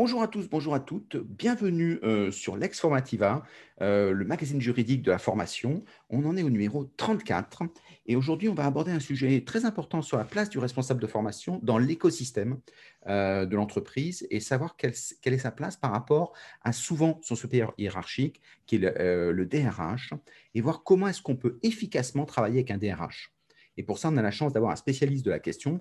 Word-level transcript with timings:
Bonjour 0.00 0.22
à 0.22 0.28
tous, 0.28 0.48
bonjour 0.48 0.76
à 0.76 0.78
toutes. 0.78 1.16
Bienvenue 1.16 1.98
euh, 2.04 2.30
sur 2.30 2.56
Lex 2.56 2.78
Formativa, 2.78 3.42
euh, 3.80 4.12
le 4.12 4.24
magazine 4.24 4.60
juridique 4.60 5.02
de 5.02 5.10
la 5.10 5.18
formation. 5.18 5.82
On 6.08 6.24
en 6.24 6.36
est 6.36 6.44
au 6.44 6.50
numéro 6.50 6.84
34 6.84 7.64
et 8.06 8.14
aujourd'hui, 8.14 8.48
on 8.48 8.54
va 8.54 8.64
aborder 8.64 8.92
un 8.92 9.00
sujet 9.00 9.42
très 9.44 9.64
important 9.64 10.00
sur 10.00 10.16
la 10.16 10.22
place 10.22 10.50
du 10.50 10.60
responsable 10.60 11.02
de 11.02 11.08
formation 11.08 11.58
dans 11.64 11.78
l'écosystème 11.78 12.60
euh, 13.08 13.44
de 13.44 13.56
l'entreprise 13.56 14.24
et 14.30 14.38
savoir 14.38 14.76
quelle, 14.76 14.92
est 14.92 15.38
sa 15.38 15.50
place 15.50 15.76
par 15.76 15.90
rapport 15.90 16.32
à 16.62 16.72
souvent 16.72 17.18
son 17.24 17.34
supérieur 17.34 17.74
hiérarchique, 17.76 18.40
qui 18.66 18.76
est 18.76 18.78
le, 18.78 19.46
DRH, 19.46 20.14
et 20.54 20.60
voir 20.60 20.84
comment 20.84 21.08
est-ce 21.08 21.22
qu'on 21.22 21.34
peut 21.34 21.58
efficacement 21.64 22.24
travailler 22.24 22.58
avec 22.58 22.70
un 22.70 22.78
DRH. 22.78 23.32
Et 23.76 23.82
pour 23.82 23.98
ça, 23.98 24.10
on 24.10 24.16
a 24.16 24.22
la 24.22 24.30
chance 24.30 24.52
d'avoir 24.52 24.70
un 24.70 24.76
spécialiste 24.76 25.24
de 25.24 25.30
la 25.30 25.40
question, 25.40 25.80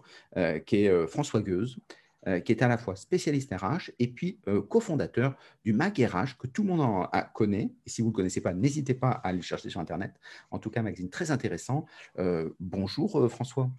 qui 0.66 0.86
est 0.86 1.08
François 1.08 1.42
Gueuse. 1.42 1.80
Euh, 2.28 2.42
qui 2.42 2.52
est 2.52 2.62
à 2.62 2.68
la 2.68 2.78
fois 2.78 2.98
spécialiste 2.98 3.54
RH 3.54 3.92
et 4.00 4.08
puis 4.08 4.38
euh, 4.50 4.62
cofondateur 4.62 5.38
du 5.64 5.72
MAG 5.72 5.98
RH 5.98 6.38
que 6.38 6.48
tout 6.48 6.64
le 6.64 6.70
monde 6.70 6.82
en 6.82 7.10
connaît. 7.34 7.72
Et 7.86 7.90
si 7.90 8.02
vous 8.02 8.08
ne 8.08 8.12
le 8.12 8.16
connaissez 8.18 8.42
pas, 8.42 8.54
n'hésitez 8.54 8.96
pas 8.96 9.12
à 9.12 9.32
le 9.32 9.42
chercher 9.42 9.70
sur 9.70 9.80
Internet. 9.80 10.14
En 10.52 10.60
tout 10.60 10.70
cas, 10.70 10.82
un 10.82 10.84
magazine 10.84 11.10
très 11.10 11.32
intéressant. 11.32 11.86
Euh, 12.20 12.50
bonjour 12.60 13.32
François. 13.32 13.70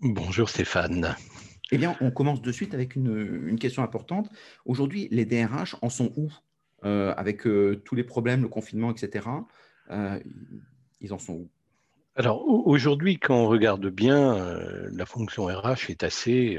Bonjour 0.00 0.48
Stéphane. 0.48 1.14
Eh 1.70 1.78
bien, 1.78 1.94
on 2.00 2.10
commence 2.10 2.42
de 2.42 2.50
suite 2.50 2.74
avec 2.74 2.96
une, 2.96 3.56
question 3.60 3.84
importante. 3.84 4.28
Aujourd'hui, 4.64 5.06
les 5.12 5.24
DRH 5.24 5.76
en 5.80 5.88
sont 5.88 6.12
où 6.16 6.32
Avec 6.82 7.42
tous 7.42 7.94
les 7.94 8.04
problèmes, 8.04 8.42
le 8.42 8.48
confinement, 8.48 8.90
etc. 8.90 9.28
ils 11.00 11.12
en 11.12 11.18
sont 11.18 11.34
où? 11.34 11.48
Alors 12.16 12.44
aujourd'hui, 12.46 13.18
quand 13.18 13.36
on 13.36 13.48
regarde 13.48 13.86
bien, 13.86 14.58
la 14.90 15.06
fonction 15.06 15.46
RH 15.46 15.90
est 15.90 16.02
assez 16.02 16.58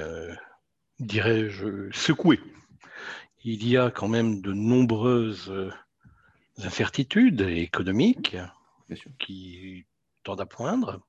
dirais-je, 0.99 1.91
secoué. 1.91 2.40
Il 3.43 3.68
y 3.68 3.77
a 3.77 3.91
quand 3.91 4.07
même 4.07 4.41
de 4.41 4.54
nombreuses 4.54 5.49
euh, 5.49 5.71
incertitudes 6.57 7.41
économiques 7.41 8.37
qui 9.20 9.85
tendent 10.24 10.41
à 10.41 10.46
poindre. 10.46 11.02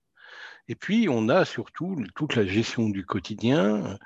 Et 0.68 0.74
puis, 0.74 1.08
on 1.08 1.28
a 1.28 1.44
surtout 1.44 2.04
toute 2.14 2.34
la 2.34 2.44
gestion 2.44 2.88
du 2.88 3.06
quotidien 3.06 3.98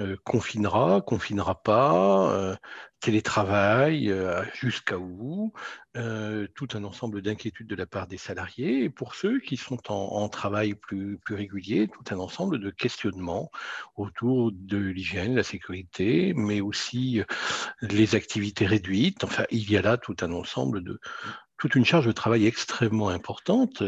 euh, 0.00 0.16
confinera, 0.24 1.00
confinera 1.02 1.62
pas, 1.62 2.32
euh, 2.32 2.56
télétravail, 2.98 4.10
euh, 4.10 4.42
jusqu'à 4.52 4.98
où, 4.98 5.52
tout 6.56 6.66
un 6.74 6.82
ensemble 6.82 7.22
d'inquiétudes 7.22 7.68
de 7.68 7.76
la 7.76 7.86
part 7.86 8.08
des 8.08 8.16
salariés, 8.18 8.82
et 8.82 8.90
pour 8.90 9.14
ceux 9.14 9.38
qui 9.38 9.56
sont 9.56 9.78
en, 9.92 10.28
travail 10.28 10.74
plus, 10.74 11.18
plus 11.18 11.36
régulier, 11.36 11.86
tout 11.86 12.12
un 12.12 12.18
ensemble 12.18 12.58
de 12.58 12.70
questionnements 12.70 13.50
autour 13.94 14.50
de 14.52 14.78
l'hygiène, 14.78 15.36
la 15.36 15.44
sécurité, 15.44 16.32
mais 16.34 16.60
aussi 16.60 17.22
les 17.80 18.16
activités 18.16 18.66
réduites. 18.66 19.22
Enfin, 19.22 19.44
il 19.50 19.70
y 19.70 19.76
a 19.76 19.82
là 19.82 19.96
tout 19.96 20.16
un 20.22 20.32
ensemble 20.32 20.82
de 20.82 20.98
toute 21.56 21.76
une 21.76 21.84
charge 21.84 22.06
de 22.06 22.12
travail 22.12 22.46
extrêmement 22.46 23.10
importante 23.10 23.80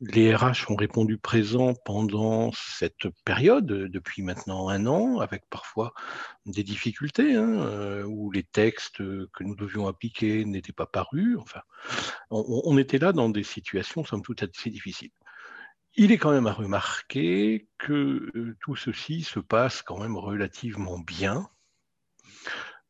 les 0.00 0.34
RH 0.34 0.70
ont 0.70 0.76
répondu 0.76 1.18
présent 1.18 1.74
pendant 1.84 2.50
cette 2.52 3.08
période, 3.24 3.66
depuis 3.66 4.22
maintenant 4.22 4.68
un 4.68 4.86
an, 4.86 5.20
avec 5.20 5.48
parfois 5.48 5.94
des 6.46 6.62
difficultés, 6.62 7.34
hein, 7.36 7.60
euh, 7.60 8.04
où 8.04 8.30
les 8.30 8.42
textes 8.42 8.98
que 8.98 9.44
nous 9.44 9.54
devions 9.54 9.86
appliquer 9.86 10.44
n'étaient 10.44 10.72
pas 10.72 10.86
parus. 10.86 11.38
Enfin, 11.38 11.60
on, 12.30 12.76
était 12.76 12.98
là 12.98 13.12
dans 13.12 13.28
des 13.28 13.44
situations, 13.44 14.04
somme 14.04 14.22
toute, 14.22 14.42
assez 14.42 14.70
difficiles. 14.70 15.12
Il 15.96 16.10
est 16.10 16.18
quand 16.18 16.32
même 16.32 16.48
à 16.48 16.52
remarquer 16.52 17.68
que 17.78 18.30
euh, 18.34 18.56
tout 18.60 18.74
ceci 18.74 19.22
se 19.22 19.38
passe 19.38 19.82
quand 19.82 20.00
même 20.00 20.16
relativement 20.16 20.98
bien. 20.98 21.48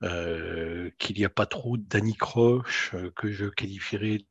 Euh, 0.03 0.91
qu'il 0.99 1.17
n'y 1.17 1.25
a 1.25 1.31
pas 1.31 1.47
trop 1.47 1.79
d'anicroches 1.79 2.95
que 3.15 3.31
je 3.31 3.47
qualifierais 3.47 4.27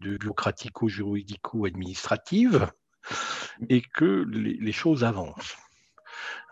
de 0.00 0.16
bureaucratico-juridico-administrative 0.16 2.70
et 3.68 3.82
que 3.82 4.24
les, 4.28 4.72
choses 4.72 5.04
avancent. 5.04 5.56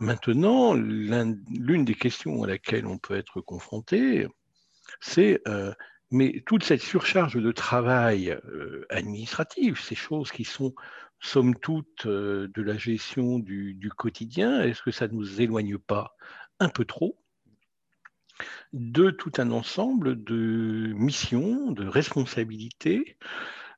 Maintenant, 0.00 0.74
l'une 0.74 1.84
des 1.84 1.94
questions 1.94 2.42
à 2.42 2.46
laquelle 2.46 2.86
on 2.86 2.98
peut 2.98 3.16
être 3.16 3.40
confronté, 3.40 4.26
c'est 5.00 5.40
euh, 5.48 5.72
mais 6.10 6.42
toute 6.46 6.62
cette 6.62 6.82
surcharge 6.82 7.34
de 7.34 7.52
travail 7.52 8.30
euh, 8.30 8.86
administratif, 8.90 9.82
ces 9.82 9.96
choses 9.96 10.30
qui 10.30 10.44
sont 10.44 10.74
somme 11.20 11.56
toute 11.56 12.06
euh, 12.06 12.48
de 12.54 12.62
la 12.62 12.76
gestion 12.76 13.38
du 13.38 13.90
quotidien, 13.96 14.62
est-ce 14.62 14.82
que 14.82 14.90
ça 14.90 15.08
ne 15.08 15.14
nous 15.14 15.40
éloigne 15.40 15.78
pas 15.78 16.16
un 16.60 16.68
peu 16.68 16.84
trop 16.84 17.18
de 18.72 19.10
tout 19.10 19.32
un 19.38 19.50
ensemble 19.50 20.22
de 20.22 20.92
missions, 20.94 21.70
de 21.72 21.86
responsabilités 21.86 23.16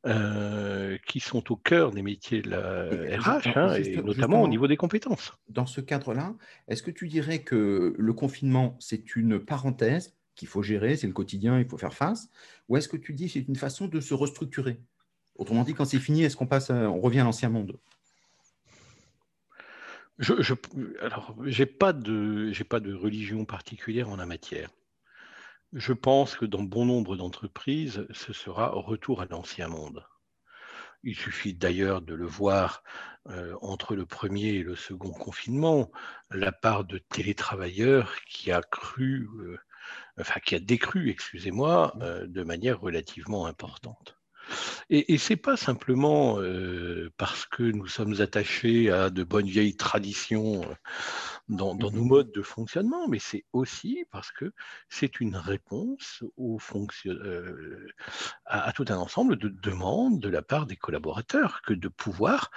euh, 0.07 0.97
qui 1.07 1.21
sont 1.21 1.51
au 1.51 1.57
cœur 1.57 1.91
des 1.91 2.03
métiers 2.03 2.41
de 2.41 2.51
la 2.51 3.19
RH, 3.19 3.49
hein, 3.57 3.75
et 3.75 3.97
notamment 3.97 4.43
au 4.43 4.49
niveau 4.49 4.69
des 4.69 4.77
compétences. 4.77 5.33
Dans 5.49 5.67
ce 5.67 5.81
cadre-là, 5.81 6.35
est-ce 6.69 6.83
que 6.83 6.91
tu 6.93 7.09
dirais 7.09 7.41
que 7.41 7.95
le 7.99 8.13
confinement, 8.13 8.77
c'est 8.79 9.17
une 9.17 9.41
parenthèse 9.41 10.15
qu'il 10.37 10.47
faut 10.47 10.63
gérer, 10.63 10.97
c'est 10.97 11.09
le 11.09 11.13
quotidien, 11.13 11.59
il 11.59 11.67
faut 11.67 11.79
faire 11.79 11.95
face, 11.95 12.31
ou 12.69 12.77
est-ce 12.77 12.89
que 12.89 12.97
tu 12.97 13.13
dis 13.13 13.27
que 13.27 13.33
c'est 13.33 13.49
une 13.49 13.57
façon 13.57 13.89
de 13.89 14.01
se 14.01 14.15
restructurer? 14.15 14.81
Autrement 15.35 15.65
dit, 15.65 15.75
quand 15.75 15.85
c'est 15.85 15.99
fini, 15.99 16.23
est-ce 16.23 16.37
qu'on 16.37 16.47
passe, 16.47 16.71
on 16.71 17.01
revient 17.01 17.21
à 17.21 17.25
l'ancien 17.25 17.49
monde? 17.49 17.77
Je, 20.19 20.43
je, 20.43 20.55
alors, 21.01 21.37
j'ai 21.45 21.67
pas 21.67 21.93
de, 21.93 22.53
religion 22.95 23.45
particulière 23.45 24.09
en 24.09 24.17
la 24.17 24.27
matière. 24.27 24.71
Je 25.73 25.93
pense 25.93 26.35
que 26.35 26.45
dans 26.45 26.63
bon 26.63 26.87
nombre 26.87 27.17
d'entreprises, 27.17 28.07
ce 28.11 28.33
sera 28.33 28.69
retour 28.71 29.21
à 29.21 29.27
l'ancien 29.27 29.69
monde. 29.69 30.05
Il 31.05 31.15
suffit 31.15 31.55
d'ailleurs 31.55 32.03
de 32.03 32.15
le 32.15 32.27
voir 32.27 32.83
euh, 33.29 33.55
entre 33.61 33.95
le 33.95 34.05
premier 34.05 34.55
et 34.55 34.63
le 34.65 34.75
second 34.75 35.13
confinement, 35.13 35.93
la 36.31 36.51
part 36.51 36.85
de 36.85 36.99
télétravailleurs 36.99 38.17
qui 38.25 38.51
a 38.51 38.63
cru, 38.63 39.29
euh, 39.39 39.59
enfin 40.19 40.41
qui 40.41 40.57
a 40.57 40.61
décru, 40.61 41.11
excusez-moi, 41.11 41.97
euh, 42.01 42.27
de 42.27 42.43
manière 42.43 42.81
relativement 42.81 43.47
importante. 43.47 44.18
Et, 44.91 45.15
et 45.15 45.19
ce 45.19 45.33
n'est 45.33 45.37
pas 45.37 45.57
simplement 45.57 46.41
euh, 46.41 47.11
parce 47.17 47.47
que 47.47 47.63
nous 47.63 47.87
sommes 47.87 48.21
attachés 48.21 48.91
à 48.91 49.11
de 49.11 49.25
bonnes 49.25 49.47
vieilles 49.47 49.77
traditions 49.77 50.63
euh, 50.63 50.75
dans, 51.49 51.75
nos 51.75 51.91
mmh 51.91 52.07
modes 52.09 52.33
de 52.33 52.43
fonctionnement, 52.43 53.09
mais 53.09 53.19
c'est 53.19 53.45
aussi 53.53 54.05
parce 54.11 54.31
que 54.33 54.53
c'est 54.89 55.21
une 55.21 55.37
réponse 55.37 56.23
au 56.37 56.59
euh, 57.07 57.87
à, 58.47 58.73
tout 58.73 58.85
un 58.89 58.97
ensemble 58.97 59.37
de 59.37 59.49
demandes 59.49 60.21
de 60.21 60.29
la 60.29 60.43
part 60.43 60.67
des 60.67 60.77
collaborateurs 60.77 61.63
que 61.63 61.75
de 61.75 61.89
pouvoir 61.89 62.51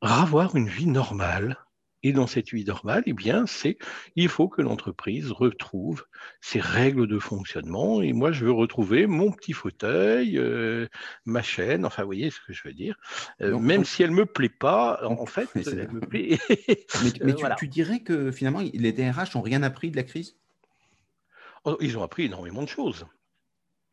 avoir 0.00 0.56
une 0.56 0.68
vie 0.68 0.86
normale 0.86 1.58
et 2.02 2.12
dans 2.12 2.26
cette 2.26 2.50
vie 2.50 2.64
normale, 2.64 3.02
eh 3.06 3.12
bien, 3.12 3.46
c'est 3.46 3.76
il 4.16 4.28
faut 4.28 4.48
que 4.48 4.62
l'entreprise 4.62 5.32
retrouve 5.32 6.06
ses 6.40 6.60
règles 6.60 7.06
de 7.06 7.18
fonctionnement. 7.18 8.00
Et 8.00 8.12
moi, 8.12 8.32
je 8.32 8.46
veux 8.46 8.52
retrouver 8.52 9.06
mon 9.06 9.30
petit 9.32 9.52
fauteuil, 9.52 10.38
euh, 10.38 10.86
ma 11.26 11.42
chaîne. 11.42 11.84
Enfin, 11.84 12.02
vous 12.02 12.08
voyez 12.08 12.30
ce 12.30 12.40
que 12.46 12.52
je 12.52 12.62
veux 12.64 12.72
dire. 12.72 12.96
Euh, 13.42 13.58
même 13.58 13.84
si 13.84 14.02
elle 14.02 14.12
me 14.12 14.24
plaît 14.24 14.48
pas, 14.48 15.00
en 15.04 15.26
fait, 15.26 15.48
elle 15.54 15.90
me 15.90 16.00
plaît. 16.00 16.38
mais, 17.22 17.34
euh, 17.44 17.54
tu, 17.58 17.68
dirais 17.68 18.00
que 18.00 18.30
finalement, 18.30 18.60
les 18.60 18.92
DRH 18.92 19.34
n'ont 19.34 19.42
rien 19.42 19.62
appris 19.62 19.90
de 19.90 19.96
la 19.96 20.04
crise? 20.04 20.36
Oh, 21.64 21.76
Ils 21.80 21.98
ont 21.98 22.02
appris 22.02 22.24
énormément 22.24 22.62
de 22.62 22.68
choses. 22.68 23.06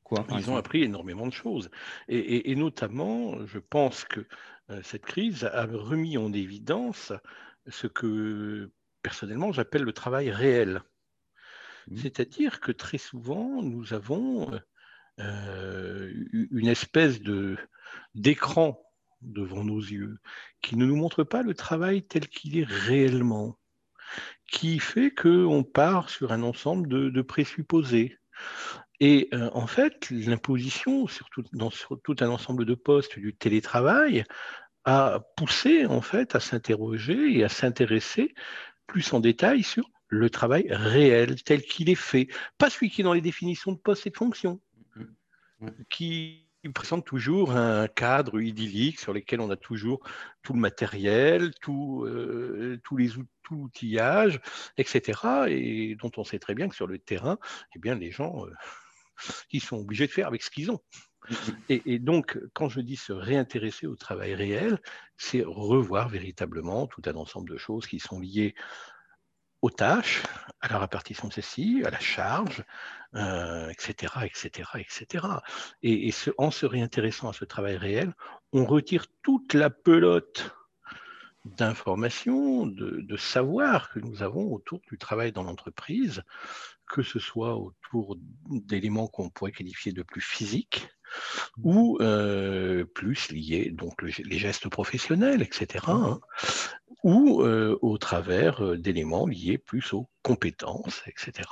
Quoi, 0.03 0.25
ils 0.37 0.49
ont 0.49 0.55
appris 0.55 0.83
énormément 0.83 1.27
de 1.27 1.33
choses. 1.33 1.69
Et, 2.07 2.49
et 2.49 2.55
notamment, 2.55 3.45
je 3.45 3.59
pense 3.59 4.05
que 4.05 4.25
cette 4.81 5.05
crise 5.05 5.43
a 5.43 5.65
remis 5.65 6.17
en 6.17 6.31
évidence 6.31 7.11
ce 7.67 7.87
que 7.87 8.71
personnellement 9.01 9.51
j'appelle 9.51 9.83
le 9.83 9.93
travail 9.93 10.31
réel. 10.31 10.81
Mmh. 11.87 11.97
C'est-à-dire 11.97 12.59
que 12.59 12.71
très 12.71 12.97
souvent, 12.97 13.61
nous 13.61 13.93
avons 13.93 14.59
euh, 15.19 16.13
une 16.51 16.67
espèce 16.67 17.21
de, 17.21 17.57
d'écran 18.13 18.79
devant 19.21 19.63
nos 19.63 19.79
yeux 19.79 20.19
qui 20.61 20.75
ne 20.75 20.85
nous 20.85 20.95
montre 20.95 21.23
pas 21.23 21.41
le 21.41 21.55
travail 21.55 22.03
tel 22.03 22.27
qu'il 22.27 22.57
est 22.57 22.67
réellement, 22.67 23.57
qui 24.51 24.77
fait 24.77 25.09
qu'on 25.11 25.63
part 25.63 26.09
sur 26.09 26.31
un 26.31 26.43
ensemble 26.43 26.87
de, 26.87 27.21
présupposés. 27.21 28.17
Et 28.99 29.29
euh, 29.33 29.49
en 29.53 29.65
fait, 29.65 30.09
l'imposition, 30.11 31.07
surtout 31.07 31.43
dans 31.53 31.71
sur 31.71 31.99
tout 32.01 32.15
un 32.19 32.29
ensemble 32.29 32.65
de 32.65 32.75
postes 32.75 33.17
du 33.17 33.35
télétravail, 33.35 34.23
à 34.87 35.19
pousser 35.35 35.85
en 35.85 35.99
fait 35.99 36.33
à 36.33 36.39
s'interroger 36.39 37.37
et 37.37 37.43
à 37.43 37.49
s'intéresser 37.49 38.33
plus 38.87 39.11
en 39.11 39.19
détail 39.19 39.61
sur 39.61 39.91
le 40.07 40.29
travail 40.29 40.65
réel 40.69 41.43
tel 41.43 41.61
qu'il 41.61 41.89
est 41.89 41.95
fait, 41.95 42.29
pas 42.57 42.69
celui 42.69 42.89
qui 42.89 43.01
est 43.01 43.03
dans 43.03 43.13
les 43.13 43.21
définitions 43.21 43.73
de 43.73 43.77
poste 43.77 44.07
et 44.07 44.11
de 44.11 44.15
fonction, 44.15 44.61
mmh. 44.95 45.69
qui 45.89 46.47
présente 46.73 47.05
toujours 47.05 47.51
un 47.51 47.87
cadre 47.87 48.39
idyllique 48.41 48.99
sur 48.99 49.11
lequel 49.11 49.41
on 49.41 49.49
a 49.49 49.57
toujours 49.57 49.99
tout 50.41 50.53
le 50.53 50.59
matériel, 50.59 51.53
tout, 51.61 52.05
euh, 52.05 52.79
tous 52.83 52.95
les 52.95 53.09
tout 53.43 53.55
l'outillage, 53.55 54.39
etc. 54.77 55.47
Et 55.49 55.95
dont 55.95 56.11
on 56.17 56.23
sait 56.23 56.39
très 56.39 56.55
bien 56.55 56.67
que 56.67 56.75
sur 56.75 56.87
le 56.87 56.99
terrain, 56.99 57.37
eh 57.75 57.79
bien, 57.79 57.95
les 57.95 58.11
gens, 58.11 58.45
euh, 58.45 58.53
ils 59.51 59.61
sont 59.61 59.77
obligés 59.77 60.07
de 60.07 60.11
faire 60.11 60.27
avec 60.27 60.43
ce 60.43 60.49
qu'ils 60.49 60.71
ont. 60.71 60.81
Et, 61.69 61.99
donc, 61.99 62.39
quand 62.53 62.69
je 62.69 62.81
dis 62.81 62.95
se 62.95 63.13
réintéresser 63.13 63.87
au 63.87 63.95
travail 63.95 64.35
réel, 64.35 64.79
c'est 65.17 65.43
revoir 65.45 66.09
véritablement 66.09 66.87
tout 66.87 67.01
un 67.05 67.15
ensemble 67.15 67.49
de 67.49 67.57
choses 67.57 67.87
qui 67.87 67.99
sont 67.99 68.19
liées 68.19 68.55
aux 69.61 69.71
tâches, 69.71 70.23
à 70.61 70.67
la 70.67 70.79
répartition 70.79 71.27
de 71.27 71.33
celles-ci, 71.33 71.81
à 71.83 71.89
la 71.89 71.99
charge, 71.99 72.63
etc., 73.15 74.13
etc., 74.23 74.69
etc. 74.75 75.25
Et, 75.81 76.11
en 76.37 76.51
se 76.51 76.65
réintéressant 76.65 77.29
à 77.29 77.33
ce 77.33 77.45
travail 77.45 77.77
réel, 77.77 78.13
on 78.53 78.65
retire 78.65 79.07
toute 79.23 79.53
la 79.53 79.69
pelote 79.69 80.55
d'informations, 81.45 82.65
de, 82.65 83.01
de, 83.01 83.17
savoir 83.17 83.89
que 83.89 83.99
nous 83.99 84.21
avons 84.21 84.53
autour 84.53 84.81
du 84.89 84.97
travail 84.97 85.31
dans 85.31 85.43
l'entreprise, 85.43 86.21
que 86.87 87.03
ce 87.03 87.19
soit 87.19 87.55
autour 87.55 88.17
d'éléments 88.49 89.07
qu'on 89.07 89.29
pourrait 89.29 89.51
qualifier 89.51 89.91
de 89.91 90.03
plus 90.03 90.21
physiques 90.21 90.87
ou 91.63 91.97
euh, 92.01 92.85
plus 92.85 93.31
liés, 93.31 93.71
donc 93.71 94.01
les 94.01 94.37
gestes 94.37 94.69
professionnels, 94.69 95.41
etc., 95.41 95.85
hein, 95.87 96.19
ou 97.03 97.41
euh, 97.41 97.77
au 97.81 97.97
travers 97.97 98.63
euh, 98.63 98.77
d'éléments 98.77 99.27
liés 99.27 99.57
plus 99.57 99.93
aux 99.93 100.07
compétences, 100.21 101.03
etc. 101.07 101.49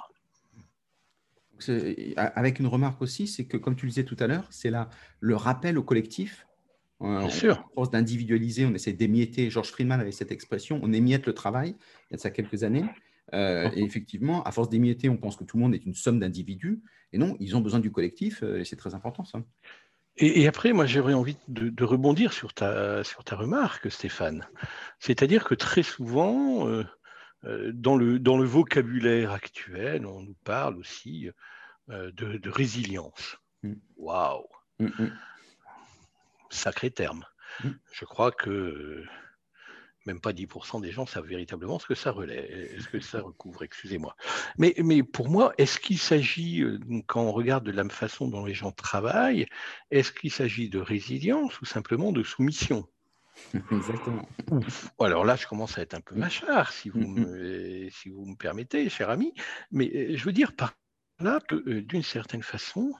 Avec 2.17 2.59
une 2.59 2.67
remarque 2.67 3.01
aussi, 3.01 3.27
c'est 3.27 3.45
que, 3.45 3.55
comme 3.55 3.75
tu 3.75 3.85
le 3.85 3.91
disais 3.91 4.03
tout 4.03 4.17
à 4.19 4.27
l'heure, 4.27 4.45
c'est 4.49 4.69
là 4.69 4.89
le 5.19 5.35
rappel 5.35 5.77
au 5.77 5.83
collectif. 5.83 6.45
Bien 6.99 7.29
sûr. 7.29 7.59
À 7.59 7.65
force 7.73 7.91
d'individualiser, 7.91 8.65
on 8.65 8.73
essaie 8.73 8.93
d'émietter. 8.93 9.49
Georges 9.49 9.69
Friedman 9.69 9.99
avait 9.99 10.11
cette 10.11 10.31
expression 10.31 10.79
on 10.83 10.91
émiette 10.91 11.25
le 11.27 11.33
travail, 11.33 11.75
il 12.09 12.11
y 12.11 12.13
a 12.13 12.17
de 12.17 12.21
ça 12.21 12.29
quelques 12.29 12.63
années. 12.63 12.85
Euh, 13.33 13.69
et 13.73 13.83
effectivement, 13.83 14.43
à 14.43 14.51
force 14.51 14.69
d'émietter, 14.69 15.09
on 15.09 15.17
pense 15.17 15.35
que 15.35 15.43
tout 15.43 15.57
le 15.57 15.63
monde 15.63 15.75
est 15.75 15.85
une 15.85 15.95
somme 15.95 16.19
d'individus. 16.19 16.81
Et 17.11 17.17
non, 17.17 17.35
ils 17.39 17.55
ont 17.55 17.61
besoin 17.61 17.79
du 17.79 17.91
collectif, 17.91 18.43
euh, 18.43 18.59
et 18.59 18.65
c'est 18.65 18.75
très 18.75 18.93
important 18.93 19.25
ça. 19.25 19.39
Et, 20.17 20.47
après, 20.47 20.71
moi, 20.71 20.85
j'aurais 20.85 21.13
envie 21.13 21.35
de, 21.49 21.83
rebondir 21.83 22.31
sur 22.31 22.53
ta, 22.53 23.03
sur 23.03 23.25
ta 23.25 23.35
remarque, 23.35 23.91
Stéphane. 23.91 24.47
C'est-à-dire 24.97 25.43
que 25.43 25.55
très 25.55 25.83
souvent, 25.83 26.69
euh, 26.69 26.85
dans, 27.73 27.97
le, 27.97 28.17
dans 28.17 28.37
le 28.37 28.45
vocabulaire 28.45 29.33
actuel, 29.33 30.05
on 30.05 30.21
nous 30.21 30.37
parle 30.45 30.77
aussi 30.77 31.29
de, 31.89 32.49
résilience. 32.49 33.35
Mm. 33.63 33.73
Waouh 33.97 34.47
mm, 34.79 34.85
mm. 34.85 35.11
Sacré 36.49 36.91
terme. 36.91 37.25
Je 37.91 38.05
crois 38.05 38.31
que 38.31 39.03
même 40.05 40.21
pas 40.21 40.33
10% 40.33 40.81
des 40.81 40.91
gens 40.91 41.05
savent 41.05 41.25
véritablement 41.25 41.79
ce 41.79 41.87
que 41.87 41.95
ça 41.95 42.11
relaie, 42.11 42.71
ce 42.79 42.87
que 42.87 42.99
ça 42.99 43.21
recouvre, 43.21 43.63
excusez-moi. 43.63 44.15
Mais, 44.57 44.75
mais 44.77 45.03
pour 45.03 45.29
moi, 45.29 45.53
est-ce 45.57 45.79
qu'il 45.79 45.97
s'agit, 45.97 46.61
euh, 46.61 46.79
quand 47.07 47.21
on 47.21 47.31
regarde 47.31 47.65
de 47.65 47.71
la 47.71 47.87
façon 47.89 48.27
dont 48.27 48.45
les 48.45 48.53
gens 48.53 48.71
travaillent, 48.71 49.47
est-ce 49.91 50.11
qu'il 50.11 50.31
s'agit 50.31 50.69
de 50.69 50.79
résilience 50.79 51.59
ou 51.61 51.65
simplement 51.65 52.11
de 52.11 52.23
soumission? 52.23 52.87
Exactement. 53.71 54.27
Alors 54.99 55.25
là, 55.25 55.35
je 55.35 55.47
commence 55.47 55.77
à 55.77 55.81
être 55.81 55.93
un 55.93 56.01
peu 56.01 56.15
machard, 56.15 56.71
si 56.71 56.89
vous, 56.89 56.99
mm, 56.99 57.19
mm. 57.19 57.25
me, 57.25 57.89
si 57.89 58.09
vous 58.09 58.25
me 58.25 58.35
permettez, 58.35 58.89
cher 58.89 59.09
ami. 59.09 59.33
Mais 59.71 59.91
euh, 59.93 60.15
je 60.15 60.23
veux 60.25 60.31
dire 60.31 60.55
par 60.55 60.73
là 61.19 61.39
que, 61.47 61.55
euh, 61.55 61.81
d'une 61.81 62.03
certaine 62.03 62.43
façon, 62.43 62.93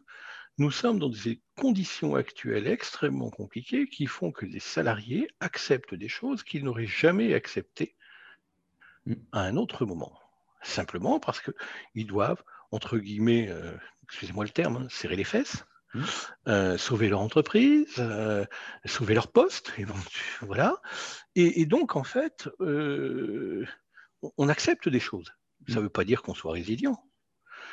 nous 0.57 0.71
sommes 0.71 0.99
dans 0.99 1.09
des 1.09 1.41
conditions 1.57 2.15
actuelles 2.15 2.67
extrêmement 2.67 3.29
compliquées 3.29 3.87
qui 3.87 4.05
font 4.05 4.31
que 4.31 4.45
les 4.45 4.59
salariés 4.59 5.27
acceptent 5.39 5.95
des 5.95 6.07
choses 6.07 6.43
qu'ils 6.43 6.63
n'auraient 6.63 6.87
jamais 6.87 7.33
acceptées 7.33 7.95
à 9.31 9.41
un 9.41 9.57
autre 9.57 9.85
moment. 9.85 10.17
Simplement 10.61 11.19
parce 11.19 11.41
qu'ils 11.41 12.07
doivent, 12.07 12.43
entre 12.71 12.97
guillemets, 12.97 13.49
euh, 13.49 13.73
excusez-moi 14.03 14.45
le 14.45 14.49
terme, 14.49 14.77
hein, 14.77 14.87
serrer 14.89 15.15
les 15.15 15.23
fesses, 15.23 15.65
mm. 15.93 16.03
euh, 16.47 16.77
sauver 16.77 17.09
leur 17.09 17.19
entreprise, 17.19 17.95
euh, 17.99 18.45
sauver 18.85 19.13
leur 19.13 19.31
poste, 19.31 19.73
et 19.77 19.85
voilà. 20.41 20.81
Et, 21.35 21.65
donc, 21.65 21.95
en 21.95 22.03
fait, 22.03 22.49
on 24.37 24.49
accepte 24.49 24.87
des 24.87 25.01
choses. 25.01 25.33
Ça 25.67 25.75
ne 25.75 25.79
mm. 25.81 25.83
veut 25.83 25.89
pas 25.89 26.05
dire 26.05 26.21
qu'on 26.21 26.33
soit 26.33 26.53
résilient. 26.53 27.04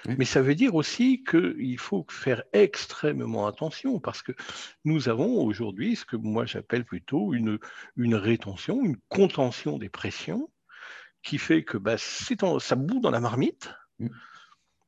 Mais 0.06 0.24
ça 0.24 0.42
veut 0.42 0.54
dire 0.54 0.74
aussi 0.74 1.22
qu'il 1.22 1.78
faut 1.78 2.04
faire 2.10 2.42
extrêmement 2.52 3.46
attention 3.46 4.00
parce 4.00 4.22
que 4.22 4.32
nous 4.84 5.08
avons 5.08 5.44
aujourd'hui 5.44 5.96
ce 5.96 6.04
que 6.04 6.16
moi 6.16 6.44
j'appelle 6.44 6.84
plutôt 6.84 7.34
une, 7.34 7.58
une 7.96 8.16
rétention, 8.16 8.82
une 8.82 8.96
contention 9.08 9.78
des 9.78 9.88
pressions 9.88 10.50
qui 11.22 11.38
fait 11.38 11.62
que 11.62 11.78
bah, 11.78 11.96
ça 11.98 12.76
bout 12.76 13.00
dans 13.00 13.10
la 13.10 13.20
marmite. 13.20 13.72
Mm. 14.00 14.08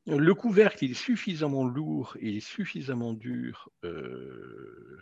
Le 0.07 0.35
couvercle 0.35 0.85
il 0.85 0.91
est 0.91 0.95
suffisamment 0.95 1.65
lourd 1.65 2.17
et 2.21 2.41
suffisamment 2.41 3.15
dur 3.15 3.71
euh, 3.85 4.99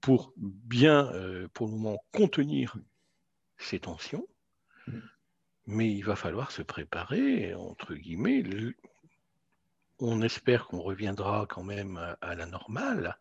pour 0.00 0.34
bien, 0.36 1.10
euh, 1.14 1.48
pour 1.54 1.66
le 1.66 1.72
moment, 1.72 1.98
contenir 2.12 2.76
ces 3.56 3.78
tensions. 3.78 4.26
Mm. 4.88 4.98
Mais 5.66 5.92
il 5.92 6.02
va 6.02 6.16
falloir 6.16 6.50
se 6.50 6.60
préparer, 6.60 7.54
entre 7.54 7.94
guillemets, 7.94 8.42
on 10.04 10.22
espère 10.22 10.66
qu'on 10.66 10.80
reviendra 10.80 11.46
quand 11.48 11.62
même 11.62 12.16
à 12.20 12.34
la 12.34 12.46
normale. 12.46 13.16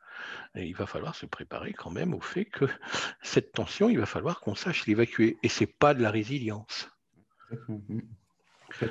Et 0.56 0.66
il 0.66 0.76
va 0.76 0.86
falloir 0.86 1.16
se 1.16 1.26
préparer 1.26 1.74
quand 1.74 1.92
même 1.92 2.14
au 2.14 2.22
fait 2.22 2.46
que 2.46 2.66
cette 3.22 3.52
tension, 3.54 3.90
il 3.90 4.00
va 4.00 4.06
falloir 4.06 4.42
qu'on 4.42 4.56
sache 4.56 4.86
l'évacuer. 4.86 5.38
Et 5.44 5.50
c'est 5.50 5.68
pas 5.68 5.94
de 5.94 6.02
la 6.02 6.12
résilience. 6.12 6.90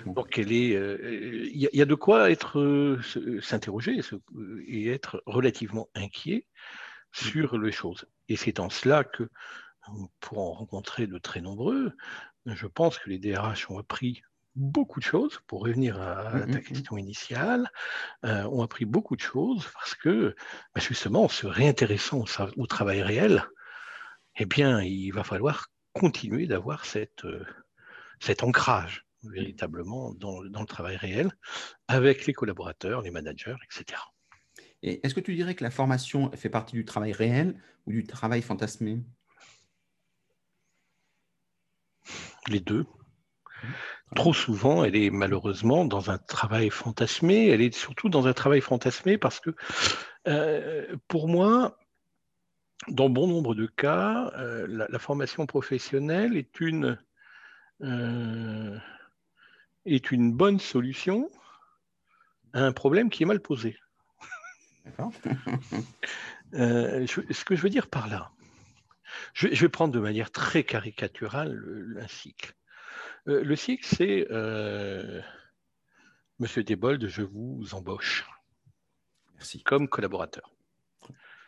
Donc, 0.06 0.36
il 0.36 0.74
euh, 0.74 1.50
y, 1.52 1.82
a 1.82 1.84
de 1.84 1.94
quoi 1.94 2.30
être 2.30 2.60
euh, 2.60 3.00
s'interroger 3.40 4.00
et 4.66 4.88
être 4.88 5.22
relativement 5.26 5.88
inquiet 5.94 6.46
sur 7.10 7.58
les 7.58 7.72
choses. 7.72 8.06
Et 8.28 8.36
c'est 8.36 8.60
en 8.60 8.70
cela 8.70 9.04
que, 9.04 9.28
pour 10.20 10.38
en 10.38 10.52
rencontrer 10.52 11.06
de 11.06 11.18
très 11.18 11.40
nombreux, 11.40 11.92
je 12.46 12.66
pense 12.66 12.98
que 12.98 13.10
les 13.10 13.18
DRH 13.18 13.70
ont 13.70 13.78
appris 13.78 14.22
beaucoup 14.54 15.00
de 15.00 15.04
choses, 15.04 15.40
pour 15.46 15.62
revenir 15.62 16.00
à, 16.00 16.30
mmh, 16.30 16.40
ta 16.40 16.46
mmh, 16.46 16.50
mmh. 16.50 16.60
question 16.62 16.98
initiale, 16.98 17.70
euh, 18.24 18.44
on 18.52 18.60
a 18.60 18.64
appris 18.64 18.84
beaucoup 18.84 19.16
de 19.16 19.20
choses 19.20 19.68
parce 19.74 19.94
que, 19.94 20.34
bah, 20.74 20.80
justement, 20.80 21.24
en 21.24 21.28
se 21.28 21.46
réintéressant 21.46 22.24
au, 22.56 22.66
travail 22.66 23.02
réel, 23.02 23.44
eh 24.36 24.46
bien, 24.46 24.82
il 24.82 25.10
va 25.10 25.24
falloir 25.24 25.68
continuer 25.92 26.46
d'avoir 26.46 26.84
cette, 26.84 27.24
euh, 27.24 27.44
cet 28.20 28.42
ancrage 28.42 29.06
véritablement 29.24 30.14
dans, 30.14 30.40
le 30.40 30.66
travail 30.66 30.96
réel 30.96 31.30
avec 31.88 32.26
les 32.26 32.32
collaborateurs, 32.32 33.02
les 33.02 33.10
managers, 33.10 33.56
etc. 33.64 34.00
Et 34.82 35.04
est-ce 35.06 35.14
que 35.14 35.20
tu 35.20 35.34
dirais 35.34 35.54
que 35.54 35.62
la 35.62 35.70
formation 35.70 36.30
fait 36.32 36.48
partie 36.48 36.74
du 36.74 36.84
travail 36.84 37.12
réel 37.12 37.60
ou 37.86 37.92
du 37.92 38.04
travail 38.04 38.42
fantasmé? 38.42 39.00
Les 42.48 42.58
deux. 42.58 42.84
Trop 44.14 44.34
souvent, 44.34 44.84
elle 44.84 44.96
est 44.96 45.10
malheureusement 45.10 45.84
dans 45.84 46.10
un 46.10 46.18
travail 46.18 46.68
fantasmé. 46.70 47.48
Elle 47.48 47.62
est 47.62 47.74
surtout 47.74 48.08
dans 48.08 48.26
un 48.26 48.34
travail 48.34 48.60
fantasmé 48.60 49.16
parce 49.16 49.40
que, 49.40 49.54
euh, 50.28 50.96
pour 51.08 51.28
moi, 51.28 51.78
dans 52.88 53.08
bon 53.08 53.26
nombre 53.26 53.54
de 53.54 53.66
cas, 53.66 54.30
euh, 54.36 54.86
la, 54.88 54.98
formation 54.98 55.46
professionnelle 55.46 56.36
est 56.36 56.60
une, 56.60 56.98
euh, 57.82 58.76
est 59.86 60.10
une 60.10 60.32
bonne 60.32 60.58
solution 60.58 61.30
à 62.52 62.64
un 62.64 62.72
problème 62.72 63.08
qui 63.08 63.22
est 63.22 63.26
mal 63.26 63.40
posé. 63.40 63.78
ce 66.52 67.44
que 67.44 67.56
je 67.56 67.62
veux 67.62 67.70
dire 67.70 67.88
par 67.88 68.08
là, 68.08 68.30
je, 69.32 69.48
je, 69.52 69.60
vais 69.62 69.68
prendre 69.70 69.94
de 69.94 70.00
manière 70.00 70.30
très 70.32 70.64
caricaturale 70.64 71.96
un 71.98 72.08
cycle. 72.08 72.54
Euh, 73.28 73.42
le 73.44 73.56
cycle, 73.56 73.84
c'est 73.84 74.26
euh, 74.30 75.20
Monsieur 76.38 76.64
Desboldes, 76.64 77.06
je 77.06 77.22
vous 77.22 77.66
embauche. 77.72 78.26
Merci. 79.34 79.62
Comme 79.62 79.88
collaborateur. 79.88 80.50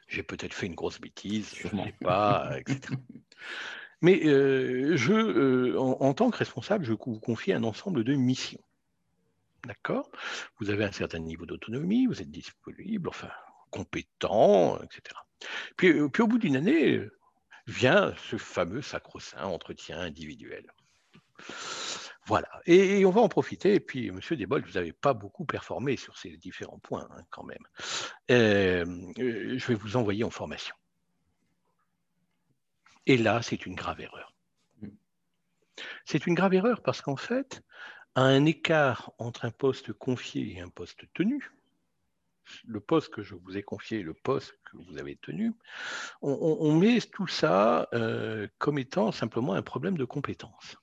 J'ai 0.07 0.23
peut-être 0.23 0.55
fait 0.55 0.67
une 0.67 0.75
grosse 0.75 1.01
bêtise, 1.01 1.55
je 1.57 1.75
ne 1.75 1.85
sais 1.85 1.97
pas, 2.01 2.59
etc. 2.59 2.95
Mais 4.03 4.27
euh, 4.27 4.97
je, 4.97 5.77
en, 5.77 6.13
tant 6.13 6.31
que 6.31 6.37
responsable, 6.37 6.85
je 6.85 6.93
vous 6.93 7.19
confie 7.21 7.53
un 7.53 7.65
ensemble 7.65 8.05
de 8.05 8.15
missions. 8.15 8.63
D'accord? 9.67 10.11
Vous 10.61 10.69
avez 10.69 10.85
un 10.85 10.93
certain 10.93 11.21
niveau 11.21 11.47
d'autonomie, 11.47 12.07
vous 12.07 12.21
êtes 12.21 12.31
disponible, 12.31 13.09
enfin, 13.09 13.31
compétent, 13.71 14.79
etc. 14.83 15.17
Puis, 15.77 16.11
puis 16.11 16.23
au 16.23 16.27
bout 16.27 16.39
d'une 16.39 16.57
année, 16.57 17.09
vient 17.67 18.15
ce 18.29 18.37
fameux 18.37 18.83
sacro-saint 18.83 19.45
entretien 19.45 19.99
individuel. 19.99 20.74
Voilà. 22.27 22.49
Et, 22.65 23.05
on 23.05 23.11
va 23.11 23.21
en 23.21 23.29
profiter. 23.29 23.75
Et 23.75 23.81
puis, 23.81 24.11
Monsieur 24.11 24.37
Desbold, 24.37 24.65
vous 24.67 24.73
n'avez 24.73 24.93
pas 24.93 25.13
beaucoup 25.13 25.45
performé 25.45 25.97
sur 25.97 26.17
ces 26.17 26.37
différents 26.37 26.79
points, 26.79 27.07
hein, 27.11 27.23
quand 27.31 27.45
même. 27.45 27.67
Euh, 28.31 28.85
euh, 29.19 29.59
je 29.59 29.67
vais 29.67 29.75
vous 29.75 29.97
envoyer 29.97 30.25
en 30.25 30.31
formation. 30.31 30.75
Et 33.07 33.19
là, 33.19 33.43
c'est 33.43 33.67
une 33.67 33.75
grave 33.75 34.01
erreur. 34.01 34.35
C'est 36.05 36.27
une 36.27 36.35
grave 36.35 36.55
erreur 36.55 36.83
parce 36.83 37.03
qu'en 37.03 37.17
fait, 37.17 37.63
à 38.15 38.23
un 38.23 38.47
écart 38.47 39.13
entre 39.19 39.45
un 39.45 39.51
poste 39.51 39.93
confié 39.93 40.57
et 40.57 40.61
un 40.61 40.69
poste 40.69 41.05
tenu, 41.13 41.51
le 42.65 42.81
poste 42.81 43.13
que 43.13 43.23
je 43.23 43.35
vous 43.35 43.57
ai 43.57 43.63
confié 43.63 44.01
et 44.01 44.03
le 44.03 44.15
poste 44.15 44.59
que 44.65 44.77
vous 44.77 44.99
avez 44.99 45.17
tenu, 45.17 45.53
on, 46.23 46.73
met 46.79 47.01
tout 47.01 47.27
ça 47.27 47.89
euh, 47.93 48.47
comme 48.59 48.79
étant 48.79 49.13
simplement 49.13 49.55
un 49.55 49.63
problème 49.63 49.97
de 49.97 50.05
compétence. 50.05 50.77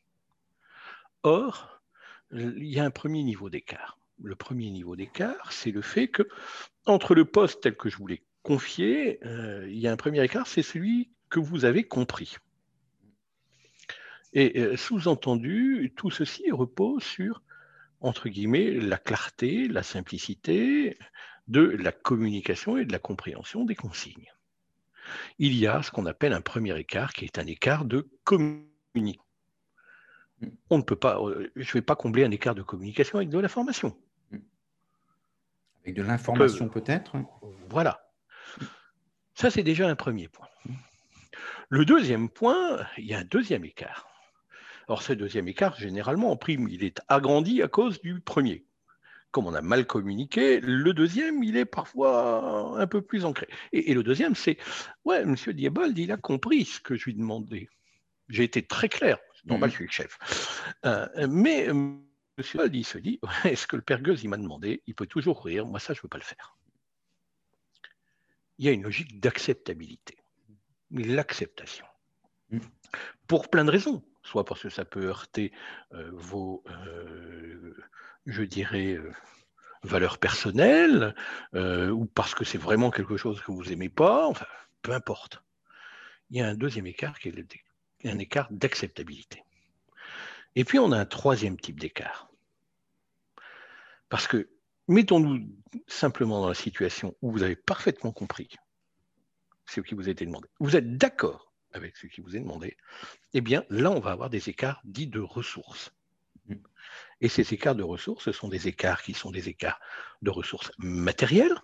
Or, 1.24 1.82
il 2.32 2.68
y 2.68 2.80
a 2.80 2.86
un 2.86 2.92
premier 2.92 3.24
niveau 3.24 3.50
d'écart. 3.50 3.98
Le 4.24 4.36
premier 4.36 4.70
niveau 4.70 4.96
d'écart, 4.96 5.52
c'est 5.52 5.72
le 5.72 5.82
fait 5.82 6.08
que 6.08 6.28
entre 6.86 7.16
le 7.16 7.26
poste 7.26 7.62
tel 7.62 7.76
que 7.76 7.90
je 7.90 7.98
vous 7.98 8.08
l'ai 8.08 8.24
confié, 8.44 9.20
euh, 9.26 9.68
il 9.70 9.78
y 9.78 9.88
a 9.88 9.92
un 9.92 9.98
premier 9.98 10.24
écart, 10.24 10.48
c'est 10.48 10.64
celui 10.64 11.12
que 11.30 11.40
vous 11.40 11.66
avez 11.66 11.84
compris. 11.84 12.38
Et 14.34 14.60
euh, 14.60 14.78
sous-entendu, 14.78 15.94
tout 15.96 16.10
ceci 16.10 16.50
repose 16.52 17.04
sur, 17.04 17.44
entre 18.00 18.30
guillemets, 18.30 18.72
la 18.72 18.98
clarté, 18.98 19.68
la 19.68 19.84
simplicité 19.84 20.98
de 21.48 21.62
la 21.62 21.92
communication 21.92 22.78
et 22.78 22.86
de 22.86 22.92
la 22.92 23.00
compréhension 23.00 23.66
des 23.66 23.76
consignes. 23.76 24.32
Il 25.38 25.56
y 25.56 25.68
a 25.68 25.84
ce 25.84 25.92
qu'on 25.92 26.06
appelle 26.06 26.34
un 26.34 26.42
premier 26.42 26.78
écart 26.80 27.14
qui 27.14 27.26
est 27.26 27.40
un 27.40 27.48
écart 27.48 27.86
de 27.86 28.10
communication. 28.24 29.31
On 30.70 30.78
ne 30.78 30.84
peut 30.84 30.96
pas, 30.96 31.20
euh, 31.20 31.52
je 31.56 31.70
ne 31.70 31.74
vais 31.74 31.82
pas 31.82 31.96
combler 31.96 32.24
un 32.24 32.32
écart 32.32 32.56
de 32.56 32.62
communication 32.62 33.18
avec 33.18 33.30
de 33.30 33.40
la 33.40 33.48
formation. 33.48 33.96
Avec 35.84 35.96
de 35.96 36.04
l'information 36.04 36.70
peut-être 36.70 37.16
Voilà. 37.70 38.12
Ça, 39.34 39.50
c'est 39.50 39.64
déjà 39.64 39.88
un 39.88 39.96
premier 39.96 40.28
point. 40.28 40.48
Le 41.70 41.86
deuxième 41.86 42.30
point, 42.30 42.86
il 42.98 43.06
y 43.06 43.14
a 43.14 43.20
un 43.20 43.24
deuxième 43.24 43.66
écart. 43.66 44.08
Or, 44.88 45.02
ce 45.02 45.14
deuxième 45.14 45.48
écart, 45.48 45.78
généralement, 45.80 46.32
en 46.32 46.36
prime, 46.36 46.68
il 46.68 46.84
est 46.84 47.00
agrandi 47.08 47.62
à 47.62 47.68
cause 47.68 48.02
du 48.02 48.20
premier. 48.20 48.66
Comme 49.32 49.48
on 49.48 49.54
a 49.54 49.62
mal 49.62 49.88
communiqué, 49.88 50.60
le 50.60 50.94
deuxième, 50.94 51.44
il 51.44 51.56
est 51.56 51.66
parfois 51.66 52.78
un 52.78 52.88
peu 52.88 53.02
plus 53.02 53.24
ancré. 53.24 53.48
Et, 53.72 53.94
le 53.94 54.04
deuxième, 54.04 54.36
c'est 54.36 54.58
Ouais, 55.06 55.22
M. 55.22 55.36
Diebold, 55.36 55.98
il 55.98 56.12
a 56.12 56.18
compris 56.18 56.66
ce 56.66 56.82
que 56.82 56.96
je 56.96 57.06
lui 57.06 57.14
demandais. 57.14 57.70
J'ai 58.28 58.44
été 58.44 58.62
très 58.62 58.90
clair. 58.90 59.18
Normal, 59.46 59.70
je 59.70 59.76
suis 59.76 59.86
le 59.86 59.92
chef. 59.92 60.64
Euh, 60.86 61.28
mais 61.28 61.66
M. 61.66 62.04
Diebold, 62.38 62.76
il 62.76 62.86
se 62.86 62.98
dit 62.98 63.20
Est-ce 63.44 63.68
que 63.68 63.76
le 63.76 63.82
père 63.82 64.00
il 64.02 64.30
m'a 64.30 64.38
demandé 64.38 64.84
Il 64.88 64.96
peut 64.96 65.08
toujours 65.08 65.44
rire. 65.44 65.66
Moi, 65.66 65.80
ça, 65.80 65.94
je 65.94 66.00
ne 66.00 66.04
veux 66.04 66.10
pas 66.10 66.18
le 66.18 66.24
faire. 66.24 66.58
Il 68.58 68.66
y 68.66 68.70
a 68.70 68.72
une 68.72 68.84
logique 68.84 69.20
d'acceptabilité. 69.20 70.18
L'acceptation. 70.92 71.86
Mmh. 72.50 72.60
Pour 73.28 73.50
plein 73.50 73.66
de 73.66 73.72
raisons 73.72 74.04
soit 74.24 74.46
parce 74.46 74.62
que 74.62 74.70
ça 74.70 74.86
peut 74.86 75.06
heurter 75.06 75.52
euh, 75.94 76.10
vos, 76.14 76.64
euh, 76.70 77.76
je 78.26 78.44
dirais, 78.44 78.94
euh, 78.94 79.12
valeurs 79.84 80.20
personnelles, 80.20 81.16
ou 81.54 82.06
parce 82.06 82.36
que 82.36 82.46
c'est 82.46 82.60
vraiment 82.60 82.92
quelque 82.92 83.18
chose 83.18 83.42
que 83.42 83.52
vous 83.52 83.66
n'aimez 83.66 83.90
pas, 83.90 84.28
enfin, 84.28 84.46
peu 84.84 84.92
importe. 84.92 85.44
Il 86.30 86.38
y 86.38 86.42
a 86.42 86.48
un 86.48 86.54
deuxième 86.54 86.86
écart 86.86 87.18
qui 87.20 87.30
est 87.30 87.32
un 88.06 88.20
écart 88.20 88.48
d'acceptabilité. 88.52 89.44
Et 90.56 90.64
puis 90.64 90.80
on 90.80 90.92
a 90.92 90.98
un 90.98 91.06
troisième 91.06 91.60
type 91.60 91.80
d'écart. 91.80 92.30
Parce 94.10 94.28
que 94.28 94.50
mettons-nous 94.88 95.48
simplement 95.88 96.42
dans 96.42 96.50
la 96.50 96.54
situation 96.54 97.16
où 97.22 97.32
vous 97.32 97.44
avez 97.44 97.56
parfaitement 97.56 98.12
compris 98.12 98.50
ce 99.66 99.80
qui 99.80 99.96
vous 99.96 100.08
a 100.08 100.12
été 100.12 100.26
demandé. 100.26 100.50
Vous 100.60 100.76
êtes 100.76 100.98
d'accord 100.98 101.54
avec 101.74 101.96
ce 101.96 102.08
qui 102.08 102.22
vous 102.22 102.36
est 102.36 102.42
demandé, 102.42 102.76
eh 103.34 103.42
bien 103.42 103.64
là, 103.70 103.92
on 103.92 104.00
va 104.00 104.12
avoir 104.12 104.30
des 104.30 104.50
écarts 104.50 104.82
dits 104.84 105.08
de 105.08 105.22
ressources. 105.22 105.94
Et 107.22 107.30
ces 107.30 107.54
écarts 107.54 107.76
de 107.76 107.84
ressources, 107.84 108.26
ce 108.26 108.32
sont 108.32 108.50
des 108.50 108.68
écarts 108.68 109.02
qui 109.02 109.14
sont 109.14 109.32
des 109.32 109.48
écarts 109.48 109.80
de 110.22 110.30
ressources 110.30 110.72
matérielles 110.80 111.56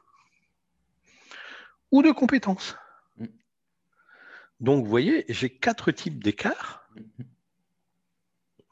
ou 1.92 2.02
de 2.02 2.12
compétences. 2.12 2.78
Donc, 4.60 4.84
vous 4.84 4.90
voyez, 4.90 5.26
j'ai 5.30 5.50
quatre 5.50 5.92
types 5.92 6.24
d'écarts, 6.24 6.90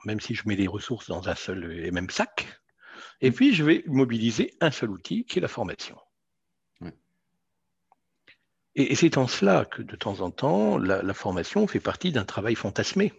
même 0.05 0.19
si 0.19 0.33
je 0.35 0.47
mets 0.47 0.55
les 0.55 0.67
ressources 0.67 1.07
dans 1.07 1.29
un 1.29 1.35
seul 1.35 1.85
et 1.85 1.91
même 1.91 2.09
sac. 2.09 2.47
Et 3.21 3.31
puis, 3.31 3.53
je 3.53 3.63
vais 3.63 3.83
mobiliser 3.87 4.55
un 4.61 4.71
seul 4.71 4.89
outil 4.89 5.25
qui 5.25 5.39
est 5.39 5.41
la 5.41 5.47
formation. 5.47 5.97
Et, 8.75 8.93
c'est 8.95 9.17
en 9.17 9.27
cela 9.27 9.65
que 9.65 9.81
de 9.81 9.95
temps 9.95 10.19
en 10.19 10.31
temps, 10.31 10.77
la, 10.77 11.13
formation 11.13 11.65
fait 11.65 11.79
partie 11.79 12.11
d'un 12.11 12.25
travail 12.25 12.55
fantasmé. 12.55 13.13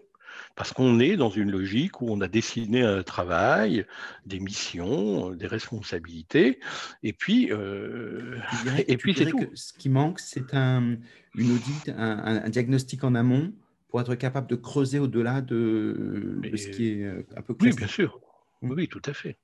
Parce 0.55 0.73
qu'on 0.73 0.99
est 1.01 1.17
dans 1.17 1.31
une 1.31 1.51
logique 1.51 2.01
où 2.01 2.11
on 2.11 2.21
a 2.21 2.29
dessiné 2.29 2.83
un 2.83 3.03
travail, 3.03 3.87
des 4.25 4.41
missions, 4.41 5.31
des 5.31 5.47
responsabilités, 5.47 6.61
et 7.03 7.13
puis, 7.13 7.53
euh, 7.53 8.39
et 8.89 8.97
puis 8.97 9.15
c'est 9.15 9.27
tout. 9.27 9.41
ce 9.55 9.73
qui 9.73 9.89
manque, 9.89 10.21
c'est 10.21 10.55
un, 10.55 10.97
une 11.35 11.53
audit, 11.53 11.89
un, 11.97 12.49
diagnostic 12.49 13.05
en 13.05 13.15
amont 13.15 13.53
pour 13.89 14.01
être 14.01 14.15
capable 14.15 14.49
de 14.49 14.57
creuser 14.57 14.99
au-delà 14.99 15.41
de, 15.41 16.41
ce 16.57 16.69
qui 16.69 16.89
est 16.89 17.05
euh, 17.05 17.27
un 17.37 17.43
peu 17.43 17.55
plus. 17.55 17.71
Oui, 17.71 17.77
bien 17.77 17.87
sûr. 17.87 18.21
Mmh. 18.63 18.71
Oui, 18.71 18.89
tout 18.89 19.03
à 19.05 19.13
fait. 19.13 19.37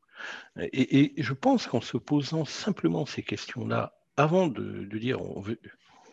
Et, 0.73 1.15
je 1.17 1.33
pense 1.33 1.67
qu'en 1.67 1.81
se 1.81 1.97
posant 1.97 2.45
simplement 2.45 3.07
ces 3.07 3.23
questions-là, 3.23 3.95
avant 4.17 4.47
de, 4.49 4.85
de 4.85 4.99
dire 4.99 5.21
on 5.23 5.41
veut, 5.41 5.59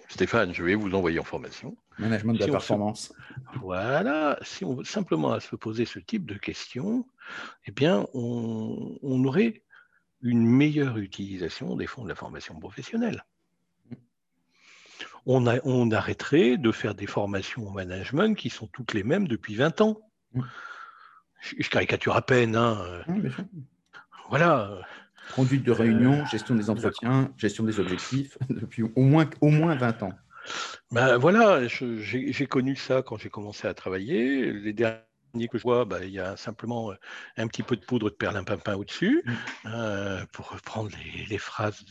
Stéphane, 0.10 0.56
je 0.56 0.64
vais 0.64 0.74
vous 0.74 0.96
envoyer 0.96 1.20
en 1.20 1.24
formation. 1.24 1.78
Management 2.00 2.34
de 2.34 2.40
la 2.40 2.48
performance. 2.48 3.14
Voilà, 3.62 4.40
si 4.42 4.66
on 4.66 4.74
veut 4.74 4.84
simplement 4.84 5.32
à 5.34 5.40
se 5.40 5.56
poser 5.56 5.86
ce 5.86 6.00
type 6.00 6.26
de 6.26 6.34
questions, 6.34 7.06
eh 7.68 7.72
bien, 7.72 8.08
on, 8.16 9.24
aurait 9.24 9.62
une 10.24 10.46
meilleure 10.46 10.98
utilisation 10.98 11.76
des 11.76 11.86
fonds 11.86 12.04
de 12.04 12.10
la 12.10 12.16
formation 12.16 12.60
professionnelle. 12.60 13.24
On, 15.28 15.46
on, 15.64 15.92
arrêterait 15.92 16.58
de 16.58 16.72
faire 16.72 16.96
des 16.96 17.06
formations 17.06 17.68
au 17.68 17.72
management 17.72 18.36
qui 18.36 18.50
sont 18.50 18.66
toutes 18.66 18.96
les 18.96 19.04
mêmes 19.04 19.28
depuis 19.28 19.54
20 19.54 19.82
ans. 19.82 20.02
Je, 21.40 21.70
caricature 21.70 22.16
à 22.16 22.24
peine. 22.24 22.56
Hein. 22.56 23.04
voilà. 24.30 24.82
Conduite 25.36 25.64
de 25.64 25.72
réunion, 25.72 26.26
gestion 26.26 26.56
des 26.56 26.70
entretiens, 26.70 27.32
gestion 27.38 27.64
des 27.64 27.80
objectifs, 27.80 28.38
depuis 28.50 28.84
au 28.84 29.02
moins, 29.02 29.30
au 29.42 29.50
moins 29.50 29.76
20 29.76 30.04
ans. 30.04 30.14
Ben 30.92 31.18
voilà, 31.18 31.68
j'ai 31.68 32.48
connu 32.48 32.76
ça 32.76 33.02
quand 33.02 33.18
j'ai 33.18 33.30
commencé 33.30 33.68
à 33.68 33.74
travailler. 33.74 34.52
Les 34.52 34.74
derniers 34.74 35.09
que 35.48 35.58
je 35.58 35.64
vois, 35.64 35.86
bah, 35.86 36.04
il 36.04 36.12
y 36.12 36.20
a 36.20 36.36
simplement 36.38 36.92
euh, 36.92 36.96
un 37.38 37.48
petit 37.48 37.64
peu 37.64 37.76
de 37.76 37.86
poudre 37.86 38.10
de 38.10 38.16
perlimpinpin 38.16 38.76
au-dessus, 38.76 39.24
mm. 39.26 39.34
euh, 39.68 40.26
pour 40.32 40.50
reprendre 40.50 40.92
les, 41.30 41.38
phrases 41.38 41.86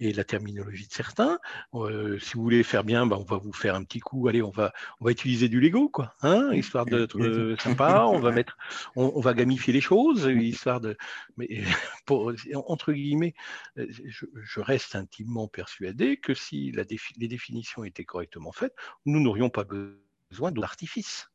et 0.00 0.12
la 0.12 0.24
terminologie 0.24 0.86
de 0.86 0.92
certains. 0.92 1.38
Euh, 1.74 2.18
si 2.18 2.34
vous 2.34 2.42
voulez 2.42 2.62
faire 2.62 2.84
bien, 2.84 3.06
bah, 3.06 3.16
on 3.18 3.24
va 3.24 3.38
vous 3.38 3.52
faire 3.52 3.74
un 3.74 3.84
petit 3.84 4.00
coup. 4.00 4.28
Allez, 4.28 4.42
on 4.42 4.50
va, 4.50 4.72
on 5.00 5.06
va 5.06 5.10
utiliser 5.10 5.48
du 5.48 5.60
Lego, 5.60 5.88
quoi, 5.88 6.14
hein, 6.22 6.50
mm. 6.50 6.54
histoire 6.54 6.86
d'être 6.86 7.56
sympa. 7.58 8.04
On 8.06 8.20
va 8.20 8.30
mettre, 8.30 8.56
on, 8.96 9.20
va 9.20 9.34
gamifier 9.34 9.72
les 9.72 9.80
choses, 9.80 10.24
histoire 10.26 10.80
de. 10.80 10.96
Mais 11.36 11.48
pour, 12.06 12.32
entre 12.66 12.92
guillemets, 12.92 13.34
je, 13.76 14.60
reste 14.60 14.94
intimement 14.94 15.48
persuadé 15.48 16.18
que 16.18 16.34
si 16.34 16.70
la 16.70 16.84
les 17.16 17.28
définitions 17.28 17.84
étaient 17.84 18.04
correctement 18.04 18.52
faites, 18.52 18.74
nous 19.06 19.20
n'aurions 19.20 19.50
pas 19.50 19.64
besoin 19.64 20.52
d'artifice. 20.52 21.31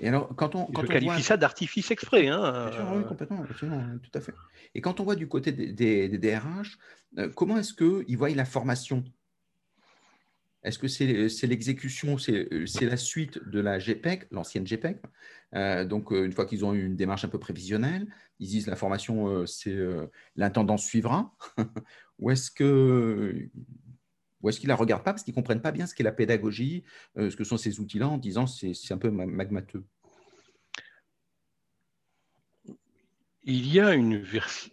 Et 0.00 0.08
alors, 0.08 0.34
quand 0.36 0.54
on, 0.54 0.66
quand 0.66 0.82
Je 0.82 0.86
qualifie 0.86 1.22
ça 1.22 1.36
d'artifice 1.36 1.90
exprès. 1.90 2.28
Hein, 2.28 2.70
oui, 2.94 3.04
complètement, 3.04 3.44
tout 3.46 4.10
à 4.14 4.20
fait. 4.20 4.34
Et 4.74 4.80
quand 4.80 5.00
on 5.00 5.04
voit 5.04 5.16
du 5.16 5.28
côté 5.28 5.50
des, 5.52 5.72
des, 6.08 6.18
DRH, 6.18 6.78
euh, 7.18 7.28
comment 7.34 7.58
est-ce 7.58 7.74
qu'ils 7.74 8.16
voient 8.16 8.30
la 8.30 8.44
formation? 8.44 9.04
Est-ce 10.62 10.78
que 10.78 10.88
c'est 10.88 11.46
l'exécution, 11.46 12.16
euh, 12.28 12.66
c'est 12.66 12.86
la 12.86 12.96
suite 12.96 13.40
de 13.48 13.60
la 13.60 13.78
GPEC, 13.78 14.28
l'ancienne 14.30 14.66
GPEC 14.66 14.98
euh, 15.54 15.84
Donc, 15.84 16.10
une 16.10 16.32
fois 16.32 16.46
qu'ils 16.46 16.64
ont 16.64 16.74
eu 16.74 16.84
une 16.84 16.96
démarche 16.96 17.24
un 17.24 17.28
peu 17.28 17.38
prévisionnelle, 17.38 18.06
ils 18.38 18.48
disent 18.48 18.66
la 18.68 18.76
formation, 18.76 19.46
c'est 19.46 19.76
l'intendance 20.36 20.84
suivra 20.84 21.34
Ou 22.20 22.30
est-ce 22.30 22.50
que 22.50 23.48
ou 24.42 24.48
est-ce 24.48 24.60
qu'ils 24.60 24.68
ne 24.68 24.72
la 24.72 24.76
regardent 24.76 25.04
pas 25.04 25.12
parce 25.12 25.24
qu'ils 25.24 25.32
ne 25.32 25.36
comprennent 25.36 25.62
pas 25.62 25.72
bien 25.72 25.86
ce 25.86 25.94
qu'est 25.94 26.04
la 26.04 26.12
pédagogie, 26.12 26.84
euh, 27.16 27.30
ce 27.30 27.36
que 27.36 27.44
sont 27.44 27.56
ces 27.56 27.80
outils-là, 27.80 28.08
en 28.08 28.18
disant 28.18 28.46
c'est 28.46 28.92
un 28.92 28.98
peu 28.98 29.10
magmateux? 29.10 29.84
Il 33.44 33.72
y, 33.72 33.80
a 33.80 33.94
une 33.94 34.26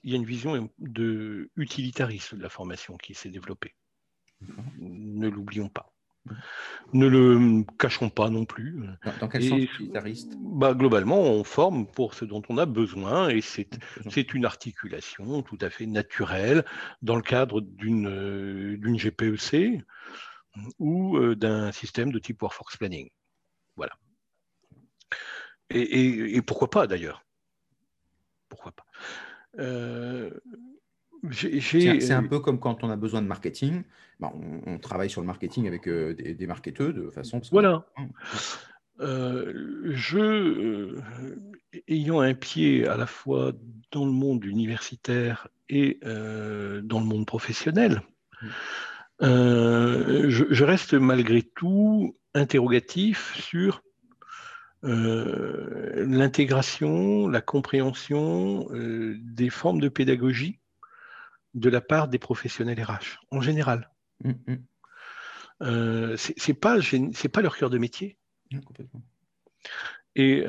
il 0.04 0.12
y 0.12 0.14
a 0.14 0.18
une 0.18 0.26
vision 0.26 0.70
de 0.80 1.50
utilitariste 1.56 2.36
de 2.36 2.42
la 2.42 2.50
formation 2.50 2.98
qui 2.98 3.14
s'est 3.14 3.30
développée. 3.30 3.74
Ne 4.78 5.30
l'oublions 5.30 5.70
pas. 5.70 5.95
Ne 6.94 7.08
le 7.08 7.64
cachons 7.78 8.10
pas 8.10 8.30
non 8.30 8.46
plus. 8.46 8.84
Dans, 9.20 9.28
quel 9.28 9.44
sens 9.44 9.60
utilitariste? 9.60 10.34
Bah, 10.40 10.74
Globalement, 10.74 11.22
on 11.22 11.44
forme 11.44 11.88
pour 11.88 12.14
ce 12.14 12.26
dont 12.26 12.42
on 12.50 12.58
a 12.58 12.66
besoin 12.66 13.30
et 13.30 13.42
c'est 13.42 14.34
une 14.34 14.46
articulation 14.46 15.42
tout 15.42 15.58
à 15.62 15.70
fait 15.70 15.86
naturelle 15.86 16.66
dans 17.02 17.16
le 17.16 17.22
cadre 17.22 17.62
d'une 17.62 18.08
euh, 18.08 18.98
GPEC 18.98 19.82
ou 20.80 21.18
euh, 21.18 21.36
d'un 21.36 21.72
système 21.72 22.12
de 22.12 22.20
type 22.20 22.42
Workforce 22.42 22.78
Planning. 22.78 23.10
Voilà. 23.76 23.94
Et, 25.70 26.42
pourquoi 26.42 26.70
pas 26.70 26.88
d'ailleurs? 26.88 27.26
Pourquoi 28.50 28.72
pas? 28.72 28.86
Euh, 29.60 30.30
c'est 31.32 32.12
un, 32.12 32.24
peu 32.24 32.40
comme 32.40 32.60
quand 32.60 32.84
on 32.84 32.90
a 32.90 32.96
besoin 32.96 33.22
de 33.22 33.28
marketing. 33.28 33.84
Bah, 34.20 34.32
on, 34.66 34.78
travaille 34.78 35.10
sur 35.10 35.22
le 35.22 35.28
marketing 35.28 35.68
avec 35.68 35.88
euh, 35.88 36.14
des, 36.14 36.48
marketeurs 36.48 36.94
de 36.94 37.10
façon. 37.10 37.42
Voilà. 37.52 37.86
je, 39.00 40.98
ayant 41.88 42.22
un 42.22 42.34
pied 42.34 42.88
à 42.88 42.98
la 42.98 43.06
fois 43.06 43.52
dans 43.92 44.06
le 44.06 44.12
monde 44.12 44.46
universitaire 44.46 45.48
et 45.70 46.00
dans 46.02 47.00
le 47.00 47.06
monde 47.06 47.26
professionnel, 47.26 48.02
mmh. 48.42 48.48
Euh, 49.22 50.30
je, 50.30 50.64
reste 50.64 50.94
malgré 50.94 51.42
tout 51.42 52.18
interrogatif 52.34 53.34
sur 53.40 53.82
euh, 54.84 56.06
l'intégration, 56.06 57.28
la 57.28 57.42
compréhension 57.42 58.68
euh, 58.72 59.18
des 59.22 59.50
formes 59.50 59.80
de 59.80 59.88
pédagogie 59.88 60.60
de 61.56 61.70
la 61.70 61.82
part 61.82 62.08
des 62.08 62.20
professionnels 62.20 62.82
RH 62.82 63.20
en 63.32 63.42
général. 63.42 63.92
Mm, 64.24 64.34
mm. 65.62 66.16
c'est 66.18 66.54
pas 66.54 66.78
c'est 66.82 67.30
pas 67.30 67.42
leur 67.42 67.58
cœur 67.58 67.70
de 67.70 67.78
métier. 67.78 68.18
Et 70.16 70.46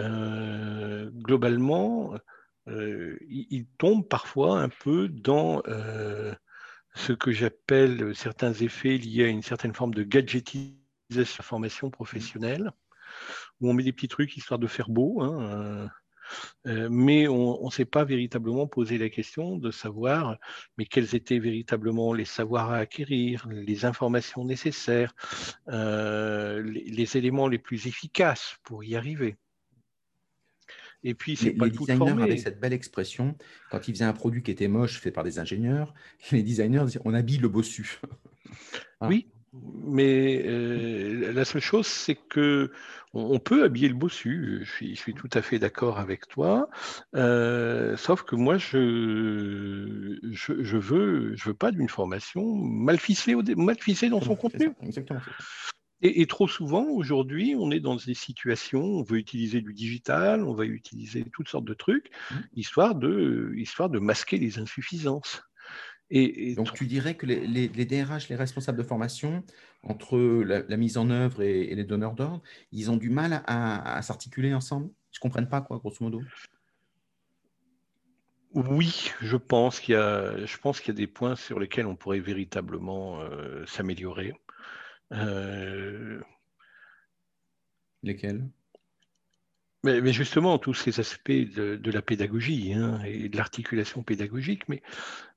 globalement, 1.15 2.15
ils, 2.69 3.67
tombent 3.79 4.07
parfois 4.07 4.61
un 4.61 4.69
peu 4.69 5.09
dans 5.09 5.63
ce 6.95 7.13
que 7.13 7.31
j'appelle 7.31 8.15
certains 8.15 8.53
effets 8.53 8.99
liés 8.99 9.25
à 9.25 9.29
une 9.29 9.43
certaine 9.43 9.75
forme 9.75 9.95
de 9.95 10.03
gadgetisation 10.03 10.87
de 11.11 11.19
la 11.19 11.25
formation 11.25 11.91
professionnelle, 11.91 12.73
où 13.61 13.71
on 13.71 13.75
met 13.75 13.85
des 13.85 13.93
petits 13.93 14.09
trucs 14.09 14.37
histoire 14.37 14.59
de 14.59 14.67
faire 14.67 14.89
beau, 14.89 15.23
hein, 15.23 15.41
euh, 15.41 15.85
euh, 15.85 15.89
mais 16.65 17.29
on 17.29 17.65
ne 17.65 17.71
s'est 17.71 17.85
pas 17.85 18.05
véritablement 18.05 18.67
posé 18.67 18.99
la 18.99 19.09
question 19.09 19.57
de 19.57 19.71
savoir 19.71 20.39
mais 20.79 20.87
quels 20.87 21.15
étaient 21.15 21.39
véritablement 21.39 22.13
les 22.13 22.25
savoirs 22.25 22.71
à 22.71 22.79
acquérir, 22.79 23.47
les 23.51 23.85
informations 23.85 24.45
nécessaires, 24.45 25.15
euh, 25.69 26.63
les, 26.63 27.17
éléments 27.17 27.49
les 27.49 27.59
plus 27.59 27.87
efficaces 27.87 28.57
pour 28.63 28.85
y 28.85 28.97
arriver. 28.97 29.37
Et 31.03 31.15
puis, 31.15 31.37
c'est 31.37 31.53
les, 31.53 31.71
designers 31.71 32.23
avaient 32.23 32.37
cette 32.37 32.59
belle 32.59 32.73
expression 32.73 33.37
quand 33.71 33.87
ils 33.87 33.95
faisaient 33.95 34.05
un 34.05 34.13
produit 34.13 34.43
qui 34.43 34.51
était 34.51 34.69
moche 34.69 34.99
fait 34.99 35.13
par 35.13 35.25
des 35.25 35.39
ingénieurs. 35.39 35.95
Les 36.33 36.43
designers 36.43 36.85
disaient 36.85 37.01
on 37.05 37.15
habille 37.15 37.39
le 37.39 37.49
bossu. 37.49 38.01
Oui, 39.03 39.29
mais 39.85 40.43
euh, 40.45 41.33
la 41.33 41.45
seule 41.45 41.63
chose, 41.63 41.87
c'est 41.87 42.15
que 42.15 42.71
on, 43.15 43.39
peut 43.39 43.65
habiller 43.65 43.89
le 43.89 43.95
bossu. 43.95 44.61
Je 44.65 44.71
suis, 44.71 44.95
je 44.95 45.01
suis 45.01 45.15
tout 45.15 45.31
à 45.33 45.41
fait 45.41 45.59
d'accord 45.59 45.99
avec 45.99 46.29
toi. 46.29 46.69
Euh, 47.15 47.97
sauf 47.97 48.23
que 48.23 48.37
moi, 48.37 48.59
je 48.59 50.19
je, 50.31 50.77
veux 50.77 51.35
je 51.35 51.49
veux 51.49 51.55
pas 51.55 51.71
d'une 51.71 51.89
formation 51.89 52.45
mal 52.55 52.99
ficelée, 52.99 53.37
mal 53.57 53.79
ficelée 53.79 54.11
dans 54.11 54.21
son 54.21 54.37
contenu. 54.37 54.73
exactement. 54.83 55.21
Et, 56.03 56.27
trop 56.27 56.47
souvent, 56.47 56.85
aujourd'hui, 56.85 57.55
on 57.59 57.71
est 57.71 57.81
dans 57.81 57.97
des 57.97 58.13
situations, 58.13 58.83
on 58.83 59.03
veut 59.03 59.17
utiliser 59.17 59.63
du 59.63 59.73
digital, 59.73 60.45
on 60.45 60.53
va 60.53 60.67
utiliser 60.67 61.25
toutes 61.33 61.49
sortes 61.49 61.65
de 61.65 61.73
trucs, 61.73 62.11
mmh. 62.31 62.35
histoire, 62.55 62.95
de, 62.95 63.55
histoire 63.57 63.89
de 63.89 63.99
masquer 63.99 64.37
les 64.37 64.59
insuffisances. 64.59 65.43
Et, 66.11 66.55
Donc, 66.55 66.73
tu 66.73 66.87
dirais 66.87 67.17
que 67.17 67.27
les, 67.27 67.47
les, 67.47 67.85
DRH, 67.85 68.29
les 68.29 68.37
responsables 68.37 68.79
de 68.79 68.83
formation, 68.85 69.43
entre 69.83 70.19
la, 70.19 70.77
mise 70.77 70.99
en 70.99 71.11
œuvre 71.11 71.43
et, 71.43 71.75
les 71.75 71.85
donneurs 71.85 72.15
d'ordre, 72.15 72.43
ils 72.71 72.91
ont 72.91 72.97
du 72.97 73.11
mal 73.11 73.43
à, 73.47 74.01
s'articuler 74.03 74.55
ensemble? 74.55 74.87
Ils 74.87 75.17
ne 75.17 75.21
comprennent 75.21 75.49
pas, 75.49 75.63
quoi, 75.63 75.79
grosso 75.79 75.97
modo. 76.01 76.23
Oui, 78.55 79.11
je 79.21 79.37
pense 79.37 79.81
qu'il 79.81 79.95
y 79.95 79.99
a, 79.99 80.47
je 80.47 80.59
pense 80.59 80.81
qu'il 80.81 80.95
y 80.95 80.97
a 80.97 80.99
des 80.99 81.07
points 81.07 81.37
sur 81.37 81.59
lesquels 81.59 81.87
on 81.87 81.97
pourrait 81.97 82.21
véritablement 82.21 83.21
euh, 83.21 83.67
s'améliorer. 83.67 84.33
Euh, 85.13 86.21
Lesquels? 88.03 88.49
Mais, 90.01 90.13
justement, 90.13 90.59
tous 90.59 90.75
ces 90.75 91.01
aspects 91.01 91.31
de, 91.31 91.91
la 91.91 92.03
pédagogie 92.03 92.75
hein, 92.75 93.01
et 93.05 93.29
de 93.29 93.37
l'articulation 93.37 94.03
pédagogique, 94.03 94.69
mais 94.69 94.83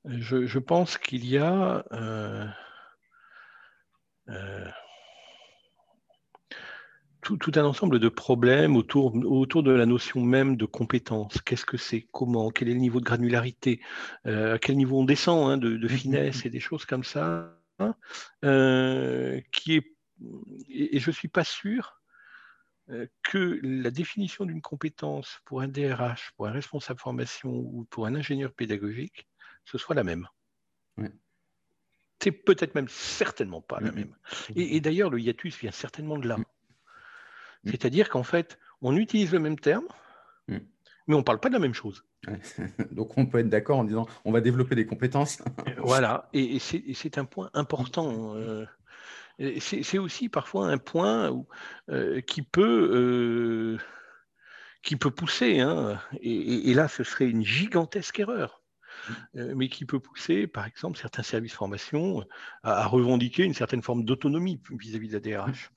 je, 0.06 0.60
pense 0.60 0.98
qu'il 0.98 1.26
y 1.26 1.38
a 1.38 1.86
euh, 1.92 2.46
euh, 4.30 4.68
tout, 7.22 7.52
un 7.56 7.66
ensemble 7.66 8.00
de 8.00 8.10
problèmes 8.10 8.76
autour, 8.76 9.16
autour 9.26 9.64
de 9.64 9.72
la 9.72 9.86
notion 9.86 10.22
même 10.22 10.58
de 10.58 10.66
compétence. 10.66 11.42
Qu'est-ce 11.42 11.66
que 11.66 11.78
c'est? 11.78 12.08
Comment? 12.12 12.50
Quel 12.50 12.70
est 12.70 12.74
le 12.74 12.80
niveau 12.80 13.00
de 13.00 13.06
granularité? 13.06 13.82
À 14.26 14.58
quel 14.60 14.78
niveau 14.78 15.00
on 15.00 15.06
descend 15.06 15.52
hein, 15.52 15.58
de, 15.58 15.78
de, 15.78 15.88
finesse 15.88 16.46
et 16.46 16.50
des 16.50 16.60
choses 16.60 16.86
comme 16.86 17.04
ça 17.04 17.56
euh, 18.44 19.42
qui 19.52 19.76
est, 19.76 19.96
et, 20.70 21.00
je 21.00 21.10
ne 21.10 21.14
suis 21.14 21.28
pas 21.28 21.44
sûr 21.44 21.99
euh, 21.99 21.99
que 23.24 23.60
la 23.62 23.92
définition 23.92 24.46
d'une 24.46 24.62
compétence 24.62 25.42
pour 25.46 25.62
un 25.62 25.68
DRH, 25.68 26.32
pour 26.36 26.48
un 26.48 26.52
responsable 26.52 27.00
formation 27.00 27.52
ou 27.52 27.86
pour 27.90 28.06
un 28.08 28.16
ingénieur 28.16 28.52
pédagogique, 28.52 29.28
ce 29.66 29.78
soit 29.78 29.96
la 29.96 30.04
même. 30.04 30.28
C'est 32.22 32.32
peut-être 32.32 32.76
même 32.76 32.90
certainement 32.90 33.62
pas 33.62 33.80
la 33.80 33.92
même. 33.92 34.14
Et, 34.56 34.82
d'ailleurs, 34.82 35.10
le 35.10 35.20
hiatus 35.20 35.58
vient 35.58 35.72
certainement 35.72 36.18
de 36.18 36.28
là. 36.28 36.38
C'est-à-dire 37.64 38.10
qu'en 38.10 38.24
fait, 38.24 38.60
on 38.82 38.96
utilise 38.98 39.32
le 39.32 39.40
même 39.40 39.58
terme, 39.58 39.88
mais 40.48 41.16
on 41.16 41.20
ne 41.20 41.24
parle 41.24 41.40
pas 41.40 41.50
de 41.50 41.54
la 41.54 41.60
même 41.60 41.74
chose. 41.74 42.04
Donc 42.92 43.18
on 43.18 43.26
peut 43.26 43.40
être 43.40 43.50
d'accord 43.50 43.80
en 43.80 43.86
disant 43.86 44.06
on 44.26 44.32
va 44.34 44.42
développer 44.42 44.76
des 44.76 44.86
compétences. 44.86 45.42
voilà, 45.78 46.30
et, 46.34 46.60
c'est 46.60 47.18
un 47.18 47.26
point 47.26 47.50
important. 47.54 48.36
Euh, 48.36 48.66
c'est 49.60 49.98
aussi 49.98 50.30
parfois 50.30 50.68
un 50.68 50.78
point 50.78 51.46
euh, 51.90 52.22
qui, 52.22 52.42
peut, 52.42 52.90
euh, 52.94 53.78
qui 54.84 54.96
peut 54.96 55.12
pousser, 55.12 55.60
hein, 55.60 56.02
et, 56.22 56.74
là 56.74 56.88
ce 56.88 57.04
serait 57.04 57.30
une 57.30 57.46
gigantesque 57.46 58.20
erreur, 58.20 58.62
mais 59.34 59.70
qui 59.70 59.86
peut 59.86 60.00
pousser 60.00 60.48
par 60.48 60.66
exemple 60.66 60.98
certains 60.98 61.24
services 61.24 61.54
formation 61.54 62.26
à, 62.64 62.82
à 62.82 62.86
revendiquer 62.86 63.44
une 63.44 63.54
certaine 63.54 63.82
forme 63.82 64.04
d'autonomie 64.04 64.62
vis-à-vis 64.72 65.08
de 65.08 65.14
la 65.14 65.20
DRH. 65.20 65.72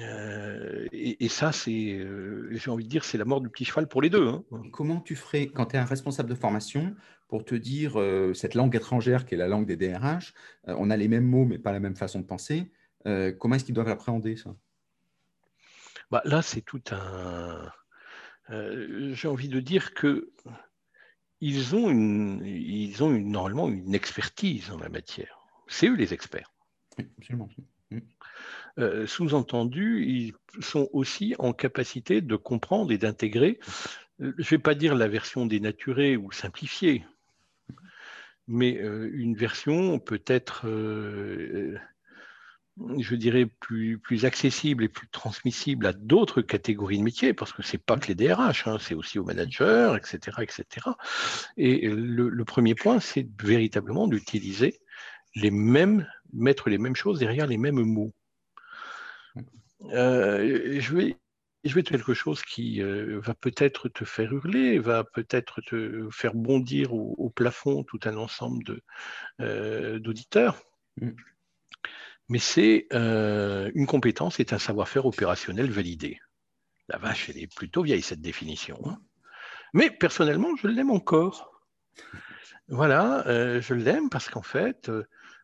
Euh, 0.00 0.86
et, 0.92 1.28
ça, 1.28 1.52
c'est, 1.52 1.94
euh, 1.94 2.48
j'ai 2.52 2.70
envie 2.70 2.84
de 2.84 2.88
dire, 2.88 3.04
c'est 3.04 3.18
la 3.18 3.24
mort 3.24 3.40
du 3.40 3.48
petit 3.48 3.64
cheval 3.64 3.88
pour 3.88 4.02
les 4.02 4.10
deux. 4.10 4.28
Hein. 4.28 4.44
Comment 4.72 5.00
tu 5.00 5.16
ferais 5.16 5.46
quand 5.46 5.66
tu 5.66 5.76
es 5.76 5.78
un 5.78 5.84
responsable 5.84 6.28
de 6.28 6.34
formation 6.34 6.94
pour 7.28 7.44
te 7.44 7.54
dire 7.54 8.00
euh, 8.00 8.34
cette 8.34 8.54
langue 8.54 8.74
étrangère 8.74 9.26
qui 9.26 9.34
est 9.34 9.38
la 9.38 9.48
langue 9.48 9.66
des 9.66 9.76
DRH, 9.76 10.34
on 10.66 10.90
a 10.90 10.96
les 10.96 11.08
mêmes 11.08 11.26
mots 11.26 11.44
mais 11.44 11.58
pas 11.58 11.72
la 11.72 11.80
même 11.80 11.96
façon 11.96 12.20
de 12.20 12.26
penser. 12.26 12.72
comment 13.38 13.54
est-ce 13.54 13.64
qu'ils 13.64 13.74
doivent 13.74 13.88
appréhender 13.88 14.36
ça? 14.36 14.54
Bah, 16.10 16.22
Là, 16.24 16.42
c'est 16.42 16.62
tout 16.62 16.82
un. 16.90 17.70
j'ai 18.50 19.28
envie 19.28 19.48
de 19.48 19.60
dire 19.60 19.94
que 19.94 20.32
ils 21.40 21.76
ont, 21.76 21.88
une, 21.88 22.44
ils 22.44 23.02
ont 23.04 23.14
une, 23.14 23.30
normalement 23.30 23.68
une 23.68 23.94
expertise 23.94 24.70
en 24.70 24.78
la 24.78 24.88
matière. 24.88 25.38
C'est 25.68 25.88
eux 25.88 25.94
les 25.94 26.12
experts. 26.12 26.50
Oui, 26.98 27.06
absolument. 27.18 27.48
Mm. 27.90 27.98
Euh, 28.78 29.06
sous-entendu, 29.06 30.04
ils 30.04 30.34
sont 30.62 30.88
aussi 30.92 31.34
en 31.38 31.52
capacité 31.52 32.20
de 32.20 32.36
comprendre 32.36 32.92
et 32.92 32.98
d'intégrer, 32.98 33.58
euh, 34.20 34.32
je 34.38 34.42
ne 34.42 34.50
vais 34.50 34.58
pas 34.58 34.74
dire 34.74 34.94
la 34.94 35.08
version 35.08 35.46
dénaturée 35.46 36.16
ou 36.16 36.30
simplifiée, 36.32 37.04
mais 38.48 38.78
euh, 38.78 39.10
une 39.12 39.36
version 39.36 39.98
peut-être, 39.98 40.66
je 42.98 43.14
dirais, 43.14 43.46
plus, 43.46 43.98
plus 43.98 44.24
accessible 44.24 44.84
et 44.84 44.88
plus 44.88 45.08
transmissible 45.08 45.86
à 45.86 45.92
d'autres 45.92 46.42
catégories 46.42 46.98
de 46.98 47.04
métiers, 47.04 47.34
parce 47.34 47.52
que 47.52 47.62
ce 47.62 47.76
n'est 47.76 47.82
pas 47.84 47.98
que 47.98 48.08
les 48.08 48.14
DRH, 48.14 48.66
hein, 48.66 48.78
c'est 48.80 48.94
aussi 48.94 49.18
aux 49.18 49.24
managers, 49.24 49.94
etc. 49.96 50.38
etc. 50.42 50.64
Et 51.56 51.88
le 51.88 52.44
premier 52.44 52.74
point, 52.74 52.98
c'est 53.00 53.28
véritablement 53.42 54.08
d'utiliser 54.08 54.80
les 55.34 55.50
mêmes, 55.50 56.06
mettre 56.32 56.68
les 56.70 56.78
mêmes 56.78 56.96
choses 56.96 57.18
derrière 57.18 57.46
les 57.46 57.58
mêmes 57.58 57.80
mots. 57.80 58.12
Euh, 59.92 60.80
je, 60.80 60.94
vais, 60.94 61.16
je 61.68 61.74
vais 61.74 61.82
te 61.82 61.90
dire 61.90 61.98
quelque 61.98 62.14
chose 62.14 62.42
qui 62.42 62.82
euh, 62.82 63.20
va 63.20 63.34
peut-être 63.34 63.88
te 63.88 64.04
faire 64.04 64.32
hurler, 64.32 64.78
va 64.78 65.04
peut-être 65.04 65.60
te 65.60 66.08
faire 66.10 66.34
bondir 66.34 66.94
au, 66.94 67.30
plafond 67.30 67.84
tout 67.84 68.00
un 68.04 68.16
ensemble 68.16 68.80
euh, 69.40 69.98
d'auditeurs. 69.98 70.62
Mm. 71.00 71.10
mais 72.28 72.38
c'est 72.38 72.86
euh, 72.92 73.70
une 73.74 73.86
compétence 73.86 74.40
et 74.40 74.46
un 74.52 74.58
savoir-faire 74.58 75.06
opérationnel 75.06 75.70
validé. 75.70 76.18
La 76.88 76.98
vache, 76.98 77.28
elle 77.28 77.38
est 77.38 77.54
plutôt 77.54 77.82
vieille, 77.82 78.02
cette 78.02 78.20
définition. 78.20 78.80
Hein. 78.86 78.98
Mais 79.74 79.90
personnellement, 79.90 80.56
je 80.56 80.66
l'aime 80.66 80.90
encore. 80.90 81.62
Voilà, 82.68 83.24
je 83.60 83.74
l'aime 83.74 84.10
parce 84.10 84.28
qu'en 84.28 84.42
fait, 84.42 84.90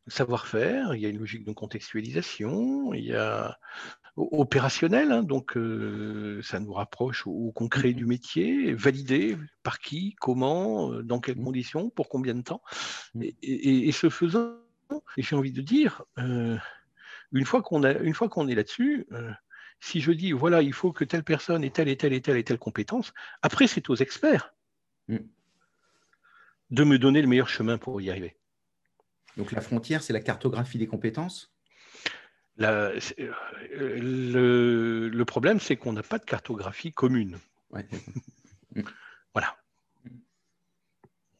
savoir-faire, 0.06 0.94
il 0.94 1.02
y 1.02 1.06
a 1.06 1.08
une 1.08 1.18
logique 1.18 1.44
de 1.44 1.52
contextualisation, 1.52 2.94
il 2.94 3.04
y 3.04 3.14
a 3.14 3.58
opérationnel, 4.16 5.10
hein, 5.10 5.22
donc 5.22 5.56
euh, 5.56 6.40
ça 6.42 6.60
nous 6.60 6.72
rapproche 6.72 7.26
au, 7.26 7.50
concret 7.52 7.90
mmh. 7.90 7.94
du 7.94 8.06
métier, 8.06 8.74
validé 8.74 9.36
par 9.62 9.80
qui, 9.80 10.14
comment, 10.20 10.90
dans 11.02 11.20
quelles 11.20 11.38
mmh. 11.38 11.44
conditions, 11.44 11.90
pour 11.90 12.08
combien 12.08 12.34
de 12.34 12.42
temps. 12.42 12.62
Mmh. 13.14 13.24
Et, 13.42 13.92
ce 13.92 14.08
faisant, 14.08 14.56
j'ai 15.16 15.36
envie 15.36 15.52
de 15.52 15.62
dire, 15.62 16.04
une 16.16 17.44
fois 17.44 17.62
qu'on 17.62 17.82
est 17.82 18.54
là-dessus, 18.54 19.06
si 19.80 20.00
je 20.00 20.12
dis 20.12 20.32
voilà, 20.32 20.62
il 20.62 20.72
faut 20.72 20.92
que 20.92 21.04
telle 21.04 21.24
personne 21.24 21.64
ait 21.64 21.70
telle 21.70 21.88
et 21.88 21.96
telle 21.96 22.12
et 22.12 22.22
telle 22.22 22.36
et 22.36 22.44
telle 22.44 22.58
compétence, 22.58 23.12
après 23.42 23.66
c'est 23.66 23.90
aux 23.90 23.96
experts 23.96 24.54
de 26.70 26.84
me 26.84 26.98
donner 26.98 27.20
le 27.20 27.28
meilleur 27.28 27.48
chemin 27.48 27.78
pour 27.78 28.00
y 28.00 28.10
arriver. 28.10 28.36
Donc 29.36 29.52
la 29.52 29.60
frontière, 29.60 30.02
c'est 30.02 30.12
la 30.12 30.20
cartographie 30.20 30.78
des 30.78 30.86
compétences 30.86 31.53
euh, 32.60 33.00
le, 33.72 35.24
problème, 35.24 35.60
c'est 35.60 35.76
qu'on 35.76 35.92
n'a 35.92 36.02
pas 36.02 36.18
de 36.18 36.24
cartographie 36.24 36.92
commune. 36.92 37.38
voilà. 39.34 39.56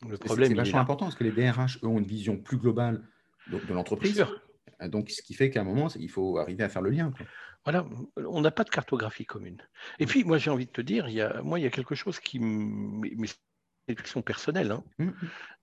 Le 0.08 0.18
problème, 0.18 0.48
c'est 0.50 0.54
vachement 0.54 0.80
important 0.80 1.06
parce 1.06 1.16
que 1.16 1.24
les 1.24 1.30
DRH 1.30 1.78
eux, 1.82 1.86
ont 1.86 1.98
une 1.98 2.06
vision 2.06 2.36
plus 2.36 2.58
globale 2.58 3.02
de, 3.50 3.58
l'entreprise. 3.72 4.24
Donc, 4.82 5.10
ce 5.10 5.22
qui 5.22 5.34
fait 5.34 5.50
qu'à 5.50 5.60
un 5.60 5.64
moment, 5.64 5.88
il 5.98 6.10
faut 6.10 6.38
arriver 6.38 6.64
à 6.64 6.68
faire 6.68 6.82
le 6.82 6.90
lien. 6.90 7.12
Voilà, 7.64 7.86
on 8.16 8.42
n'a 8.42 8.50
pas 8.50 8.64
de 8.64 8.70
cartographie 8.70 9.24
commune. 9.24 9.62
Et 9.98 10.06
puis, 10.06 10.24
moi, 10.24 10.36
j'ai 10.36 10.50
envie 10.50 10.66
de 10.66 10.70
te 10.70 10.82
dire, 10.82 11.08
il 11.08 11.14
y 11.14 11.22
a, 11.22 11.40
moi, 11.42 11.58
il 11.58 11.62
y 11.62 11.66
a 11.66 11.70
quelque 11.70 11.94
chose 11.94 12.20
qui, 12.20 12.38
une 13.88 13.96
question 13.96 14.22
personnelle, 14.22 14.72
hein, 14.72 14.84
mmh, 14.98 15.04
mmh. 15.04 15.12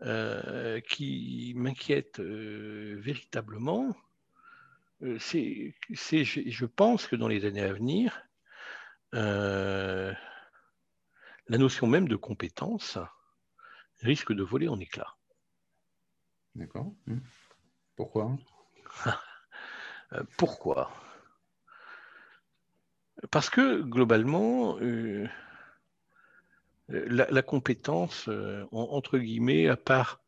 Euh, 0.03 0.79
qui 0.81 1.53
m'inquiète 1.55 2.19
euh, 2.19 2.97
véritablement, 2.99 3.95
c'est, 5.19 5.73
je, 5.89 6.65
pense 6.65 7.07
que 7.07 7.15
dans 7.15 7.27
les 7.27 7.45
années 7.45 7.61
à 7.61 7.73
venir, 7.73 8.21
la 9.13 10.15
notion 11.49 11.87
même 11.87 12.07
de 12.07 12.15
compétence 12.15 12.97
risque 14.01 14.33
de 14.33 14.43
voler 14.43 14.67
en 14.67 14.79
éclats. 14.79 15.15
D'accord. 16.55 16.93
Mmh. 17.07 17.19
Pourquoi? 17.95 18.37
Pourquoi? 20.37 20.91
Parce 23.29 23.49
que 23.49 23.81
globalement, 23.81 24.77
la, 26.87 27.41
compétence, 27.41 28.27
euh, 28.27 28.65
entre 28.71 29.17
guillemets, 29.17 29.67
à 29.67 29.77
part 29.77 30.21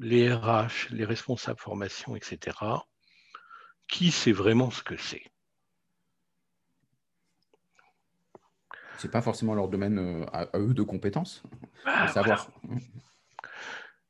les 0.00 0.32
RH, 0.32 0.90
les 0.90 1.04
responsables 1.04 1.58
formation, 1.58 2.14
etc., 2.16 2.56
qui 3.90 4.10
sait 4.10 4.32
vraiment 4.32 4.70
ce 4.70 4.82
que 4.82 4.96
c'est 4.96 5.24
C'est 8.98 9.10
pas 9.10 9.22
forcément 9.22 9.54
leur 9.54 9.68
domaine 9.68 9.98
euh, 9.98 10.26
à, 10.32 10.58
eux 10.58 10.74
de 10.74 10.82
compétences, 10.82 11.42
à 11.86 12.04
ah, 12.04 12.08
savoir. 12.08 12.50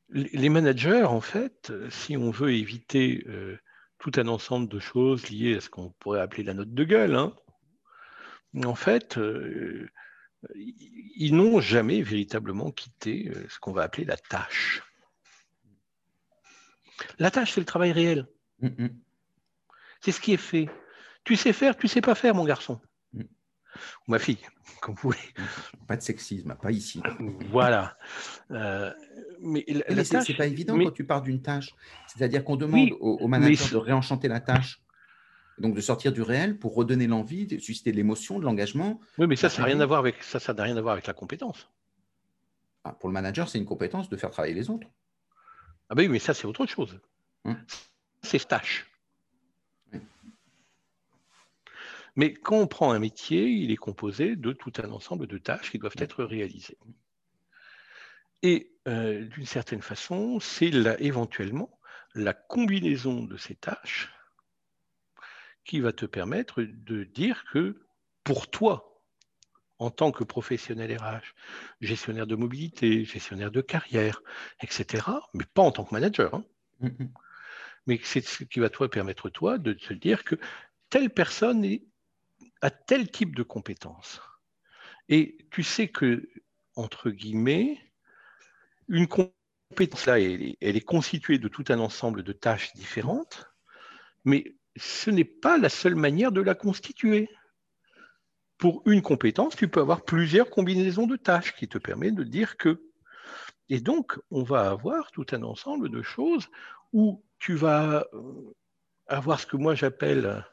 Les 0.09 0.49
managers, 0.49 1.03
en 1.03 1.21
fait, 1.21 1.71
si 1.89 2.17
on 2.17 2.31
veut 2.31 2.53
éviter 2.53 3.23
euh, 3.27 3.57
tout 3.99 4.11
un 4.17 4.27
ensemble 4.27 4.67
de 4.67 4.79
choses 4.79 5.29
liées 5.29 5.55
à 5.55 5.61
ce 5.61 5.69
qu'on 5.69 5.91
pourrait 5.91 6.19
appeler 6.19 6.43
la 6.43 6.53
note 6.53 6.73
de 6.73 6.83
gueule, 6.83 7.15
hein, 7.15 7.33
en 8.65 8.75
fait, 8.75 9.17
ils 10.55 11.35
n'ont 11.35 11.61
jamais 11.61 12.01
véritablement 12.01 12.71
quitté 12.71 13.29
euh, 13.29 13.45
ce 13.49 13.59
qu'on 13.59 13.71
va 13.71 13.83
appeler 13.83 14.05
la 14.05 14.17
tâche. 14.17 14.83
La 17.19 17.31
tâche, 17.31 17.53
c'est 17.53 17.61
le 17.61 17.65
travail 17.65 17.91
réel. 17.91 18.27
Mm, 18.59 18.67
mm. 18.67 18.89
C'est 20.01 20.11
ce 20.11 20.19
qui 20.19 20.33
est 20.33 20.37
fait. 20.37 20.69
Tu 21.23 21.35
sais 21.35 21.53
faire, 21.53 21.77
tu 21.77 21.87
sais 21.87 22.01
pas 22.01 22.15
faire, 22.15 22.35
mon 22.35 22.45
garçon. 22.45 22.79
Mm. 23.13 23.21
Ou 23.21 24.11
ma 24.11 24.19
fille, 24.19 24.39
comme 24.81 24.95
vous 24.95 25.11
voulez. 25.11 25.47
Pas 25.87 25.95
de 25.95 26.01
sexisme, 26.01 26.55
pas 26.61 26.71
ici. 26.71 27.01
Voilà. 27.51 27.97
Euh, 28.51 28.91
mais 29.39 29.65
c'est 30.03 30.33
pas 30.33 30.47
évident 30.47 30.77
quand 30.77 30.91
tu 30.91 31.05
pars 31.05 31.21
d'une 31.21 31.41
tâche. 31.41 31.73
C'est-à-dire 32.07 32.43
qu'on 32.43 32.57
demande 32.57 32.91
au, 32.99 33.27
manager 33.27 33.69
de 33.69 33.77
réenchanter 33.77 34.27
la 34.27 34.39
tâche 34.39 34.81
donc 35.61 35.75
de 35.75 35.81
sortir 35.81 36.11
du 36.11 36.21
réel 36.21 36.57
pour 36.57 36.75
redonner 36.75 37.07
l'envie, 37.07 37.45
de 37.45 37.59
susciter 37.59 37.91
de 37.91 37.97
l'émotion, 37.97 38.39
de 38.39 38.45
l'engagement. 38.45 38.99
Oui, 39.17 39.27
mais 39.27 39.35
ça, 39.35 39.47
ça 39.47 39.61
n'a 39.61 39.67
rien 39.67 39.79
à 39.79 39.85
voir 39.85 39.99
avec 39.99 40.23
ça, 40.23 40.39
ça 40.39 40.53
n'a 40.53 40.63
rien 40.63 40.75
à 40.75 40.81
voir 40.81 40.93
avec 40.93 41.07
la 41.07 41.13
compétence. 41.13 41.69
Ah, 42.83 42.93
pour 42.93 43.09
le 43.09 43.13
manager, 43.13 43.47
c'est 43.47 43.59
une 43.59 43.65
compétence 43.65 44.09
de 44.09 44.17
faire 44.17 44.31
travailler 44.31 44.55
les 44.55 44.69
autres. 44.69 44.87
Ah 45.89 45.95
ben 45.95 46.03
oui, 46.03 46.09
mais 46.09 46.19
ça, 46.19 46.33
c'est 46.33 46.45
autre 46.45 46.65
chose. 46.65 46.99
Hum. 47.45 47.57
C'est 48.23 48.47
tâche. 48.47 48.90
Mais 52.15 52.33
quand 52.33 52.57
on 52.57 52.67
prend 52.67 52.91
un 52.91 52.99
métier, 52.99 53.47
il 53.47 53.71
est 53.71 53.77
composé 53.77 54.35
de 54.35 54.51
tout 54.51 54.73
un 54.83 54.91
ensemble 54.91 55.27
de 55.27 55.37
tâches 55.37 55.71
qui 55.71 55.79
doivent 55.79 55.95
être 55.97 56.23
réalisées. 56.23 56.77
Et 58.43 58.71
euh, 58.87 59.25
d'une 59.25 59.45
certaine 59.45 59.81
façon, 59.81 60.39
c'est 60.39 60.71
éventuellement 60.99 61.79
la 62.13 62.33
combinaison 62.33 63.23
de 63.23 63.37
ces 63.37 63.55
tâches 63.55 64.09
qui 65.63 65.79
va 65.79 65.93
te 65.93 66.05
permettre 66.05 66.63
de 66.63 67.03
dire 67.03 67.45
que 67.53 67.85
pour 68.23 68.49
toi, 68.49 69.01
en 69.79 69.89
tant 69.89 70.11
que 70.11 70.23
professionnel 70.23 70.95
RH, 70.97 71.33
gestionnaire 71.81 72.27
de 72.27 72.35
mobilité, 72.35 73.05
gestionnaire 73.05 73.51
de 73.51 73.61
carrière, 73.61 74.21
etc., 74.61 75.05
mais 75.33 75.45
pas 75.53 75.61
en 75.61 75.71
tant 75.71 75.85
que 75.85 75.93
manager, 75.93 76.35
hein. 76.35 76.45
mais 77.87 77.99
c'est 78.03 78.25
ce 78.25 78.43
qui 78.43 78.59
va 78.59 78.69
te 78.69 78.83
permettre, 78.85 79.29
toi, 79.29 79.57
de 79.57 79.73
te 79.73 79.93
dire 79.93 80.23
que 80.23 80.35
telle 80.89 81.09
personne 81.09 81.63
a 82.61 82.69
tel 82.69 83.09
type 83.09 83.35
de 83.35 83.43
compétences. 83.43 84.21
Et 85.09 85.37
tu 85.51 85.63
sais 85.63 85.87
que, 85.87 86.29
entre 86.75 87.09
guillemets, 87.09 87.79
une 88.87 89.07
compétence 89.07 89.31
elle 90.07 90.55
est 90.61 90.85
constituée 90.85 91.37
de 91.37 91.47
tout 91.47 91.63
un 91.69 91.79
ensemble 91.79 92.23
de 92.23 92.33
tâches 92.33 92.73
différentes, 92.73 93.49
mais 94.25 94.55
ce 94.75 95.09
n'est 95.09 95.23
pas 95.23 95.57
la 95.57 95.69
seule 95.69 95.95
manière 95.95 96.31
de 96.31 96.41
la 96.41 96.55
constituer. 96.55 97.29
Pour 98.57 98.83
une 98.85 99.01
compétence, 99.01 99.55
tu 99.55 99.67
peux 99.67 99.79
avoir 99.79 100.03
plusieurs 100.03 100.49
combinaisons 100.49 101.07
de 101.07 101.15
tâches 101.15 101.55
qui 101.55 101.67
te 101.67 101.77
permettent 101.77 102.15
de 102.15 102.23
dire 102.23 102.57
que. 102.57 102.83
Et 103.69 103.79
donc, 103.79 104.19
on 104.29 104.43
va 104.43 104.69
avoir 104.69 105.11
tout 105.11 105.25
un 105.31 105.43
ensemble 105.43 105.89
de 105.89 106.01
choses 106.01 106.47
où 106.93 107.23
tu 107.39 107.55
vas 107.55 108.05
euh, 108.13 108.53
avoir 109.07 109.39
ce 109.39 109.45
que 109.45 109.57
moi 109.57 109.73
j'appelle, 109.73 110.45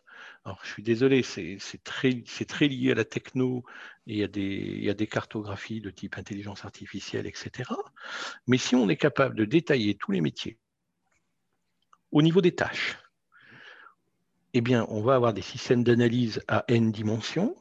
alors 0.49 0.61
je 0.63 0.71
suis 0.71 0.83
désolé, 0.83 1.23
c'est 1.23 1.59
très, 1.85 2.69
lié 2.69 2.93
à 2.93 2.95
la 2.95 3.05
techno, 3.05 3.65
et 4.07 4.25
a 4.25 4.29
des, 4.29 4.95
des 4.95 5.07
cartographies 5.07 5.83
de 5.83 5.91
type 5.91 6.17
intelligence 6.17 6.65
artificielle, 6.65 7.27
etc. 7.27 7.71
Mais 8.47 8.57
si 8.57 8.75
on 8.75 8.89
est 8.89 8.97
capable 8.97 9.35
de 9.35 9.45
détailler 9.45 9.95
tous 9.97 10.11
les 10.11 10.23
métiers 10.23 10.59
au 12.13 12.23
niveau 12.23 12.41
des 12.41 12.55
tâches, 12.55 12.97
eh 14.55 14.63
bien, 14.63 14.87
on 14.89 15.03
va 15.03 15.17
avoir 15.17 15.35
des 15.35 15.43
systèmes 15.43 15.85
d'analyse 15.85 16.43
à 16.49 16.65
n 16.69 16.93
dimensions, 16.93 17.55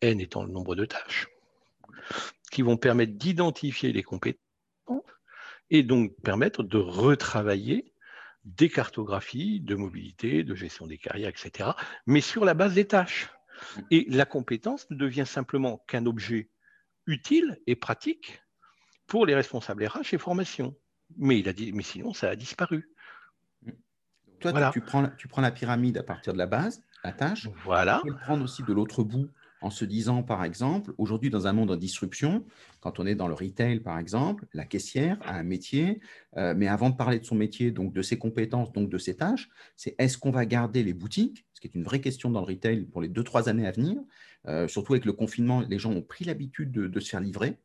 n 0.00 0.20
étant 0.20 0.44
le 0.44 0.52
nombre 0.52 0.76
de 0.76 0.84
tâches, 0.84 1.26
qui 2.52 2.62
vont 2.62 2.76
permettre 2.76 3.14
d'identifier 3.14 3.92
les 3.92 4.04
compétences 4.04 4.38
et 5.70 5.82
donc 5.82 6.14
permettre 6.22 6.62
de 6.62 6.78
retravailler 6.78 7.91
des 8.44 8.68
cartographies 8.68 9.60
de 9.60 9.74
mobilité, 9.74 10.42
de 10.42 10.54
gestion 10.54 10.86
des 10.86 10.98
carrières, 10.98 11.30
etc., 11.30 11.70
mais 12.06 12.20
sur 12.20 12.44
la 12.44 12.54
base 12.54 12.74
des 12.74 12.86
tâches. 12.86 13.30
Et 13.90 14.06
la 14.08 14.24
compétence 14.24 14.90
ne 14.90 14.96
devient 14.96 15.26
simplement 15.26 15.84
qu'un 15.86 16.06
objet 16.06 16.50
utile 17.06 17.60
et 17.66 17.76
pratique 17.76 18.42
pour 19.06 19.26
les 19.26 19.34
responsables 19.34 19.86
RH 19.86 20.14
et 20.14 20.18
formation. 20.18 20.74
Mais, 21.16 21.38
il 21.38 21.48
a 21.48 21.52
dit, 21.52 21.72
mais 21.72 21.82
sinon, 21.82 22.12
ça 22.12 22.30
a 22.30 22.36
disparu. 22.36 22.90
Toi, 24.40 24.70
tu, 24.72 24.80
prends, 24.80 25.08
tu 25.16 25.28
prends 25.28 25.42
la 25.42 25.52
pyramide 25.52 25.98
à 25.98 26.02
partir 26.02 26.32
de 26.32 26.38
la 26.38 26.46
base, 26.46 26.82
la 27.04 27.12
tâche. 27.12 27.48
Voilà. 27.64 28.00
Tu 28.02 28.08
peux 28.08 28.14
le 28.14 28.20
prendre 28.20 28.42
aussi 28.42 28.64
de 28.64 28.72
l'autre 28.72 29.04
bout 29.04 29.30
en 29.62 29.70
se 29.70 29.84
disant, 29.84 30.22
par 30.22 30.44
exemple, 30.44 30.92
aujourd'hui, 30.98 31.30
dans 31.30 31.46
un 31.46 31.52
monde 31.52 31.70
en 31.70 31.76
disruption, 31.76 32.44
quand 32.80 32.98
on 32.98 33.06
est 33.06 33.14
dans 33.14 33.28
le 33.28 33.34
retail, 33.34 33.80
par 33.80 33.98
exemple, 33.98 34.46
la 34.52 34.64
caissière 34.64 35.18
a 35.24 35.36
un 35.36 35.44
métier, 35.44 36.00
euh, 36.36 36.52
mais 36.56 36.66
avant 36.66 36.90
de 36.90 36.96
parler 36.96 37.20
de 37.20 37.24
son 37.24 37.36
métier, 37.36 37.70
donc 37.70 37.92
de 37.92 38.02
ses 38.02 38.18
compétences, 38.18 38.72
donc 38.72 38.90
de 38.90 38.98
ses 38.98 39.16
tâches, 39.16 39.48
c'est 39.76 39.94
est-ce 39.98 40.18
qu'on 40.18 40.32
va 40.32 40.46
garder 40.46 40.82
les 40.82 40.92
boutiques, 40.92 41.46
ce 41.54 41.60
qui 41.60 41.68
est 41.68 41.74
une 41.74 41.84
vraie 41.84 42.00
question 42.00 42.28
dans 42.28 42.40
le 42.40 42.46
retail 42.46 42.84
pour 42.84 43.00
les 43.00 43.08
deux, 43.08 43.22
trois 43.22 43.48
années 43.48 43.66
à 43.66 43.70
venir, 43.70 43.96
euh, 44.48 44.66
surtout 44.66 44.94
avec 44.94 45.04
le 45.04 45.12
confinement, 45.12 45.60
les 45.60 45.78
gens 45.78 45.92
ont 45.92 46.02
pris 46.02 46.24
l'habitude 46.24 46.72
de, 46.72 47.00
se 47.00 47.08
faire 47.08 47.20
livrer, 47.20 47.56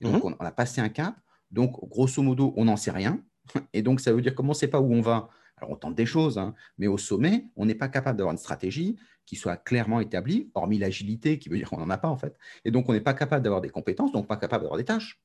donc 0.00 0.24
on, 0.24 0.34
on, 0.38 0.44
a 0.44 0.52
passé 0.52 0.80
un 0.80 0.88
cap, 0.88 1.16
donc 1.50 1.78
grosso 1.88 2.22
modo, 2.22 2.54
on 2.56 2.64
n'en 2.64 2.76
sait 2.76 2.90
rien, 2.90 3.22
et 3.74 3.82
donc 3.82 4.00
ça 4.00 4.12
veut 4.12 4.22
dire 4.22 4.34
comment 4.34 4.50
on 4.50 4.52
ne 4.52 4.56
sait 4.56 4.68
pas 4.68 4.80
où 4.80 4.92
on 4.92 5.02
va, 5.02 5.28
Alors, 5.58 5.70
on 5.70 5.76
tente 5.76 5.94
des 5.94 6.06
choses, 6.06 6.38
hein, 6.38 6.54
mais 6.78 6.86
au 6.86 6.96
sommet, 6.96 7.46
on 7.56 7.66
n'est 7.66 7.74
pas 7.74 7.88
capable 7.88 8.16
d'avoir 8.16 8.32
une 8.32 8.38
stratégie 8.38 8.96
qui 9.26 9.36
soit 9.36 9.56
clairement 9.56 10.00
établie, 10.00 10.50
hormis 10.54 10.78
l'agilité, 10.78 11.38
qui 11.38 11.48
veut 11.48 11.56
dire 11.56 11.70
qu'on 11.70 11.78
n'en 11.78 11.90
a 11.90 11.98
pas 11.98 12.08
en 12.08 12.16
fait. 12.16 12.36
Et 12.64 12.70
donc, 12.70 12.88
on 12.88 12.92
n'est 12.92 13.00
pas 13.00 13.14
capable 13.14 13.42
d'avoir 13.42 13.60
des 13.60 13.70
compétences, 13.70 14.12
donc 14.12 14.26
pas 14.26 14.36
capable 14.36 14.64
d'avoir 14.64 14.78
des 14.78 14.84
tâches. 14.84 15.20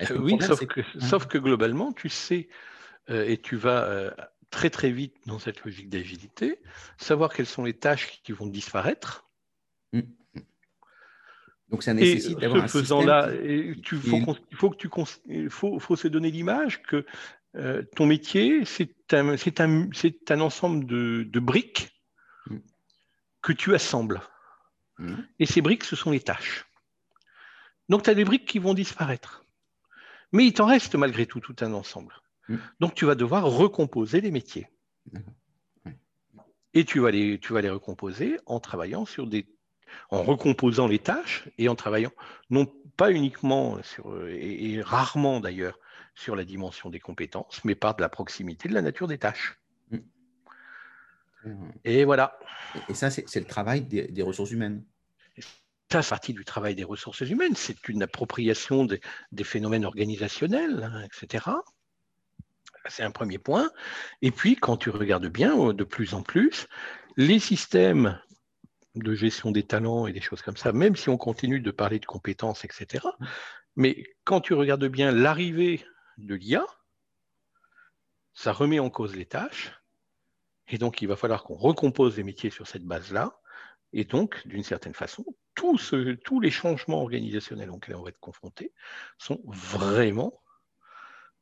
Euh, 0.00 0.18
oui, 0.18 0.36
sauf, 0.40 0.64
que, 0.66 0.80
sauf, 0.98 1.26
que, 1.26 1.38
globalement, 1.38 1.92
tu 1.92 2.08
sais, 2.08 2.48
euh, 3.10 3.28
et 3.28 3.38
tu 3.38 3.56
vas 3.56 3.84
euh, 3.84 4.10
très 4.50 4.70
très 4.70 4.90
vite 4.90 5.16
dans 5.26 5.38
cette 5.38 5.64
logique 5.64 5.88
d'agilité, 5.88 6.60
savoir 6.96 7.32
quelles 7.32 7.46
sont 7.46 7.64
les 7.64 7.74
tâches 7.74 8.20
qui 8.22 8.32
vont 8.32 8.46
disparaître. 8.46 9.28
Mmh. 9.92 10.00
Donc 11.68 11.82
ça 11.84 11.94
nécessite 11.94 12.38
d'avoir 12.38 12.64
un 12.64 12.68
faisant 12.68 13.02
là, 13.04 13.30
tu, 13.84 13.96
faut, 13.96 14.36
il 14.50 14.56
faut 14.56 14.70
que 14.70 14.76
tu 14.76 14.88
faut, 15.50 15.78
faut 15.78 15.96
se 15.96 16.08
donner 16.08 16.32
l'image 16.32 16.82
que 16.82 17.06
ton 17.94 18.06
métier, 18.06 18.64
c'est 18.64 18.92
un, 19.12 19.36
un, 19.36 19.90
un, 20.30 20.40
ensemble 20.40 20.84
de, 20.86 21.22
de 21.22 21.40
briques. 21.40 21.99
Que 23.42 23.52
tu 23.52 23.74
assembles. 23.74 24.20
Mmh. 24.98 25.14
Et 25.38 25.46
ces 25.46 25.60
briques, 25.60 25.84
ce 25.84 25.96
sont 25.96 26.10
les 26.10 26.20
tâches. 26.20 26.66
Donc, 27.88 28.04
tu 28.04 28.10
as 28.10 28.14
des 28.14 28.24
briques 28.24 28.46
qui 28.46 28.58
vont 28.58 28.74
disparaître. 28.74 29.44
Mais 30.32 30.46
il 30.46 30.52
t'en 30.52 30.66
reste 30.66 30.94
malgré 30.94 31.26
tout 31.26 31.40
tout 31.40 31.56
un 31.60 31.72
ensemble. 31.72 32.14
Mm. 32.48 32.56
Donc, 32.78 32.94
tu 32.94 33.04
vas 33.04 33.16
devoir 33.16 33.44
recomposer 33.44 34.20
les 34.20 34.30
métiers. 34.30 34.68
Et 36.72 36.84
tu 36.84 37.00
vas, 37.00 37.10
les, 37.10 37.40
tu 37.40 37.52
vas 37.52 37.62
les 37.62 37.70
recomposer 37.70 38.38
en 38.46 38.60
travaillant 38.60 39.04
sur 39.04 39.26
des 39.26 39.46
en 40.10 40.22
recomposant 40.22 40.86
les 40.86 41.00
tâches 41.00 41.48
et 41.58 41.68
en 41.68 41.74
travaillant 41.74 42.12
non 42.48 42.72
pas 42.96 43.10
uniquement 43.10 43.82
sur, 43.82 44.28
et, 44.28 44.80
rarement 44.82 45.40
d'ailleurs 45.40 45.80
sur 46.14 46.36
la 46.36 46.44
dimension 46.44 46.90
des 46.90 47.00
compétences, 47.00 47.64
mais 47.64 47.74
par 47.74 47.96
de 47.96 48.02
la 48.02 48.08
proximité 48.08 48.68
de 48.68 48.74
la 48.74 48.82
nature 48.82 49.08
des 49.08 49.18
tâches. 49.18 49.58
Mm. 51.44 51.70
Et 51.84 52.04
voilà. 52.04 52.38
Et 52.88 52.94
ça, 52.94 53.10
c'est 53.10 53.40
le 53.40 53.46
travail 53.46 53.82
des 53.82 54.22
ressources 54.22 54.50
humaines. 54.50 54.84
Ça, 55.92 56.02
c'est 56.02 56.10
partie 56.10 56.34
du 56.34 56.44
travail 56.44 56.76
des 56.76 56.84
ressources 56.84 57.20
humaines, 57.20 57.56
c'est 57.56 57.88
une 57.88 58.04
appropriation 58.04 58.84
des, 58.84 59.00
phénomènes 59.42 59.84
organisationnels, 59.84 60.84
hein, 60.84 61.04
etc. 61.04 61.46
C'est 62.88 63.02
un 63.02 63.10
premier 63.10 63.38
point. 63.38 63.70
Et 64.22 64.30
puis, 64.30 64.54
quand 64.54 64.76
tu 64.76 64.90
regardes 64.90 65.26
bien, 65.26 65.72
de 65.72 65.84
plus 65.84 66.14
en 66.14 66.22
plus, 66.22 66.68
les 67.16 67.40
systèmes 67.40 68.20
de 68.94 69.14
gestion 69.14 69.50
des 69.50 69.64
talents 69.64 70.06
et 70.06 70.12
des 70.12 70.20
choses 70.20 70.42
comme 70.42 70.56
ça, 70.56 70.72
même 70.72 70.94
si 70.94 71.08
on 71.08 71.16
continue 71.16 71.60
de 71.60 71.70
parler 71.72 71.98
de 71.98 72.06
compétences, 72.06 72.64
etc. 72.64 73.04
Mais 73.74 74.04
quand 74.22 74.40
tu 74.40 74.54
regardes 74.54 74.86
bien 74.86 75.10
l'arrivée 75.10 75.84
de 76.18 76.36
l'IA, 76.36 76.64
ça 78.32 78.52
remet 78.52 78.78
en 78.78 78.90
cause 78.90 79.16
les 79.16 79.26
tâches. 79.26 79.72
Et 80.70 80.78
donc, 80.78 81.02
il 81.02 81.08
va 81.08 81.16
falloir 81.16 81.42
qu'on 81.44 81.56
recompose 81.56 82.16
les 82.16 82.22
métiers 82.22 82.50
sur 82.50 82.66
cette 82.66 82.84
base-là. 82.84 83.40
Et 83.92 84.04
donc, 84.04 84.46
d'une 84.46 84.62
certaine 84.62 84.94
façon, 84.94 85.24
tous, 85.54 85.94
tous 86.24 86.40
les 86.40 86.50
changements 86.50 87.02
organisationnels 87.02 87.70
auxquels 87.70 87.96
on 87.96 88.02
va 88.02 88.10
être 88.10 88.20
confrontés 88.20 88.72
sont 89.18 89.40
vraiment 89.44 90.40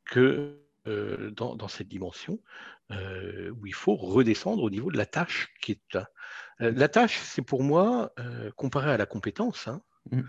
que 0.05 0.59
euh, 0.87 1.29
dans, 1.31 1.67
cette 1.67 1.87
dimension 1.87 2.39
euh, 2.91 3.51
où 3.51 3.67
il 3.67 3.73
faut 3.73 3.95
redescendre 3.95 4.63
au 4.63 4.69
niveau 4.69 4.91
de 4.91 4.97
la 4.97 5.05
tâche 5.05 5.53
qui 5.61 5.73
est 5.73 5.95
euh, 5.95 6.71
la 6.71 6.87
tâche, 6.87 7.19
c'est 7.21 7.41
pour 7.41 7.63
moi, 7.63 8.11
comparé 8.55 8.91
à 8.91 8.97
la 8.97 9.05
compétence, 9.05 9.67
hein, 9.67 9.81
mm-hmm. 10.11 10.23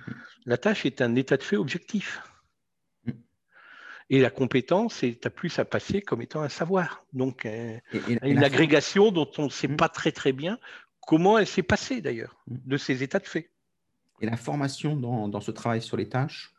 la 0.46 0.58
tâche 0.58 0.86
est 0.86 1.00
un 1.00 1.14
état 1.16 1.36
de 1.36 1.42
fait 1.42 1.56
objectif. 1.56 2.22
Et 4.10 4.20
la 4.20 4.30
compétence 4.30 5.02
est 5.04 5.24
à 5.24 5.30
plus 5.30 5.58
à 5.60 5.64
passer 5.64 6.02
comme 6.02 6.20
étant 6.20 6.42
un 6.42 6.48
savoir. 6.48 7.04
Donc, 7.12 7.46
une 7.46 8.44
agrégation 8.44 9.12
dont 9.12 9.30
on 9.38 9.44
ne 9.44 9.50
sait 9.50 9.68
mm. 9.68 9.76
pas 9.76 9.88
très 9.88 10.12
très 10.12 10.32
bien 10.32 10.58
comment 11.10 11.38
elle 11.38 11.46
s'est 11.46 11.62
passée 11.62 12.00
d'ailleurs, 12.00 12.36
mm. 12.46 12.56
de 12.66 12.76
ces 12.76 13.02
états 13.02 13.18
de 13.18 13.26
fait. 13.26 13.50
Et 14.20 14.26
la 14.26 14.36
formation 14.36 14.96
dans, 14.96 15.40
ce 15.40 15.50
travail 15.50 15.82
sur 15.82 15.96
les 15.96 16.08
tâches? 16.08 16.52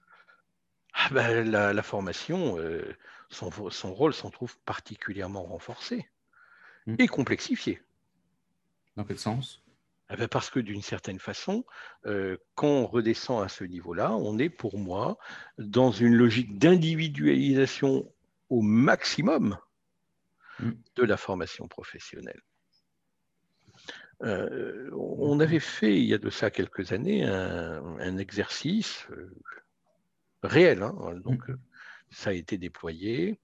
Ah 0.93 1.09
ben, 1.11 1.49
la, 1.49 1.83
formation, 1.83 2.57
euh, 2.57 2.83
son, 3.29 3.49
rôle 3.93 4.13
s'en 4.13 4.29
trouve 4.29 4.57
particulièrement 4.65 5.43
renforcé 5.43 6.05
mm. 6.85 6.95
et 6.99 7.07
complexifié. 7.07 7.81
Dans 8.97 9.03
quel 9.05 9.19
sens? 9.19 9.63
Ah 10.11 10.17
ben, 10.17 10.27
Parce 10.27 10.49
que 10.49 10.59
d'une 10.59 10.81
certaine 10.81 11.19
façon, 11.19 11.65
euh, 12.05 12.35
quand 12.55 12.67
on 12.67 12.85
redescend 12.85 13.41
à 13.41 13.47
ce 13.47 13.63
niveau-là, 13.63 14.11
on 14.11 14.37
est 14.37 14.49
pour 14.49 14.77
moi 14.77 15.17
dans 15.57 15.91
une 15.91 16.13
logique 16.13 16.57
d'individualisation 16.57 18.11
au 18.49 18.61
maximum 18.61 19.57
mm. 20.59 20.71
de 20.97 21.03
la 21.03 21.15
formation 21.15 21.69
professionnelle. 21.69 22.41
Euh, 24.23 24.89
on 24.93 25.39
avait 25.39 25.61
fait, 25.61 25.97
il 25.97 26.05
y 26.05 26.13
a 26.13 26.17
de 26.17 26.29
ça 26.29 26.51
quelques 26.51 26.91
années, 26.91 27.23
un, 27.23 28.17
exercice 28.17 29.07
euh, 29.11 29.33
réel. 30.43 30.83
Hein, 30.83 30.93
donc, 31.23 31.47
mmh. 31.47 31.57
ça 32.11 32.31
a 32.31 32.33
été 32.33 32.57
déployé. 32.57 33.39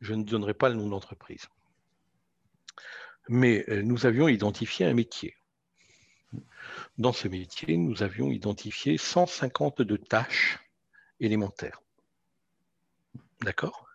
Je 0.00 0.12
ne 0.12 0.22
donnerai 0.22 0.54
pas 0.54 0.68
le 0.68 0.76
nom 0.76 0.88
d'entreprise. 0.88 1.48
Mais 3.28 3.64
euh, 3.68 3.82
nous 3.82 4.06
avions 4.06 4.28
identifié 4.28 4.86
un 4.86 4.94
métier. 4.94 5.34
Dans 7.00 7.14
ce 7.14 7.28
métier, 7.28 7.78
nous 7.78 8.02
avions 8.02 8.30
identifié 8.30 8.98
152 8.98 9.96
tâches 9.96 10.58
élémentaires. 11.18 11.80
D'accord? 13.40 13.86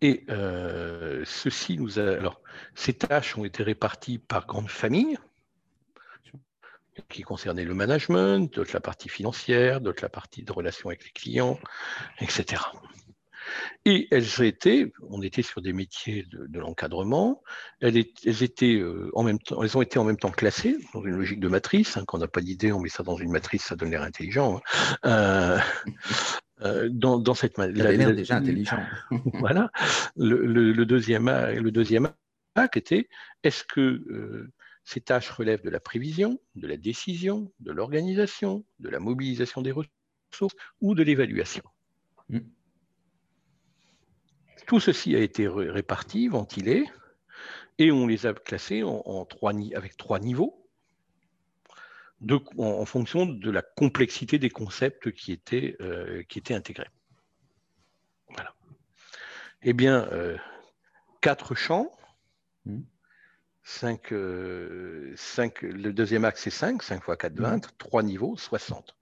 Et 0.00 0.24
euh, 0.28 1.24
ceci. 1.24 1.76
Alors, 1.96 2.40
ces 2.76 2.94
tâches 2.94 3.36
ont 3.36 3.44
été 3.44 3.64
réparties 3.64 4.18
par 4.18 4.46
grandes 4.46 4.70
familles, 4.70 5.18
qui 7.08 7.22
concernaient 7.22 7.64
le 7.64 7.74
management, 7.74 8.54
d'autres 8.54 8.70
la 8.72 8.80
partie 8.80 9.08
financière, 9.08 9.80
d'autres 9.80 10.04
la 10.04 10.08
partie 10.08 10.44
de 10.44 10.52
relations 10.52 10.90
avec 10.90 11.04
les 11.04 11.10
clients, 11.10 11.58
etc. 12.20 12.62
Et 13.84 14.08
elles 14.10 14.42
étaient, 14.42 14.92
on 15.08 15.22
était 15.22 15.42
sur 15.42 15.62
des 15.62 15.72
métiers 15.72 16.26
de, 16.30 16.58
l'encadrement, 16.58 17.42
elles, 17.80 17.98
étaient 17.98 18.76
euh, 18.76 19.10
en 19.14 19.22
même 19.22 19.38
temps, 19.38 19.62
elles 19.62 19.76
ont 19.76 19.82
été 19.82 19.98
en 19.98 20.04
même 20.04 20.16
temps 20.16 20.30
classées 20.30 20.76
dans 20.92 21.04
une 21.04 21.16
logique 21.16 21.40
de 21.40 21.48
matrice. 21.48 21.96
Hein, 21.96 22.04
quand 22.06 22.18
on 22.18 22.20
n'a 22.20 22.28
pas 22.28 22.40
d'idée, 22.40 22.72
on 22.72 22.80
met 22.80 22.88
ça 22.88 23.02
dans 23.02 23.16
une 23.16 23.30
matrice, 23.30 23.64
ça 23.64 23.76
donne 23.76 23.90
l'air 23.90 24.02
intelligent. 24.02 24.60
Hein. 25.02 25.10
Euh, 25.10 25.58
euh, 26.62 26.88
dans, 26.90 27.34
cette 27.34 27.58
manière. 27.58 28.14
déjà 28.14 28.36
intelligent. 28.36 28.82
voilà. 29.34 29.70
Le, 30.16 30.84
deuxième, 30.84 31.26
le 31.26 31.70
deuxième 31.70 32.10
acte 32.54 32.76
était 32.76 33.08
est-ce 33.42 33.64
que 33.64 33.80
euh, 33.80 34.52
ces 34.84 35.00
tâches 35.00 35.30
relèvent 35.30 35.64
de 35.64 35.70
la 35.70 35.80
prévision, 35.80 36.38
de 36.54 36.66
la 36.66 36.76
décision, 36.76 37.52
de 37.60 37.72
l'organisation, 37.72 38.64
de 38.78 38.88
la 38.88 39.00
mobilisation 39.00 39.62
des 39.62 39.72
ressources 39.72 40.54
ou 40.80 40.94
de 40.94 41.02
l'évaluation? 41.02 41.64
Mm. 42.28 42.38
Tout 44.66 44.80
ceci 44.80 45.14
a 45.14 45.20
été 45.20 45.46
réparti, 45.48 46.28
ventilé, 46.28 46.88
et 47.78 47.92
on 47.92 48.06
les 48.06 48.26
a 48.26 48.34
classés 48.34 48.82
en 48.82 49.24
trois, 49.24 49.52
avec 49.74 49.96
trois 49.96 50.18
niveaux 50.18 50.64
en, 52.56 52.84
fonction 52.84 53.26
de 53.26 53.50
la 53.50 53.62
complexité 53.62 54.38
des 54.38 54.50
concepts 54.50 55.12
qui 55.12 55.32
étaient, 55.32 55.76
euh, 55.80 56.22
qui 56.24 56.38
étaient 56.38 56.54
intégrés. 56.54 56.88
Voilà. 58.28 58.54
Eh 59.62 59.72
bien, 59.72 60.08
euh, 60.12 60.36
quatre 61.20 61.54
champs, 61.54 61.90
mmh. 62.64 62.80
euh, 64.12 65.14
le 65.62 65.90
deuxième 65.90 66.24
axe 66.24 66.42
c'est 66.42 66.50
5, 66.50 66.82
5 66.82 67.02
fois 67.02 67.16
4, 67.16 67.34
20, 67.34 67.78
3 67.78 68.02
niveaux, 68.02 68.36
60. 68.36 68.96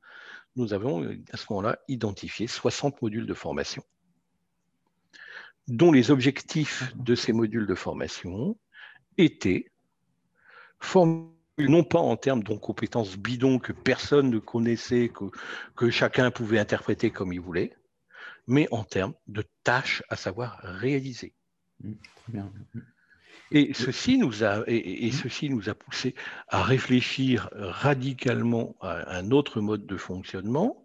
Nous 0.57 0.75
avons 0.75 1.09
à 1.33 1.37
ce 1.37 1.47
moment-là 1.51 1.79
identifié 1.89 2.47
60 2.47 3.01
modules 3.01 3.27
de 3.27 3.35
formation, 3.35 3.83
dont 5.69 5.93
les 5.93 6.11
objectifs 6.11 6.93
de 6.97 7.15
ces 7.15 7.33
modules 7.33 7.67
de 7.67 7.75
formation 7.75 8.59
étaient 9.19 9.71
former 10.81 11.33
non 11.59 11.85
pas 11.85 11.99
en 11.99 12.17
termes 12.17 12.43
de 12.43 12.55
compétences 12.55 13.17
bidons 13.17 13.59
que 13.59 13.73
personne 13.73 14.31
ne 14.31 14.39
connaissait, 14.39 15.11
que, 15.11 15.25
que 15.77 15.91
chacun 15.91 16.31
pouvait 16.31 16.59
interpréter 16.59 17.11
comme 17.11 17.33
il 17.33 17.41
voulait, 17.41 17.73
mais 18.47 18.69
en 18.71 18.85
termes 18.85 19.15
de 19.29 19.45
tâches 19.63 20.03
à 20.09 20.17
savoir 20.17 20.59
réaliser. 20.63 21.35
Mmh, 21.81 21.93
et 23.51 23.75
ceci, 23.75 24.17
nous 24.17 24.45
a, 24.45 24.65
et, 24.67 25.09
mmh. 25.09 25.13
ceci 25.13 25.51
nous 25.51 25.69
a 25.69 25.75
poussé 25.75 26.15
à 26.49 26.63
réfléchir 26.63 27.51
radicalement 27.53 28.75
à 28.81 29.17
un 29.17 29.31
autre 29.31 29.61
mode 29.61 29.87
de 29.87 29.97
fonctionnement, 29.97 30.82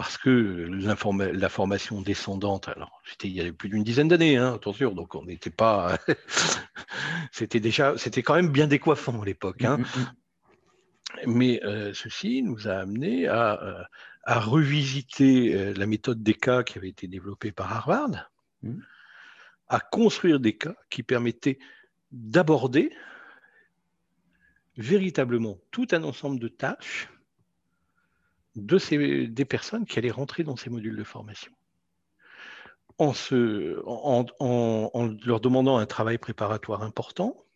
parce 0.00 0.16
que 0.16 0.30
la 0.30 1.48
formation 1.50 2.00
descendante, 2.00 2.68
alors 2.68 3.02
c'était 3.04 3.28
il 3.28 3.34
y 3.34 3.46
a 3.46 3.52
plus 3.52 3.68
d'une 3.68 3.84
dizaine 3.84 4.08
d'années, 4.08 4.38
hein, 4.38 4.54
attention, 4.54 4.92
donc 4.92 5.14
on 5.14 5.26
n'était 5.26 5.50
pas, 5.50 5.98
c'était 7.32 7.60
déjà, 7.60 7.98
c'était 7.98 8.22
quand 8.22 8.34
même 8.34 8.48
bien 8.48 8.66
décoiffant 8.66 9.20
à 9.20 9.26
l'époque. 9.26 9.62
Hein. 9.62 9.76
Mmh, 9.76 9.82
mmh, 9.82 10.00
mmh. 10.00 11.32
Mais 11.36 11.62
euh, 11.64 11.92
ceci 11.92 12.42
nous 12.42 12.66
a 12.66 12.76
amené 12.76 13.28
à, 13.28 13.62
euh, 13.62 13.82
revisiter 14.26 15.54
euh, 15.54 15.74
la 15.74 15.84
méthode 15.84 16.22
des 16.22 16.32
cas 16.32 16.62
qui 16.62 16.78
avait 16.78 16.88
été 16.88 17.06
développée 17.06 17.52
par 17.52 17.70
Harvard, 17.70 18.32
à 19.68 19.80
construire 19.80 20.40
des 20.40 20.56
cas 20.56 20.76
qui 20.88 21.02
permettaient 21.02 21.58
d'aborder 22.10 22.90
véritablement 24.78 25.58
tout 25.70 25.88
un 25.92 26.04
ensemble 26.04 26.40
de 26.40 26.48
tâches 26.48 27.10
de 28.56 28.78
ces, 28.78 29.26
des 29.26 29.44
personnes 29.44 29.86
qui 29.86 29.98
allaient 29.98 30.10
rentrer 30.10 30.42
dans 30.42 30.56
ces 30.56 30.70
modules 30.70 30.96
de 30.96 31.04
formation. 31.04 31.52
En, 32.98 33.14
en, 34.40 35.16
leur 35.24 35.40
demandant 35.40 35.78
un 35.78 35.86
travail 35.86 36.18
préparatoire 36.18 36.82
important, 36.82 37.46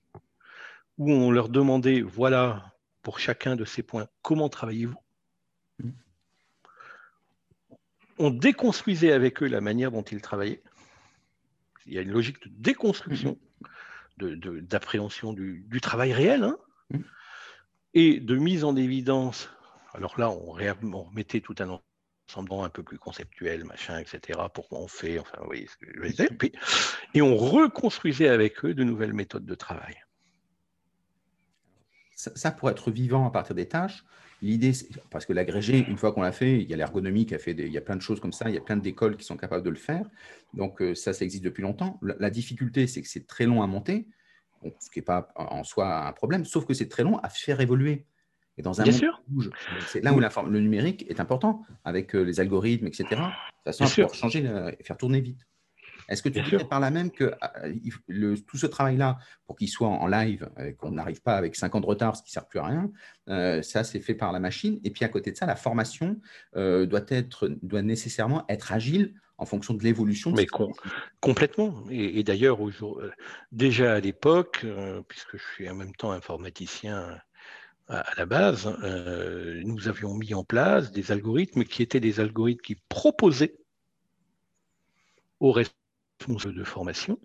où 0.97 1.13
on 1.13 1.31
leur 1.31 1.51
demandait, 1.51 2.01
voilà, 2.01 2.75
pour 3.03 3.19
chacun 3.19 3.55
de 3.55 3.67
ces 3.67 3.83
points, 3.83 4.07
comment 4.23 4.49
travaillez-vous? 4.49 4.97
On 8.19 8.31
déconstruisait 8.31 9.13
avec 9.13 9.43
eux 9.43 9.47
la 9.47 9.61
manière 9.61 9.91
dont 9.91 10.03
ils 10.03 10.23
travaillaient. 10.23 10.63
Il 11.85 11.93
y 11.93 11.99
a 11.99 12.01
une 12.01 12.13
logique 12.13 12.43
de 12.43 12.49
déconstruction, 12.49 13.39
d'appréhension 14.17 15.33
du, 15.33 15.81
travail 15.83 16.13
réel, 16.15 16.45
hein, 16.45 16.57
et 17.93 18.21
de 18.21 18.37
mise 18.37 18.65
en 18.65 18.77
évidence 18.77 19.51
alors 19.95 20.19
là, 20.19 20.31
on, 20.31 20.53
remettait 20.53 21.41
tout 21.41 21.55
un 21.61 21.79
ensemble 22.29 22.53
un 22.53 22.69
peu 22.69 22.83
plus 22.83 22.99
conceptuel, 22.99 23.65
machin, 23.65 23.99
etc. 23.99 24.41
Pourquoi 24.53 24.81
on 24.81 24.89
fait, 24.89 25.19
enfin, 25.19 25.39
vous 25.39 25.47
voyez 25.47 25.69
ce 25.69 25.77
que 25.77 25.87
je 25.95 26.01
veux 26.01 26.11
dire. 26.11 26.29
et 27.15 27.23
on 27.23 27.37
reconstruisait 27.37 28.29
avec 28.29 28.65
eux 28.65 28.75
de 28.75 28.83
nouvelles 28.83 29.13
méthodes 29.13 29.47
de 29.47 29.55
travail. 29.55 29.97
Ça, 32.17 32.51
pour 32.51 32.71
être 32.71 32.91
vivant 32.91 33.27
à 33.27 33.31
partir 33.31 33.55
des 33.55 33.69
tâches, 33.69 34.05
l'idée, 34.41 34.73
parce 35.11 35.27
que 35.27 35.33
l'agrégé, 35.33 35.79
une 35.79 35.97
fois 35.97 36.13
qu'on 36.13 36.23
l'a 36.23 36.33
fait, 36.33 36.61
il 36.61 36.69
y 36.69 36.75
a 36.75 36.77
l'ergonomie 36.77 37.27
qui 37.27 37.35
a 37.35 37.39
fait, 37.39 37.53
il 37.53 37.73
y 37.73 37.79
a 37.79 37.81
plein 37.81 37.97
de 37.97 38.03
choses 38.03 38.21
comme 38.21 38.33
ça, 38.33 38.49
il 38.49 38.55
y 38.55 38.59
a 38.59 38.63
plein 38.63 38.77
d'écoles 38.77 39.17
qui 39.17 39.25
sont 39.25 39.37
capables 39.37 39.65
de 39.65 39.71
le 39.71 39.77
faire. 39.77 40.09
Donc 40.55 40.81
euh, 40.81 40.95
ça, 40.95 41.13
ça 41.13 41.25
existe 41.25 41.45
depuis 41.45 41.63
longtemps. 41.63 42.01
La, 42.03 42.31
difficulté, 42.31 42.87
c'est 42.87 43.03
que 43.03 43.09
c'est 43.09 43.27
très 43.27 43.47
long 43.47 43.63
à 43.63 43.67
monter, 43.67 44.09
ce 44.81 44.91
qui 44.91 45.01
n'est 45.01 45.05
pas 45.05 45.29
en 45.35 45.65
soi 45.65 46.07
un 46.07 46.13
problème, 46.13 46.45
sauf 46.45 46.67
que 46.67 46.75
c'est 46.75 46.89
très 46.89 47.03
long 47.03 47.19
à 47.19 47.29
faire 47.29 47.61
évoluer. 47.61 48.07
Et 48.57 48.63
dans 48.63 48.81
un 48.81 48.85
Bien 48.85 48.93
monde 48.93 49.21
bouge, 49.27 49.51
c'est 49.89 50.03
là 50.03 50.13
où 50.13 50.21
le 50.21 50.61
numérique 50.61 51.05
est 51.09 51.21
important, 51.21 51.63
avec 51.85 52.15
euh, 52.15 52.23
les 52.23 52.41
algorithmes, 52.41 52.87
etc. 52.87 53.05
De 53.11 53.15
toute 53.17 53.79
façon, 53.79 54.03
pour 54.03 54.15
changer 54.15 54.45
et 54.79 54.85
faire 54.85 54.97
tourner 54.97 55.21
vite. 55.21 55.41
Est-ce 56.09 56.23
que 56.23 56.29
tu 56.29 56.43
dirais 56.43 56.65
par 56.65 56.81
là 56.81 56.91
même 56.91 57.11
que 57.11 57.33
euh, 57.55 58.37
tout 58.47 58.59
ce 58.59 58.67
travail-là, 58.67 59.19
pour 59.47 59.57
qu'il 59.57 59.71
soit 59.71 59.89
en 59.89 60.07
live, 60.07 60.51
euh, 60.59 60.73
qu'on 60.73 60.93
n'arrive 60.93 61.23
pas 61.23 61.35
avec 61.35 61.57
5 61.57 61.75
ans 61.75 61.81
de 61.81 61.87
retard, 61.87 62.15
ce 62.15 62.23
qui 62.23 62.29
ne 62.29 62.33
sert 62.33 62.47
plus 62.47 62.61
à 62.61 62.67
rien, 62.67 63.63
ça 63.63 63.83
c'est 63.85 64.01
fait 64.01 64.15
par 64.15 64.31
la 64.31 64.39
machine. 64.39 64.79
Et 64.85 64.91
puis 64.91 65.05
à 65.05 65.09
côté 65.09 65.33
de 65.33 65.37
ça, 65.37 65.47
la 65.47 65.57
formation 65.57 66.21
doit, 66.55 67.05
être, 67.09 67.49
doit 67.63 67.83
nécessairement 67.83 68.45
être 68.49 68.73
agile 68.73 69.15
en 69.39 69.47
fonction 69.47 69.75
de 69.75 69.83
l'évolution. 69.83 70.31
Mais 70.31 70.47
complètement. 71.21 71.85
Et, 71.91 72.23
d'ailleurs, 72.23 72.59
déjà 73.51 73.95
à 73.95 74.01
l'époque, 74.01 74.65
puisque 75.09 75.39
je 75.39 75.43
suis 75.55 75.69
en 75.69 75.75
même 75.75 75.95
temps 75.95 76.13
informaticien 76.13 77.19
à 77.89 78.15
la 78.17 78.27
base, 78.27 78.67
euh, 78.83 79.61
nous 79.65 79.89
avions 79.89 80.15
mis 80.15 80.35
en 80.35 80.45
place 80.45 80.91
des 80.91 81.13
algorithmes 81.13 81.65
qui 81.65 81.83
étaient 81.83 82.01
des 82.01 82.21
algorithmes 82.21 82.63
qui 82.63 82.77
proposaient 82.89 83.57
aux 85.41 85.53
responsables 85.53 86.55
de 86.55 86.65
formation 86.65 87.19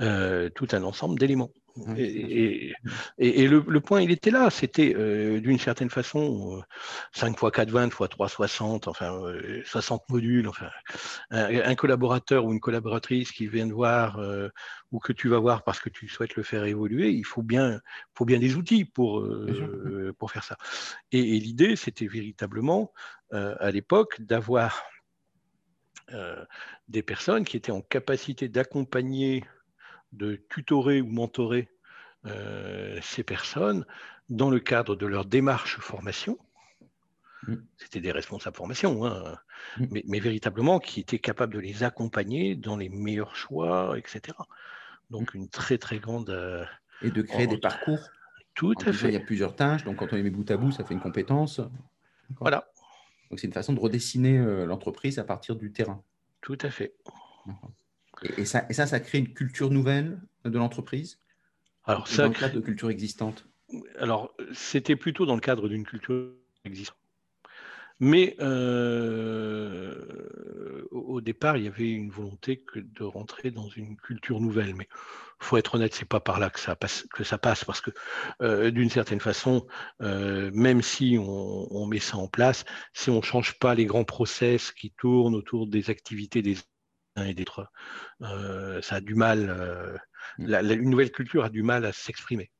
euh, 0.00 0.48
tout 0.50 0.68
un 0.72 0.82
ensemble 0.84 1.18
d'éléments. 1.18 1.50
Et, 1.96 2.72
le, 3.18 3.80
point, 3.80 4.02
il 4.02 4.10
était 4.10 4.30
là. 4.30 4.50
C'était 4.50 4.94
euh, 4.96 5.40
d'une 5.40 5.58
certaine 5.58 5.90
façon 5.90 6.62
5 7.12 7.32
x 7.32 7.50
4, 7.52 7.70
20 7.70 7.86
x 7.86 7.96
3, 8.10 8.28
60, 8.28 8.88
enfin 8.88 9.20
60 9.64 10.02
euh, 10.02 10.12
modules. 10.12 10.48
Enfin, 10.48 10.70
un, 11.30 11.74
collaborateur 11.74 12.44
ou 12.44 12.52
une 12.52 12.60
collaboratrice 12.60 13.32
qui 13.32 13.46
vient 13.46 13.66
de 13.66 13.72
voir 13.72 14.18
euh, 14.18 14.48
ou 14.92 14.98
que 14.98 15.12
tu 15.12 15.28
vas 15.28 15.38
voir 15.38 15.62
parce 15.62 15.80
que 15.80 15.88
tu 15.88 16.08
souhaites 16.08 16.36
le 16.36 16.42
faire 16.42 16.64
évoluer, 16.64 17.10
il 17.10 17.24
faut 17.24 17.42
bien, 17.42 17.80
faut 18.14 18.24
bien 18.24 18.38
des 18.38 18.56
outils 18.56 18.84
pour, 18.84 19.26
pour 20.18 20.30
faire 20.30 20.44
ça. 20.44 20.56
Et, 21.12 21.22
l'idée, 21.22 21.76
c'était 21.76 22.06
véritablement 22.06 22.92
à 23.30 23.70
l'époque 23.70 24.20
d'avoir 24.20 24.82
des 26.88 27.02
personnes 27.02 27.44
qui 27.44 27.56
étaient 27.56 27.70
en 27.70 27.82
capacité 27.82 28.48
d'accompagner 28.48 29.44
de 30.12 30.36
tutorer 30.48 31.00
ou 31.00 31.06
mentorer 31.06 31.68
euh, 32.26 32.98
ces 33.02 33.22
personnes 33.22 33.86
dans 34.28 34.50
le 34.50 34.60
cadre 34.60 34.96
de 34.96 35.06
leur 35.06 35.24
démarche 35.24 35.78
formation. 35.78 36.38
Mm. 37.46 37.54
C'était 37.76 38.00
des 38.00 38.12
responsables 38.12 38.56
formation, 38.56 39.06
hein, 39.06 39.38
mm. 39.78 40.00
mais, 40.06 40.20
véritablement 40.20 40.78
qui 40.78 41.00
étaient 41.00 41.18
capables 41.18 41.54
de 41.54 41.58
les 41.58 41.82
accompagner 41.82 42.54
dans 42.54 42.76
les 42.76 42.88
meilleurs 42.88 43.36
choix, 43.36 43.98
etc. 43.98 44.36
Donc 45.10 45.34
mm. 45.34 45.38
une 45.38 45.48
très 45.48 45.78
très 45.78 45.98
grande... 45.98 46.30
Euh, 46.30 46.64
Et 47.02 47.10
de 47.10 47.22
créer 47.22 47.46
des 47.46 47.58
parcours. 47.58 48.10
Tout 48.54 48.74
à 48.84 48.92
fait. 48.92 49.08
Il 49.08 49.14
y 49.14 49.16
a 49.16 49.20
plusieurs 49.20 49.56
tâches, 49.56 49.84
donc 49.84 49.96
quand 49.96 50.12
on 50.12 50.16
les 50.16 50.22
met 50.22 50.30
bout 50.30 50.50
à 50.50 50.56
bout, 50.56 50.70
ça 50.70 50.84
fait 50.84 50.92
une 50.92 51.00
compétence. 51.00 51.60
Voilà. 52.40 52.70
Donc 53.30 53.38
c'est 53.38 53.46
une 53.46 53.52
façon 53.52 53.72
de 53.72 53.80
redessiner 53.80 54.38
euh, 54.38 54.66
l'entreprise 54.66 55.18
à 55.18 55.24
partir 55.24 55.56
du 55.56 55.72
terrain. 55.72 56.02
Tout 56.42 56.58
à 56.60 56.70
fait. 56.70 56.94
Et, 58.22 58.44
ça, 58.44 58.66
et 58.68 58.74
ça, 58.74 58.86
ça 58.86 59.00
crée 59.00 59.18
une 59.18 59.32
culture 59.32 59.70
nouvelle 59.70 60.20
de 60.44 60.58
l'entreprise 60.58 61.18
Alors, 61.84 62.08
ça 62.08 62.24
dans 62.24 62.28
le 62.28 62.34
cadre 62.34 62.54
de 62.54 62.60
culture 62.60 62.90
existante? 62.90 63.46
Alors, 63.98 64.34
c'était 64.52 64.96
plutôt 64.96 65.26
dans 65.26 65.34
le 65.34 65.40
cadre 65.40 65.68
d'une 65.68 65.84
culture 65.84 66.32
existante. 66.64 66.96
Mais 68.02 68.34
euh, 68.40 69.94
au 70.90 71.20
départ, 71.20 71.58
il 71.58 71.64
y 71.64 71.68
avait 71.68 71.90
une 71.90 72.10
volonté 72.10 72.56
que 72.56 72.78
de 72.78 73.04
rentrer 73.04 73.50
dans 73.50 73.68
une 73.68 73.96
culture 73.98 74.40
nouvelle. 74.40 74.74
Mais 74.74 74.88
il 74.90 75.44
faut 75.44 75.58
être 75.58 75.74
honnête, 75.74 75.94
c'est 75.94 76.08
pas 76.08 76.20
par 76.20 76.40
là 76.40 76.48
que 76.48 76.60
ça 76.60 76.74
passe, 76.74 77.06
que 77.12 77.24
ça 77.24 77.36
passe 77.36 77.62
parce 77.62 77.82
que 77.82 77.90
euh, 78.40 78.70
d'une 78.70 78.88
certaine 78.88 79.20
façon, 79.20 79.66
euh, 80.00 80.50
même 80.54 80.80
si 80.80 81.18
on, 81.20 81.68
on, 81.74 81.86
met 81.86 81.98
ça 81.98 82.16
en 82.16 82.26
place, 82.26 82.64
si 82.94 83.10
on 83.10 83.18
ne 83.18 83.22
change 83.22 83.58
pas 83.58 83.74
les 83.74 83.84
grands 83.84 84.04
process 84.04 84.72
qui 84.72 84.92
tournent 84.92 85.34
autour 85.34 85.66
des 85.66 85.90
activités 85.90 86.40
des 86.40 86.56
et 87.16 87.34
d'être. 87.34 87.70
Euh, 88.22 88.80
ça 88.82 88.96
a 88.96 89.00
du 89.00 89.14
mal, 89.14 89.50
euh, 89.50 89.96
mmh. 90.38 90.72
une 90.72 90.90
nouvelle 90.90 91.10
culture 91.10 91.44
a 91.44 91.50
du 91.50 91.62
mal 91.62 91.84
à 91.84 91.92
s'exprimer. 91.92 92.50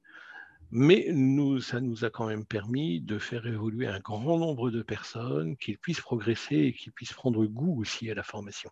Mais 0.72 1.08
nous, 1.12 1.60
ça 1.60 1.80
nous 1.80 2.04
a 2.04 2.10
quand 2.10 2.26
même 2.26 2.46
permis 2.46 3.00
de 3.00 3.18
faire 3.18 3.46
évoluer 3.46 3.88
un 3.88 3.98
grand 3.98 4.38
nombre 4.38 4.70
de 4.70 4.82
personnes, 4.82 5.56
qu'ils 5.56 5.78
puissent 5.78 6.00
progresser 6.00 6.56
et 6.56 6.72
qu'ils 6.72 6.92
puissent 6.92 7.12
prendre 7.12 7.44
goût 7.46 7.80
aussi 7.80 8.10
à 8.10 8.14
la 8.14 8.22
formation. 8.22 8.70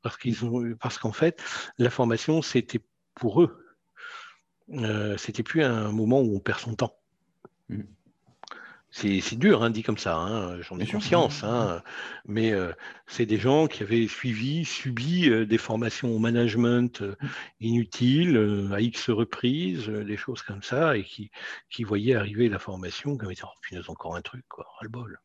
Parce 0.00 0.16
qu'ils 0.16 0.44
ont, 0.46 0.74
parce 0.76 0.98
qu'en 0.98 1.12
fait, 1.12 1.42
la 1.76 1.90
formation, 1.90 2.40
c'était 2.40 2.80
pour 3.14 3.42
eux, 3.42 3.66
euh, 4.70 5.16
c'était 5.18 5.42
plus 5.42 5.62
un 5.62 5.92
moment 5.92 6.20
où 6.20 6.34
on 6.36 6.40
perd 6.40 6.60
son 6.60 6.74
temps. 6.74 6.98
Mmh. 7.68 7.82
C'est 8.90 9.36
dur, 9.36 9.62
hein, 9.62 9.70
dit 9.70 9.82
comme 9.82 9.98
ça, 9.98 10.16
hein, 10.16 10.60
j'en 10.62 10.80
ai 10.80 10.86
conscience, 10.86 11.44
hein, 11.44 11.82
mais 12.26 12.52
euh, 12.52 12.72
c'est 13.06 13.26
des 13.26 13.36
gens 13.36 13.66
qui 13.66 13.82
avaient 13.82 14.08
suivi, 14.08 14.64
subi 14.64 15.28
euh, 15.28 15.44
des 15.44 15.58
formations 15.58 16.10
au 16.10 16.18
management 16.18 17.02
euh, 17.02 17.14
inutiles 17.60 18.70
à 18.72 18.80
X 18.80 19.10
reprises, 19.10 19.88
des 19.88 20.16
choses 20.16 20.40
comme 20.40 20.62
ça, 20.62 20.96
et 20.96 21.04
qui, 21.04 21.30
qui 21.68 21.84
voyaient 21.84 22.14
arriver 22.14 22.48
la 22.48 22.58
formation 22.58 23.18
comme 23.18 23.30
étant, 23.30 23.50
oh, 23.72 23.76
encore 23.88 24.16
un 24.16 24.22
truc, 24.22 24.44
quoi, 24.48 24.66
ras 24.78 24.84
le 24.84 24.88
bol. 24.88 25.20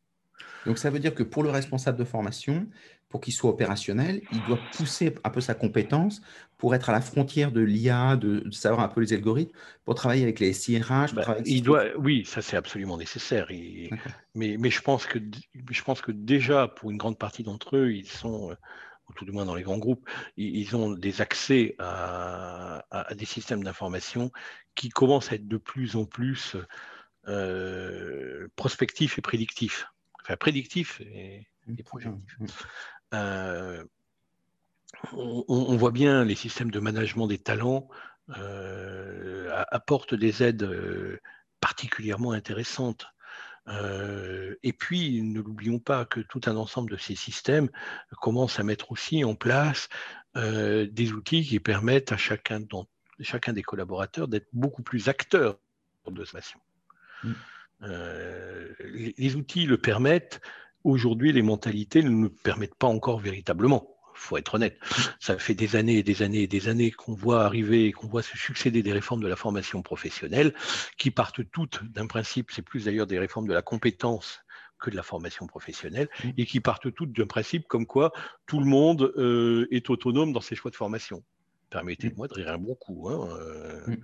Donc 0.66 0.78
ça 0.78 0.90
veut 0.90 0.98
dire 0.98 1.14
que 1.14 1.22
pour 1.22 1.42
le 1.42 1.50
responsable 1.50 1.98
de 1.98 2.04
formation, 2.04 2.66
pour 3.14 3.20
qu'il 3.20 3.32
soit 3.32 3.50
opérationnel, 3.50 4.22
il 4.32 4.42
doit 4.42 4.58
pousser 4.72 5.14
un 5.22 5.30
peu 5.30 5.40
sa 5.40 5.54
compétence 5.54 6.20
pour 6.58 6.74
être 6.74 6.90
à 6.90 6.92
la 6.92 7.00
frontière 7.00 7.52
de 7.52 7.60
l'IA, 7.60 8.16
de, 8.16 8.50
savoir 8.50 8.82
un 8.82 8.88
peu 8.88 9.00
les 9.00 9.12
algorithmes, 9.12 9.52
pour 9.84 9.94
travailler 9.94 10.24
avec 10.24 10.40
les 10.40 10.52
SIRH. 10.52 11.14
Bah, 11.14 11.36
il 11.46 11.62
doit, 11.62 11.96
oui, 11.96 12.24
ça 12.24 12.42
c'est 12.42 12.56
absolument 12.56 12.96
nécessaire. 12.96 13.46
mais, 14.34 14.56
mais 14.58 14.68
je, 14.68 14.80
pense 14.80 15.06
que, 15.06 15.20
je 15.70 15.82
pense 15.84 16.00
que 16.00 16.10
déjà, 16.10 16.66
pour 16.66 16.90
une 16.90 16.96
grande 16.96 17.16
partie 17.16 17.44
d'entre 17.44 17.76
eux, 17.76 17.92
ils 17.92 18.08
sont, 18.08 18.50
euh, 18.50 18.56
ou 19.08 19.12
tout 19.12 19.24
du 19.24 19.30
moins 19.30 19.44
dans 19.44 19.54
les 19.54 19.62
grands 19.62 19.78
groupes, 19.78 20.10
ils, 20.36 20.74
ont 20.74 20.90
des 20.90 21.20
accès 21.20 21.76
à, 21.78 22.84
des 23.14 23.26
systèmes 23.26 23.62
d'information 23.62 24.32
qui 24.74 24.88
commencent 24.88 25.30
à 25.30 25.36
être 25.36 25.46
de 25.46 25.56
plus 25.56 25.94
en 25.94 26.04
plus 26.04 26.56
euh, 27.28 28.48
prospectifs 28.56 29.18
et 29.18 29.22
prédictifs. 29.22 29.86
Enfin, 30.20 30.36
prédictifs 30.36 31.00
et, 31.00 31.46
et 31.78 31.82
projectifs. 31.82 32.38
Euh, 33.14 33.84
on, 35.12 35.76
voit 35.76 35.90
bien 35.90 36.24
les 36.24 36.34
systèmes 36.34 36.70
de 36.70 36.80
management 36.80 37.26
des 37.26 37.38
talents 37.38 37.88
euh, 38.38 39.50
apportent 39.70 40.14
des 40.14 40.42
aides 40.42 40.62
euh, 40.62 41.20
particulièrement 41.60 42.32
intéressantes. 42.32 43.06
et 44.62 44.72
puis, 44.72 45.22
ne 45.22 45.40
l'oublions 45.40 45.78
pas 45.78 46.04
que 46.04 46.20
tout 46.20 46.40
un 46.46 46.56
ensemble 46.56 46.90
de 46.90 46.96
ces 46.96 47.14
systèmes 47.14 47.70
commencent 48.20 48.60
à 48.60 48.62
mettre 48.62 48.92
aussi 48.92 49.24
en 49.24 49.34
place 49.34 49.88
des 50.34 51.12
outils 51.12 51.44
qui 51.44 51.60
permettent 51.60 52.12
à 52.12 52.16
chacun, 52.16 52.60
chacun 53.20 53.52
des 53.52 53.62
collaborateurs 53.62 54.28
d'être 54.28 54.48
beaucoup 54.52 54.82
plus 54.82 55.08
acteurs 55.08 55.58
de 56.06 56.24
sa 56.24 56.38
mission. 56.38 56.60
Mm. 57.22 57.32
les, 59.16 59.36
outils 59.36 59.64
le 59.64 59.78
permettent, 59.78 60.42
Aujourd'hui, 60.84 61.32
les 61.32 61.42
mentalités 61.42 62.02
ne 62.02 62.10
nous 62.10 62.30
permettent 62.30 62.74
pas 62.74 62.86
encore 62.86 63.18
véritablement. 63.18 63.88
faut 64.14 64.36
être 64.36 64.54
honnête. 64.54 64.78
Ça 65.18 65.38
fait 65.38 65.54
des 65.54 65.76
années 65.76 65.98
et 65.98 66.02
des 66.02 66.22
années 66.22 66.42
et 66.42 66.46
des 66.46 66.68
années 66.68 66.90
qu'on 66.90 67.14
voit 67.14 67.44
arriver, 67.44 67.90
qu'on 67.92 68.06
voit 68.06 68.22
se 68.22 68.36
succéder 68.36 68.82
des 68.82 68.92
réformes 68.92 69.22
de 69.22 69.26
la 69.26 69.34
formation 69.34 69.82
professionnelle 69.82 70.54
qui 70.98 71.10
partent 71.10 71.50
toutes 71.50 71.82
d'un 71.84 72.06
principe, 72.06 72.50
c'est 72.52 72.62
plus 72.62 72.84
d'ailleurs 72.84 73.06
des 73.06 73.18
réformes 73.18 73.48
de 73.48 73.54
la 73.54 73.62
compétence 73.62 74.44
que 74.78 74.90
de 74.90 74.96
la 74.96 75.02
formation 75.02 75.46
professionnelle, 75.46 76.08
mmh. 76.22 76.28
et 76.36 76.46
qui 76.46 76.60
partent 76.60 76.92
toutes 76.94 77.12
d'un 77.12 77.26
principe 77.26 77.66
comme 77.66 77.86
quoi 77.86 78.12
tout 78.46 78.60
le 78.60 78.66
monde 78.66 79.12
euh, 79.16 79.66
est 79.70 79.88
autonome 79.88 80.32
dans 80.32 80.42
ses 80.42 80.54
choix 80.54 80.70
de 80.70 80.76
formation. 80.76 81.24
Permettez-moi 81.70 82.28
de 82.28 82.34
rire 82.34 82.50
un 82.50 82.58
bon 82.58 82.74
coup. 82.74 83.08
Hein, 83.08 83.28
euh, 83.40 83.86
mmh. 83.86 83.96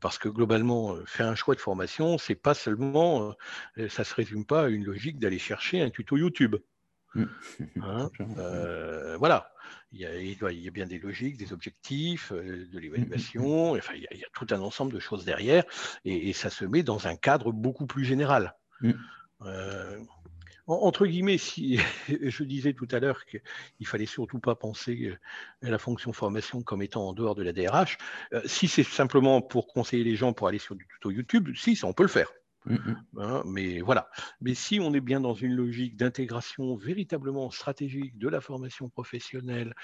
Parce 0.00 0.18
que 0.18 0.28
globalement, 0.28 0.96
faire 1.06 1.28
un 1.28 1.34
choix 1.34 1.54
de 1.54 1.60
formation, 1.60 2.18
c'est 2.18 2.34
pas 2.34 2.54
seulement, 2.54 3.34
ça 3.88 4.04
se 4.04 4.14
résume 4.14 4.44
pas 4.44 4.64
à 4.64 4.68
une 4.68 4.84
logique 4.84 5.18
d'aller 5.18 5.38
chercher 5.38 5.80
un 5.80 5.90
tuto 5.90 6.16
YouTube. 6.16 6.56
Mmh. 7.14 7.24
Voilà, 9.18 9.52
il 9.92 10.00
y, 10.00 10.06
a, 10.06 10.16
il, 10.16 10.62
y, 10.62 10.68
a, 10.68 10.70
bien 10.70 10.86
des 10.86 10.98
logiques, 10.98 11.36
des 11.36 11.52
objectifs, 11.52 12.32
de 12.32 12.78
l'évaluation, 12.78 13.72
enfin, 13.72 13.94
il 13.94 14.02
y, 14.02 14.24
a, 14.24 14.28
tout 14.34 14.46
un 14.50 14.60
ensemble 14.60 14.92
de 14.92 15.00
choses 15.00 15.24
derrière, 15.24 15.64
et, 16.04 16.28
et, 16.28 16.32
ça 16.32 16.50
se 16.50 16.64
met 16.64 16.82
dans 16.82 17.06
un 17.06 17.16
cadre 17.16 17.52
beaucoup 17.52 17.86
plus 17.86 18.04
général. 18.04 18.54
Euh, 19.42 19.98
entre 20.66 21.06
guillemets, 21.06 21.38
si 21.38 21.78
je 22.08 22.44
disais 22.44 22.72
tout 22.72 22.88
à 22.90 23.00
l'heure 23.00 23.24
qu'il 23.26 23.86
fallait 23.86 24.06
surtout 24.06 24.38
pas 24.38 24.54
penser 24.54 25.16
à 25.62 25.70
la 25.70 25.78
fonction 25.78 26.12
formation 26.12 26.62
comme 26.62 26.82
étant 26.82 27.08
en 27.08 27.12
dehors 27.12 27.34
de 27.34 27.42
la 27.42 27.52
DRH, 27.52 27.98
euh, 28.32 28.42
si 28.44 28.68
c'est 28.68 28.82
simplement 28.82 29.40
pour 29.42 29.68
conseiller 29.68 30.04
les 30.04 30.16
gens 30.16 30.32
pour 30.32 30.48
aller 30.48 30.58
sur 30.58 30.74
du 30.74 30.86
tuto 30.86 31.10
YouTube, 31.10 31.50
si, 31.54 31.76
ça 31.76 31.86
on 31.86 31.92
peut 31.92 32.04
le 32.04 32.08
faire. 32.08 32.32
Hein, 33.18 33.42
mais 33.46 33.80
voilà. 33.80 34.10
Mais 34.40 34.54
si 34.54 34.80
on 34.80 34.92
est 34.92 35.00
bien 35.00 35.20
dans 35.20 35.34
une 35.34 35.54
logique 35.54 35.96
d'intégration 35.96 36.76
véritablement 36.76 37.50
stratégique 37.50 38.18
de 38.18 38.28
la 38.28 38.40
formation 38.40 38.88
professionnelle, 38.88 39.74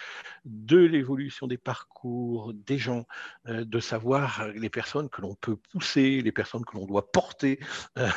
de 0.45 0.79
l'évolution 0.79 1.47
des 1.47 1.59
parcours 1.59 2.53
des 2.55 2.79
gens, 2.79 3.07
euh, 3.47 3.65
de 3.65 3.79
savoir 3.79 4.49
les 4.55 4.71
personnes 4.71 5.09
que 5.09 5.21
l'on 5.21 5.35
peut 5.35 5.57
pousser, 5.57 6.23
les 6.23 6.33
personnes 6.33 6.65
que 6.65 6.77
l'on 6.77 6.87
doit 6.87 7.11
porter. 7.13 7.61
Euh, 7.99 8.09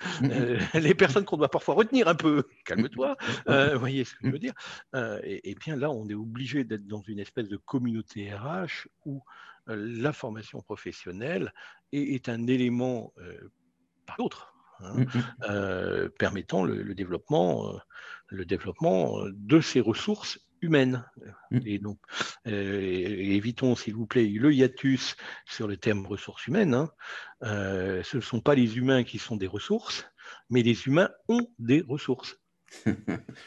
les 0.74 0.94
personnes 0.94 1.24
qu'on 1.24 1.36
doit 1.36 1.50
parfois 1.50 1.74
retenir 1.74 2.08
un 2.08 2.14
peu, 2.14 2.44
calme-toi, 2.64 3.16
euh, 3.48 3.74
vous 3.74 3.80
voyez 3.80 4.04
ce 4.04 4.14
que 4.14 4.26
je 4.26 4.30
veux 4.30 4.38
dire. 4.38 4.54
Euh, 4.94 5.20
et, 5.22 5.54
bien 5.54 5.76
là, 5.76 5.90
on 5.90 6.08
est 6.08 6.14
obligé 6.14 6.64
d'être 6.64 6.86
dans 6.86 7.02
une 7.02 7.18
espèce 7.18 7.48
de 7.48 7.56
communauté 7.56 8.32
RH 8.34 8.88
où 9.04 9.22
la 9.66 10.12
formation 10.12 10.60
professionnelle 10.62 11.52
est, 11.92 12.28
un 12.28 12.46
élément 12.46 13.12
par 14.06 14.16
l'autre. 14.18 14.54
Hein, 14.82 15.04
permettant 16.18 16.64
le, 16.64 16.94
développement, 16.94 17.78
le 18.28 18.44
développement 18.46 19.18
de 19.26 19.60
ces 19.60 19.80
ressources 19.80 20.40
humaine. 20.62 21.04
Mmh. 21.50 21.58
Et 21.66 21.78
donc, 21.78 21.98
euh, 22.46 22.80
évitons, 22.80 23.76
s'il 23.76 23.94
vous 23.94 24.06
plaît, 24.06 24.26
le 24.26 24.52
hiatus 24.52 25.16
sur 25.46 25.68
le 25.68 25.76
terme 25.76 26.06
ressources 26.06 26.46
humaines. 26.46 26.74
Hein. 26.74 26.90
Euh, 27.42 28.02
ce 28.02 28.16
ne 28.16 28.22
sont 28.22 28.40
pas 28.40 28.54
les 28.54 28.76
humains 28.78 29.04
qui 29.04 29.18
sont 29.18 29.36
des 29.36 29.46
ressources, 29.46 30.06
mais 30.48 30.62
les 30.62 30.86
humains 30.86 31.10
ont 31.28 31.46
des 31.58 31.82
ressources. 31.82 32.39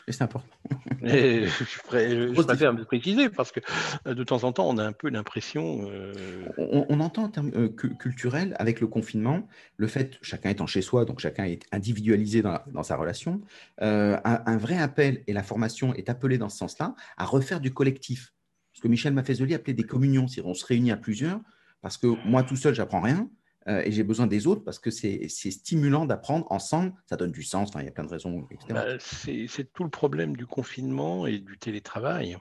C'est 0.08 0.22
important. 0.22 0.56
je, 1.04 2.44
préfère 2.44 2.74
me 2.74 2.84
préciser 2.84 3.30
parce 3.30 3.52
que 3.52 3.60
euh, 4.08 4.14
de 4.14 4.24
temps 4.24 4.44
en 4.44 4.52
temps, 4.52 4.68
on 4.68 4.78
a 4.78 4.84
un 4.84 4.92
peu 4.92 5.10
l'impression. 5.10 5.88
Euh, 5.90 6.46
on, 6.58 7.00
entend 7.00 7.24
en 7.24 7.30
termes 7.30 7.52
euh, 7.56 7.70
culturels, 7.70 8.56
avec 8.60 8.82
le 8.82 8.88
confinement, 8.88 9.48
le 9.78 9.88
fait 9.88 10.18
chacun 10.22 10.50
étant 10.50 10.68
chez 10.68 10.82
soi, 10.82 11.06
donc 11.06 11.20
chacun 11.20 11.46
est 11.46 11.64
individualisé 11.72 12.42
dans, 12.42 12.84
sa 12.84 12.96
relation, 12.96 13.42
un, 13.80 14.58
vrai 14.58 14.78
appel, 14.78 15.24
et 15.28 15.34
la 15.34 15.44
formation 15.44 15.94
est 15.94 16.10
appelée 16.10 16.38
dans 16.38 16.50
ce 16.50 16.58
sens-là, 16.58 16.96
à 17.18 17.26
refaire 17.26 17.60
du 17.60 17.74
collectif. 17.74 18.34
Ce 18.74 18.82
que 18.82 18.88
Michel 18.88 19.14
Maffezoli 19.14 19.54
appelait 19.54 19.74
des 19.74 19.84
communions, 19.84 20.28
c'est-à-dire 20.28 20.50
on 20.50 20.54
se 20.54 20.66
réunit 20.66 20.92
à 20.92 20.98
plusieurs, 20.98 21.40
parce 21.82 21.98
que 21.98 22.08
moi 22.26 22.44
tout 22.44 22.56
seul, 22.56 22.74
j'apprends 22.74 23.02
rien. 23.02 23.30
Euh, 23.68 23.82
et 23.86 23.92
j'ai 23.92 24.04
besoin 24.04 24.28
des 24.28 24.48
autres 24.48 24.64
parce 24.64 24.80
que 24.80 24.92
c'est 24.92 25.28
stimulant 25.30 26.06
d'apprendre 26.06 26.52
ensemble, 26.52 26.94
ça 27.06 27.16
donne 27.16 27.32
du 27.32 27.44
sens, 27.44 27.72
il 27.76 27.86
y 27.86 27.88
a 27.88 27.92
plein 27.92 28.04
de 28.04 28.10
raisons, 28.10 28.48
bah, 28.70 28.86
c'est 29.00 29.74
tout 29.74 29.84
le 29.84 29.90
problème 29.90 30.36
du 30.36 30.46
confinement 30.46 31.26
et 31.26 31.40
du 31.40 31.58
télétravail. 31.58 32.38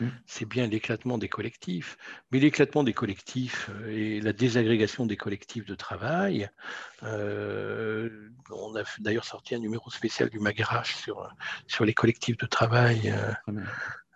Mmh. 0.00 0.08
C'est 0.26 0.44
bien 0.44 0.66
l'éclatement 0.66 1.18
des 1.18 1.28
collectifs. 1.28 1.96
Mais 2.32 2.40
l'éclatement 2.40 2.82
des 2.82 2.92
collectifs 2.92 3.70
euh, 3.70 3.90
et 3.90 4.20
la 4.20 4.32
désagrégation 4.32 5.06
des 5.06 5.16
collectifs 5.16 5.66
de 5.66 5.76
travail, 5.76 6.50
euh, 7.04 8.28
on 8.50 8.74
a 8.74 8.82
d'ailleurs 8.98 9.24
sorti 9.24 9.54
un 9.54 9.60
numéro 9.60 9.90
spécial 9.90 10.30
du 10.30 10.40
Magarache 10.40 10.96
sur, 10.96 11.28
sur 11.68 11.84
les 11.84 11.94
collectifs 11.94 12.36
de 12.38 12.46
travail 12.46 13.14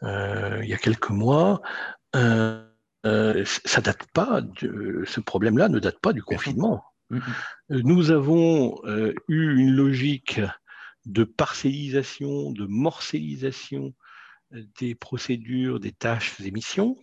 il 0.03 0.68
y 0.68 0.74
a 0.74 0.78
quelques 0.78 1.11
mois. 1.11 1.61
Euh, 2.16 2.67
ça 3.05 3.80
date 3.80 4.07
pas, 4.12 4.40
de, 4.40 5.05
ce 5.07 5.20
problème-là 5.20 5.68
ne 5.68 5.78
date 5.78 6.01
pas 6.01 6.12
du 6.12 6.22
confinement. 6.22 6.84
Euh, 7.12 7.20
nous 7.68 8.11
avons 8.11 8.80
euh, 8.84 9.14
eu 9.28 9.57
une 9.59 9.74
logique 9.74 10.40
de 11.07 11.24
parcellisation, 11.24 12.53
de 12.53 12.66
morcellisation 12.66 13.94
des 14.78 14.94
procédures, 14.94 15.80
des 15.80 15.92
tâches, 15.92 16.40
des 16.40 16.51
missions. 16.51 16.96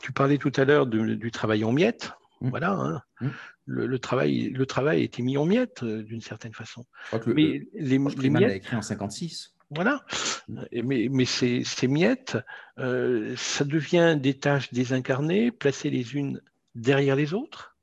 Tu 0.00 0.12
parlais 0.12 0.38
tout 0.38 0.52
à 0.56 0.64
l'heure 0.64 0.86
du 0.86 1.30
travail 1.30 1.64
en 1.64 1.72
miettes. 1.72 2.12
Mm. 2.40 2.50
Voilà, 2.50 2.72
hein. 2.72 3.02
mm. 3.20 3.28
le, 3.66 3.98
travail, 3.98 4.50
le 4.50 4.66
travail 4.66 5.00
a 5.00 5.04
été 5.04 5.22
mis 5.22 5.38
en 5.38 5.44
miettes 5.44 5.84
d'une 5.84 6.20
certaine 6.20 6.54
façon. 6.54 6.84
Mais 7.26 7.62
les, 7.74 7.98
les 7.98 7.98
miettes, 8.30 8.56
écrit 8.56 8.76
en 8.76 8.82
56. 8.82 9.54
Voilà. 9.74 10.04
Mais, 10.48 11.08
mais 11.10 11.24
ces, 11.24 11.64
miettes, 11.88 12.36
euh, 12.78 13.34
ça 13.36 13.64
devient 13.64 14.18
des 14.20 14.38
tâches 14.38 14.72
désincarnées, 14.72 15.50
placées 15.50 15.90
les 15.90 16.14
unes 16.14 16.42
derrière 16.74 17.16
les 17.16 17.32
autres 17.32 17.76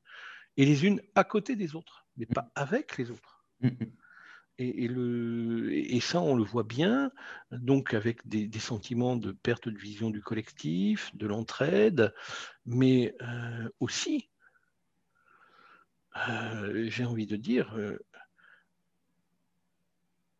et 0.57 0.65
les 0.65 0.85
unes 0.85 1.01
à 1.15 1.23
côté 1.23 1.55
des 1.55 1.75
autres, 1.75 2.05
mais 2.17 2.25
pas 2.25 2.51
avec 2.55 2.97
les 2.97 3.11
autres. 3.11 3.43
Et, 4.61 4.89
le, 4.89 5.71
et, 5.71 6.01
ça, 6.01 6.19
on 6.19 6.35
le 6.35 6.43
voit 6.43 6.63
bien, 6.63 7.11
donc 7.51 7.93
avec 7.93 8.27
des, 8.27 8.49
sentiments 8.59 9.15
de 9.15 9.31
perte 9.31 9.69
de 9.69 9.77
vision 9.77 10.09
du 10.09 10.21
collectif, 10.21 11.15
de 11.15 11.27
l'entraide, 11.27 12.13
mais 12.65 13.15
euh, 13.21 13.69
aussi, 13.79 14.29
euh, 16.27 16.89
j'ai 16.89 17.05
envie 17.05 17.25
de 17.25 17.37
dire, 17.37 17.73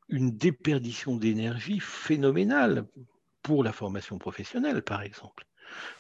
une 0.10 0.36
déperdition 0.36 1.16
d'énergie 1.16 1.80
phénoménale 1.80 2.86
pour 3.44 3.64
la 3.64 3.72
formation 3.72 4.18
professionnelle, 4.18 4.82
par 4.82 5.02
exemple. 5.02 5.46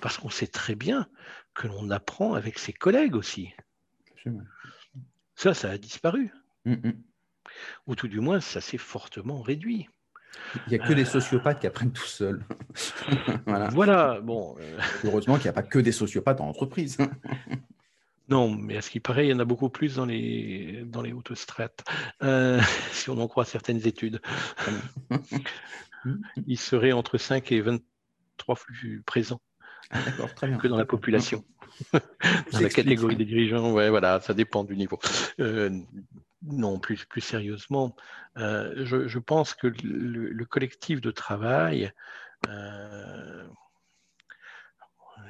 Parce 0.01 0.17
qu'on 0.17 0.29
sait 0.29 0.47
très 0.47 0.75
bien 0.75 1.07
que 1.53 1.67
l'on 1.67 1.89
apprend 1.89 2.33
avec 2.33 2.59
ses 2.59 2.73
collègues 2.73 3.15
aussi. 3.15 3.53
Ça, 5.35 5.53
ça 5.53 5.69
a 5.69 5.77
disparu. 5.77 6.31
Mm, 6.65 6.73
mm. 6.73 7.03
Ou 7.87 7.95
tout 7.95 8.07
du 8.07 8.19
moins, 8.19 8.39
ça 8.39 8.61
s'est 8.61 8.77
fortement 8.77 9.41
réduit. 9.41 9.87
Il 10.67 10.69
n'y 10.69 10.75
a 10.75 10.87
que 10.87 10.93
des 10.93 11.03
euh. 11.03 11.05
sociopathes 11.05 11.59
qui 11.59 11.67
apprennent 11.67 11.91
tout 11.91 12.05
seuls. 12.05 12.43
voilà. 13.73 14.21
bon. 14.21 14.55
Euh. 14.59 14.79
Heureusement 15.03 15.35
qu'il 15.35 15.43
n'y 15.43 15.49
a 15.49 15.53
pas 15.53 15.63
que 15.63 15.79
des 15.79 15.91
sociopathes 15.91 16.41
en 16.41 16.47
entreprise. 16.47 16.97
Non, 18.29 18.49
mais 18.49 18.77
à 18.77 18.81
ce 18.81 18.91
qui 18.91 18.99
paraît, 18.99 19.27
il 19.27 19.29
y 19.31 19.33
en 19.33 19.39
a 19.39 19.45
beaucoup 19.45 19.69
plus 19.69 19.95
dans 19.95 20.05
les, 20.05 20.83
dans 20.85 21.01
les 21.01 21.13
hautes 21.13 21.33
strates, 21.33 21.83
euh, 22.21 22.61
si 22.91 23.09
on 23.09 23.17
en 23.19 23.27
croit 23.27 23.45
certaines 23.45 23.85
études. 23.87 24.21
il 26.47 26.57
serait 26.57 26.91
entre 26.91 27.17
5 27.17 27.51
et 27.51 27.61
23 27.61 28.55
plus 28.55 29.01
présents 29.05 29.41
ah, 29.91 29.99
que 30.61 30.67
dans 30.67 30.77
la 30.77 30.85
population. 30.85 31.43
dans 31.93 32.59
la 32.59 32.69
catégorie 32.69 33.15
des 33.15 33.25
dirigeants, 33.25 33.71
ouais, 33.71 33.89
voilà, 33.89 34.19
ça 34.21 34.33
dépend 34.33 34.63
du 34.63 34.75
niveau. 34.75 34.99
Euh, 35.39 35.71
non, 36.43 36.79
plus, 36.79 37.05
plus 37.05 37.21
sérieusement, 37.21 37.95
euh, 38.37 38.85
je, 38.85 39.19
pense 39.19 39.53
que 39.55 39.67
le, 39.83 40.45
collectif 40.45 41.01
de 41.01 41.11
travail 41.11 41.91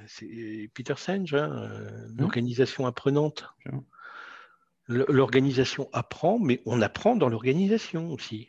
c'est 0.09 0.69
Peter 0.73 0.95
Senge, 0.97 1.33
hein, 1.35 1.51
euh, 1.51 2.07
mmh. 2.09 2.17
l'organisation 2.19 2.85
apprenante. 2.87 3.45
L'organisation 4.87 5.87
apprend, 5.93 6.39
mais 6.39 6.63
on 6.65 6.81
apprend 6.81 7.15
dans 7.15 7.29
l'organisation 7.29 8.11
aussi. 8.11 8.47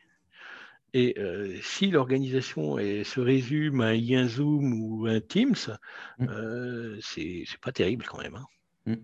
Et 0.94 1.14
euh, 1.18 1.54
si 1.62 1.90
l'organisation 1.90 2.78
se 2.78 3.20
résume 3.20 3.82
à 3.82 3.88
un 3.88 3.94
lien 3.94 4.26
Zoom 4.26 4.72
ou 4.80 5.06
un 5.06 5.20
Teams, 5.20 5.54
mmh. 6.18 6.26
euh, 6.30 6.98
c'est 7.02 7.44
pas 7.60 7.72
terrible 7.72 8.06
quand 8.08 8.22
même. 8.22 8.36
Hein. 8.36 8.46
Mmh. 8.86 8.94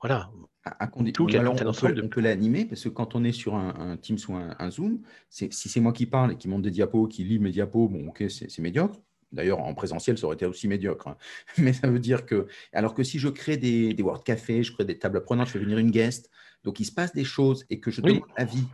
Voilà. 0.00 0.30
À, 0.64 0.90
on, 0.96 1.04
peut, 1.04 2.20
l'animer 2.20 2.64
parce 2.64 2.82
que 2.82 2.88
quand 2.88 3.14
on 3.14 3.22
est 3.22 3.30
sur 3.30 3.54
un, 3.54 3.96
Teams 3.96 4.18
ou 4.28 4.34
un, 4.34 4.56
un 4.58 4.70
Zoom, 4.72 5.02
si 5.30 5.50
c'est 5.52 5.80
moi 5.80 5.92
qui 5.92 6.06
parle 6.06 6.32
et 6.32 6.36
qui 6.36 6.48
monte 6.48 6.62
des 6.62 6.72
diapos, 6.72 7.06
qui 7.06 7.22
lit 7.22 7.38
mes 7.38 7.52
diapos, 7.52 7.86
bon, 7.86 8.08
ok, 8.08 8.24
c'est 8.28 8.58
médiocre. 8.58 9.00
D'ailleurs, 9.32 9.60
en 9.60 9.74
présentiel, 9.74 10.16
ça 10.16 10.26
aurait 10.26 10.36
été 10.36 10.46
aussi 10.46 10.68
médiocre. 10.68 11.08
Hein. 11.08 11.16
Mais 11.58 11.72
ça 11.72 11.88
veut 11.88 11.98
dire 11.98 12.26
que, 12.26 12.46
alors 12.72 12.94
que 12.94 13.02
si 13.02 13.18
je 13.18 13.28
crée 13.28 13.56
des, 13.56 13.92
des 13.94 14.02
Word 14.02 14.24
Café, 14.24 14.62
je 14.62 14.72
crée 14.72 14.84
des 14.84 14.98
tables 14.98 15.18
apprenantes, 15.18 15.48
je 15.48 15.52
fais 15.52 15.58
venir 15.58 15.78
une 15.78 15.90
guest, 15.90 16.30
donc 16.64 16.80
il 16.80 16.84
se 16.84 16.92
passe 16.92 17.12
des 17.12 17.24
choses 17.24 17.64
et 17.70 17.80
que 17.80 17.90
je 17.90 18.00
donne 18.00 18.20
avis 18.36 18.64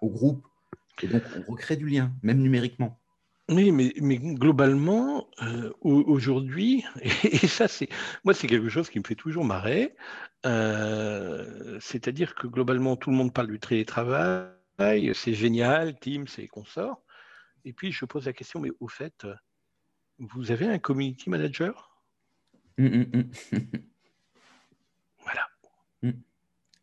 au 0.00 0.08
groupe, 0.08 0.46
et 1.02 1.08
donc 1.08 1.22
on 1.36 1.50
recrée 1.50 1.76
du 1.76 1.88
lien, 1.88 2.12
même 2.22 2.38
numériquement. 2.38 2.98
Oui, 3.48 3.72
mais, 3.72 3.92
mais 4.00 4.18
globalement, 4.18 5.28
euh, 5.42 5.72
aujourd'hui, 5.80 6.84
et, 7.24 7.46
ça, 7.48 7.68
c'est 7.68 7.88
moi, 8.24 8.34
c'est 8.34 8.46
quelque 8.46 8.68
chose 8.68 8.88
qui 8.88 8.98
me 8.98 9.04
fait 9.04 9.16
toujours 9.16 9.44
marrer. 9.44 9.94
Euh, 10.46 11.78
c'est-à-dire 11.80 12.34
que 12.34 12.46
globalement, 12.46 12.96
tout 12.96 13.10
le 13.10 13.16
monde 13.16 13.32
parle 13.32 13.48
du 13.48 13.58
télétravail, 13.58 15.12
c'est 15.14 15.34
génial, 15.34 15.98
Teams 15.98 16.26
et 16.38 16.46
consorts. 16.46 17.02
Et 17.64 17.72
puis, 17.72 17.92
je 17.92 18.04
pose 18.04 18.26
la 18.26 18.32
question, 18.32 18.60
mais 18.60 18.70
au 18.80 18.88
fait, 18.88 19.26
vous 20.30 20.50
avez 20.50 20.66
un 20.66 20.78
community 20.78 21.30
manager? 21.30 21.90
Hum, 22.78 22.86
hum, 22.86 23.06
hum. 23.12 23.60
Voilà. 25.22 25.48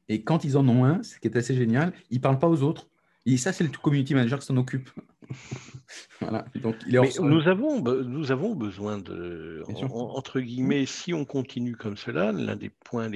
Et 0.07 0.23
quand 0.23 0.43
ils 0.43 0.57
en 0.57 0.67
ont 0.67 0.85
un, 0.85 1.03
ce 1.03 1.19
qui 1.19 1.27
est 1.27 1.37
assez 1.37 1.55
génial, 1.55 1.93
ils 2.09 2.17
ne 2.17 2.21
parlent 2.21 2.39
pas 2.39 2.49
aux 2.49 2.63
autres. 2.63 2.89
Et 3.25 3.37
ça, 3.37 3.53
c'est 3.53 3.63
le 3.63 3.69
community 3.69 4.15
manager 4.15 4.39
qui 4.39 4.45
s'en 4.45 4.57
occupe. 4.57 4.89
voilà. 6.19 6.45
Donc, 6.55 6.75
il 6.87 6.95
est 6.95 6.99
Mais 6.99 7.11
nous, 7.21 7.47
avons, 7.47 7.81
nous 7.81 8.31
avons 8.31 8.55
besoin 8.55 8.97
de, 8.97 9.63
entre 9.91 10.39
guillemets, 10.39 10.85
si 10.85 11.13
on 11.13 11.25
continue 11.25 11.75
comme 11.75 11.97
cela, 11.97 12.31
l'un 12.31 12.55
des 12.55 12.69
points, 12.69 13.09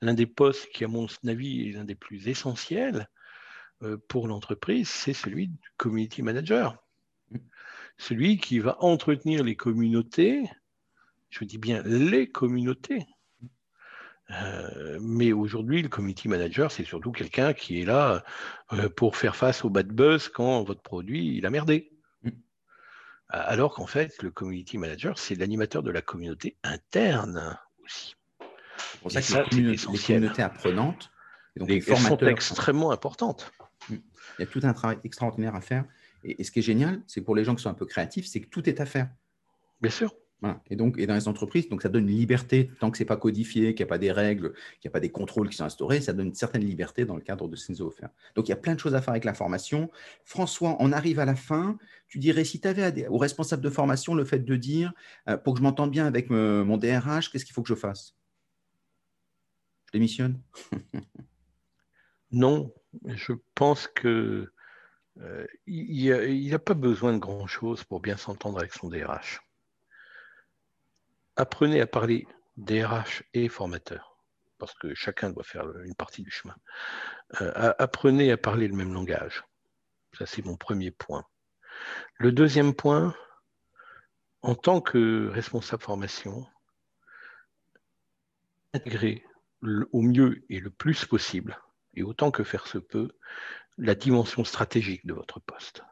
l'un 0.00 0.14
des 0.14 0.26
postes 0.26 0.68
qui, 0.72 0.84
à 0.84 0.88
mon 0.88 1.06
avis, 1.26 1.68
est 1.68 1.72
l'un 1.72 1.84
des 1.84 1.94
plus 1.94 2.28
essentiels 2.28 3.08
euh, 3.82 3.98
pour 4.08 4.28
l'entreprise, 4.28 4.88
c'est 4.88 5.12
celui 5.12 5.48
du 5.48 5.58
community 5.76 6.22
manager. 6.22 6.76
Celui 8.00 8.38
qui 8.38 8.60
va 8.60 8.82
entretenir 8.82 9.44
les 9.44 9.56
communautés, 9.56 10.50
je 11.28 11.44
dis 11.44 11.58
bien 11.58 11.82
les 11.84 12.26
communautés, 12.26 13.06
euh, 14.30 14.98
mais 15.02 15.32
aujourd'hui, 15.32 15.82
le 15.82 15.90
community 15.90 16.26
manager, 16.26 16.72
c'est 16.72 16.84
surtout 16.84 17.12
quelqu'un 17.12 17.52
qui 17.52 17.82
est 17.82 17.84
là 17.84 18.24
euh, 18.72 18.88
pour 18.88 19.16
faire 19.16 19.36
face 19.36 19.66
au 19.66 19.68
bad 19.68 19.88
buzz 19.88 20.30
quand 20.30 20.62
votre 20.62 20.80
produit 20.80 21.36
il 21.36 21.44
a 21.44 21.50
merdé. 21.50 21.92
Mm. 22.22 22.30
Alors 23.28 23.74
qu'en 23.74 23.86
fait, 23.86 24.22
le 24.22 24.30
community 24.30 24.78
manager, 24.78 25.18
c'est 25.18 25.34
l'animateur 25.34 25.82
de 25.82 25.90
la 25.90 26.00
communauté 26.00 26.56
interne 26.62 27.58
aussi. 27.84 28.16
C'est 28.78 29.00
pour 29.02 29.12
ça 29.12 29.20
que 29.20 29.54
les, 29.56 29.76
communautés 29.76 30.42
apprenantes, 30.42 31.10
donc 31.54 31.68
les, 31.68 31.80
les 31.80 31.96
sont 31.96 32.16
extrêmement 32.16 32.92
importantes. 32.92 33.52
Mm. 33.90 33.96
Il 34.38 34.40
y 34.40 34.44
a 34.44 34.46
tout 34.46 34.60
un 34.62 34.72
travail 34.72 34.96
extraordinaire 35.04 35.54
à 35.54 35.60
faire. 35.60 35.84
Et 36.24 36.44
ce 36.44 36.50
qui 36.50 36.58
est 36.58 36.62
génial, 36.62 37.02
c'est 37.06 37.20
pour 37.20 37.34
les 37.34 37.44
gens 37.44 37.54
qui 37.54 37.62
sont 37.62 37.70
un 37.70 37.74
peu 37.74 37.86
créatifs, 37.86 38.26
c'est 38.26 38.40
que 38.40 38.48
tout 38.48 38.68
est 38.68 38.80
à 38.80 38.86
faire. 38.86 39.10
Bien 39.80 39.90
sûr. 39.90 40.14
Et 40.70 40.76
donc, 40.76 40.98
et 40.98 41.06
dans 41.06 41.14
les 41.14 41.28
entreprises, 41.28 41.68
donc 41.68 41.82
ça 41.82 41.90
donne 41.90 42.08
une 42.08 42.16
liberté, 42.16 42.70
tant 42.80 42.90
que 42.90 42.96
ce 42.96 43.02
n'est 43.02 43.06
pas 43.06 43.18
codifié, 43.18 43.74
qu'il 43.74 43.84
n'y 43.84 43.88
a 43.88 43.92
pas 43.92 43.98
des 43.98 44.10
règles, 44.10 44.54
qu'il 44.80 44.88
n'y 44.88 44.88
a 44.88 44.92
pas 44.92 45.00
des 45.00 45.10
contrôles 45.10 45.50
qui 45.50 45.56
sont 45.56 45.64
instaurés, 45.64 46.00
ça 46.00 46.14
donne 46.14 46.28
une 46.28 46.34
certaine 46.34 46.64
liberté 46.64 47.04
dans 47.04 47.14
le 47.14 47.20
cadre 47.20 47.46
de 47.46 47.56
ces 47.56 47.82
offerts. 47.82 48.08
Donc, 48.34 48.48
il 48.48 48.50
y 48.50 48.54
a 48.54 48.56
plein 48.56 48.74
de 48.74 48.80
choses 48.80 48.94
à 48.94 49.02
faire 49.02 49.10
avec 49.10 49.24
la 49.24 49.34
formation. 49.34 49.90
François, 50.24 50.76
on 50.80 50.92
arrive 50.92 51.18
à 51.18 51.26
la 51.26 51.36
fin. 51.36 51.76
Tu 52.08 52.18
dirais, 52.18 52.44
si 52.44 52.58
tu 52.58 52.66
avais 52.66 53.06
au 53.08 53.18
responsable 53.18 53.62
de 53.62 53.68
formation 53.68 54.14
le 54.14 54.24
fait 54.24 54.38
de 54.38 54.56
dire, 54.56 54.94
euh, 55.28 55.36
pour 55.36 55.54
que 55.54 55.58
je 55.58 55.62
m'entende 55.62 55.90
bien 55.90 56.06
avec 56.06 56.30
mon 56.30 56.78
DRH, 56.78 57.30
qu'est-ce 57.30 57.44
qu'il 57.44 57.54
faut 57.54 57.62
que 57.62 57.68
je 57.68 57.74
fasse? 57.74 58.16
Je 59.86 59.92
démissionne? 59.92 60.40
Non, 62.32 62.72
je 63.08 63.32
pense 63.56 63.88
que 63.88 64.52
euh, 65.20 65.46
il 65.66 66.50
n'a 66.50 66.58
pas 66.58 66.74
besoin 66.74 67.12
de 67.12 67.18
grand-chose 67.18 67.84
pour 67.84 68.00
bien 68.00 68.16
s'entendre 68.16 68.58
avec 68.58 68.72
son 68.72 68.88
DRH 68.88 69.40
apprenez 71.40 71.80
à 71.80 71.86
parler 71.86 72.26
DRH 72.56 73.24
et 73.32 73.48
formateur, 73.48 74.18
parce 74.58 74.74
que 74.74 74.94
chacun 74.94 75.30
doit 75.30 75.44
faire 75.44 75.66
une 75.80 75.94
partie 75.94 76.22
du 76.22 76.30
chemin. 76.30 76.56
Euh, 77.40 77.72
apprenez 77.78 78.30
à 78.30 78.36
parler 78.36 78.68
le 78.68 78.76
même 78.76 78.92
langage. 78.92 79.42
Ça, 80.18 80.26
c'est 80.26 80.44
mon 80.44 80.56
premier 80.56 80.90
point. 80.90 81.24
Le 82.16 82.32
deuxième 82.32 82.74
point, 82.74 83.14
en 84.42 84.54
tant 84.54 84.80
que 84.80 85.28
responsable 85.28 85.82
formation, 85.82 86.46
intégrer 88.74 89.24
au 89.62 90.02
mieux 90.02 90.44
et 90.48 90.60
le 90.60 90.70
plus 90.70 91.04
possible, 91.06 91.58
et 91.94 92.02
autant 92.02 92.30
que 92.30 92.44
faire 92.44 92.66
se 92.66 92.78
peut, 92.78 93.10
la 93.80 93.94
dimension 93.94 94.44
stratégique 94.44 95.06
de 95.06 95.14
votre 95.14 95.40
poste. 95.40 95.82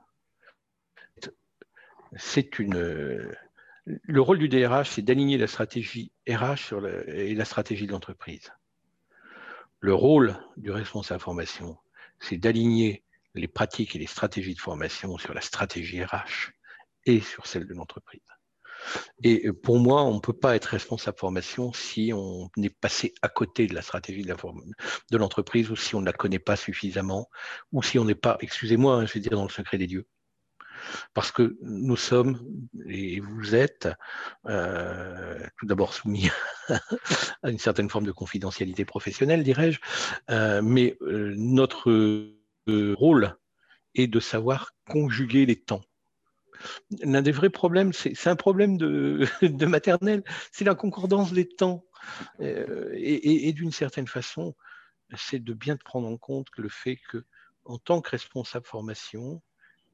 C'est 2.17 2.59
une, 2.59 3.35
le 3.85 4.21
rôle 4.21 4.39
du 4.39 4.49
DRH, 4.49 4.91
c'est 4.91 5.03
d'aligner 5.03 5.39
la 5.39 5.47
stratégie 5.47 6.13
RH 6.29 6.75
et 7.07 7.35
la 7.35 7.45
stratégie 7.45 7.87
de 7.87 7.93
l'entreprise. 7.93 8.53
Le 9.81 9.95
rôle 9.95 10.37
du 10.57 10.71
responsable 10.71 11.21
formation, 11.21 11.79
c'est 12.21 12.37
d'aligner 12.37 13.05
les 13.35 13.49
pratiques 13.49 13.95
et 13.97 13.99
les 13.99 14.07
stratégies 14.07 14.55
de 14.55 14.61
formation 14.61 15.17
sur 15.19 15.35
la 15.35 15.41
stratégie 15.41 16.03
RH 16.03 16.53
et 17.05 17.21
sur 17.21 17.47
celle 17.47 17.67
de 17.67 17.75
l'entreprise. 17.75 18.21
Et 19.23 19.53
pour 19.53 19.79
moi, 19.79 20.03
on 20.05 20.15
ne 20.15 20.21
peut 20.21 20.33
pas 20.33 20.57
être 20.57 20.67
responsable 20.67 21.19
formation 21.19 21.73
si 21.73 22.13
on 22.15 22.51
est 22.63 22.75
passé 22.75 23.15
à 23.23 23.29
côté 23.29 23.67
de 23.67 23.75
la 23.75 23.83
stratégie 23.83 24.25
de 24.25 25.17
l'entreprise 25.17 25.71
ou 25.71 25.77
si 25.77 25.95
on 25.95 26.01
ne 26.01 26.07
la 26.07 26.13
connaît 26.13 26.39
pas 26.39 26.57
suffisamment 26.57 27.29
ou 27.73 27.83
si 27.83 27.99
on 27.99 28.05
n'est 28.05 28.15
pas, 28.15 28.39
excusez-moi, 28.41 28.97
hein, 28.97 29.07
je 29.07 29.15
vais 29.15 29.21
dire 29.21 29.33
dans 29.33 29.45
le 29.45 29.51
secret 29.51 29.79
des 29.79 29.87
dieux 29.87 30.07
parce 31.15 31.33
que 31.33 31.57
nous 31.63 31.97
sommes, 31.97 32.41
et 32.87 33.21
vous 33.21 33.55
êtes, 33.55 33.89
euh, 34.47 35.39
tout 35.59 35.67
d'abord 35.67 35.95
soumis 35.95 36.31
à 37.43 37.51
une 37.51 37.59
certaine 37.59 37.91
forme 37.91 38.07
de 38.07 38.13
confidentialité 38.13 38.85
professionnelle, 38.85 39.43
dirais-je, 39.43 39.81
euh, 40.31 40.63
mais 40.63 40.97
euh, 41.03 41.35
notre 41.37 41.91
rôle 42.67 43.37
est 43.95 44.07
de 44.07 44.21
savoir 44.21 44.73
conjuguer 44.87 45.47
les 45.47 45.57
temps. 45.57 45.83
L'un 47.03 47.23
des 47.23 47.33
vrais 47.33 47.51
problèmes, 47.51 47.93
c'est 47.93 48.27
un 48.29 48.37
problème 48.37 48.77
de, 48.79 49.67
maternelle, 49.67 50.23
c'est 50.53 50.65
la 50.65 50.75
concordance 50.75 51.33
des 51.33 51.49
temps. 51.49 51.85
et, 52.41 53.49
et 53.49 53.53
d'une 53.53 53.73
certaine 53.73 54.07
façon, 54.07 54.55
c'est 55.17 55.43
de 55.43 55.55
bien 55.55 55.77
prendre 55.77 56.09
en 56.09 56.17
compte 56.17 56.49
le 56.57 56.69
fait 56.69 56.97
que, 57.09 57.25
en 57.65 57.79
tant 57.79 58.01
que 58.01 58.11
responsable 58.11 58.67
formation, 58.67 59.43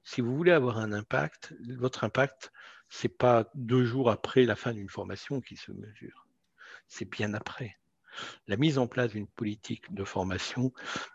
si 0.05 0.21
vous 0.21 0.37
voulez 0.37 0.53
avoir 0.53 0.79
un 0.79 0.93
impact, 0.93 1.55
votre 1.79 2.05
impact, 2.05 2.53
ce 2.89 3.07
n'est 3.07 3.15
pas 3.15 3.51
deux 3.55 3.85
jours 3.85 4.11
après 4.11 4.45
la 4.45 4.55
fin 4.55 4.73
d'une 4.73 4.89
formation 4.89 5.41
qui 5.41 5.57
se 5.57 5.73
mesure, 5.73 6.29
c'est 6.89 7.11
bien 7.11 7.35
après. 7.35 7.79
La 8.47 8.57
mise 8.57 8.79
en 8.79 8.87
place 8.87 9.11
d'une 9.11 9.27
politique 9.27 9.93
de 9.93 10.05
formation 10.05 10.73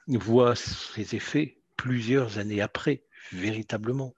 voit 0.07 0.55
ses 0.55 1.15
effets 1.15 1.61
plusieurs 1.77 2.39
années 2.39 2.61
après, 2.61 3.05
véritablement. 3.31 4.13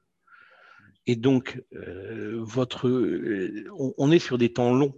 Et 1.08 1.16
donc, 1.16 1.62
euh, 1.74 2.46
euh, 2.86 3.94
on, 3.98 4.12
est 4.12 4.20
sur 4.20 4.38
des 4.38 4.54
temps 4.54 4.74
longs. 4.74 4.94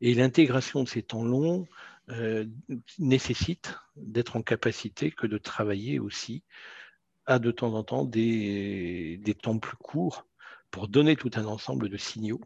Et 0.00 0.14
l'intégration 0.14 0.82
de 0.82 0.88
ces 0.88 1.02
temps 1.02 1.24
longs 1.24 1.66
euh, 2.10 2.44
nécessite 2.98 3.74
d'être 3.96 4.36
en 4.36 4.42
capacité 4.42 5.10
que 5.10 5.26
de 5.26 5.38
travailler 5.38 5.98
aussi 5.98 6.42
a 7.26 7.38
de 7.38 7.50
temps 7.50 7.74
en 7.74 7.84
temps 7.84 8.04
des, 8.04 9.20
temps 9.40 9.58
plus 9.58 9.76
courts 9.76 10.26
pour 10.70 10.88
donner 10.88 11.16
tout 11.16 11.30
un 11.36 11.46
ensemble 11.46 11.88
de 11.88 11.96
signaux 11.96 12.40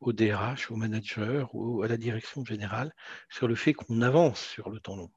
au 0.00 0.12
DRH, 0.12 0.70
au 0.70 0.76
manager 0.76 1.54
ou 1.54 1.82
à 1.82 1.88
la 1.88 1.96
direction 1.96 2.44
générale 2.44 2.92
sur 3.28 3.48
le 3.48 3.54
fait 3.54 3.72
qu'on 3.72 4.02
avance 4.02 4.40
sur 4.40 4.68
le 4.68 4.80
temps 4.80 4.96
long. 4.96 5.10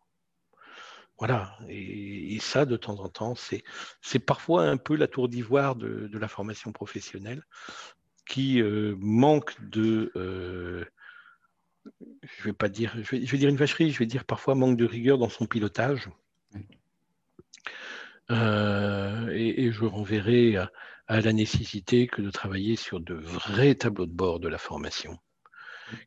Voilà, 1.21 1.55
et, 1.69 2.39
ça, 2.39 2.65
de 2.65 2.75
temps 2.75 2.99
en 2.99 3.07
temps, 3.07 3.35
c'est 3.35 4.19
parfois 4.25 4.63
un 4.63 4.77
peu 4.77 4.95
la 4.95 5.07
tour 5.07 5.29
d'ivoire 5.29 5.75
de, 5.75 6.09
la 6.11 6.27
formation 6.27 6.71
professionnelle 6.71 7.43
qui 8.25 8.59
euh, 8.59 8.95
manque 8.97 9.53
de, 9.69 10.11
euh, 10.15 10.83
je 12.23 12.43
vais 12.43 12.53
pas 12.53 12.69
dire, 12.69 12.95
je 13.03 13.11
vais, 13.15 13.37
dire 13.37 13.49
une 13.49 13.55
vacherie, 13.55 13.91
je 13.91 13.99
vais 13.99 14.07
dire 14.07 14.25
parfois 14.25 14.55
manque 14.55 14.77
de 14.77 14.85
rigueur 14.85 15.19
dans 15.19 15.29
son 15.29 15.45
pilotage. 15.45 16.09
Euh, 18.31 19.29
et, 19.29 19.71
je 19.71 19.85
renverrai 19.85 20.55
à, 20.55 20.71
la 21.21 21.33
nécessité 21.33 22.07
que 22.07 22.23
de 22.23 22.31
travailler 22.31 22.75
sur 22.75 22.99
de 22.99 23.13
vrais 23.13 23.75
tableaux 23.75 24.07
de 24.07 24.11
bord 24.11 24.39
de 24.39 24.47
la 24.47 24.57
formation, 24.57 25.19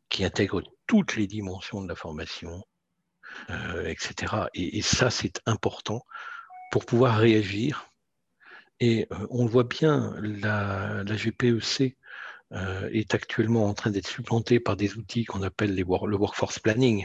qui 0.09 0.25
intègrent 0.25 0.65
toutes 0.89 1.15
les 1.15 1.29
dimensions 1.29 1.85
de 1.85 1.89
la 1.89 1.95
formation, 1.95 2.65
euh, 3.51 3.87
etc. 3.87 4.49
Et, 4.55 4.83
ça, 4.83 5.11
c'est 5.11 5.41
important 5.47 6.05
pour 6.71 6.85
pouvoir 6.87 7.17
réagir. 7.17 7.89
Et 8.81 9.07
euh, 9.13 9.27
on 9.31 9.45
le 9.45 9.51
voit 9.51 9.65
bien, 9.65 10.15
la, 10.21 11.05
GPEC 11.05 11.97
est 12.93 13.15
actuellement 13.15 13.67
en 13.67 13.75
train 13.75 13.91
d'être 13.91 14.07
supplantée 14.07 14.61
par 14.61 14.77
des 14.77 14.97
outils 14.97 15.25
qu'on 15.25 15.43
appelle 15.43 15.75
le 15.75 15.85
workforce 15.85 16.61
planning, 16.61 17.05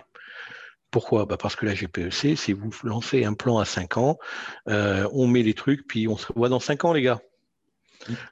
pourquoi? 0.92 1.26
Bah 1.26 1.38
Parce 1.38 1.56
que 1.56 1.66
la 1.66 1.76
GPEC, 1.76 2.38
c'est 2.38 2.54
vous 2.54 2.72
lancez 2.84 3.24
un 3.24 3.34
plan 3.34 3.60
à 3.60 3.66
5 3.66 3.98
ans, 3.98 4.18
euh, 4.68 5.08
on 5.14 5.28
met 5.28 5.44
les 5.44 5.54
trucs, 5.54 5.88
puis 5.88 6.08
on 6.08 6.18
se 6.18 6.32
voit 6.34 6.50
dans 6.50 6.60
5 6.60 6.86
ans, 6.86 6.94
les 6.94 7.04
gars. 7.04 7.22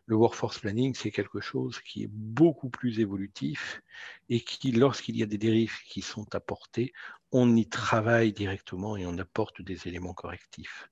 Le 0.06 0.16
workforce 0.16 0.60
planning, 0.60 0.96
c'est 0.96 1.12
quelque 1.12 1.40
chose 1.40 1.80
qui 1.82 2.04
est 2.04 2.10
beaucoup 2.10 2.70
plus 2.70 3.00
évolutif 3.00 3.82
et 4.30 4.40
qui, 4.40 4.72
lorsqu'il 4.72 5.18
y 5.18 5.24
a 5.24 5.26
des 5.26 5.38
dérives 5.38 5.78
qui 5.88 6.02
sont 6.02 6.34
apportées, 6.34 6.94
on 7.32 7.56
y 7.56 7.68
travaille 7.68 8.34
directement 8.34 8.98
et 8.98 9.06
on 9.06 9.18
apporte 9.18 9.62
des 9.62 9.88
éléments 9.88 10.14
correctifs. 10.14 10.90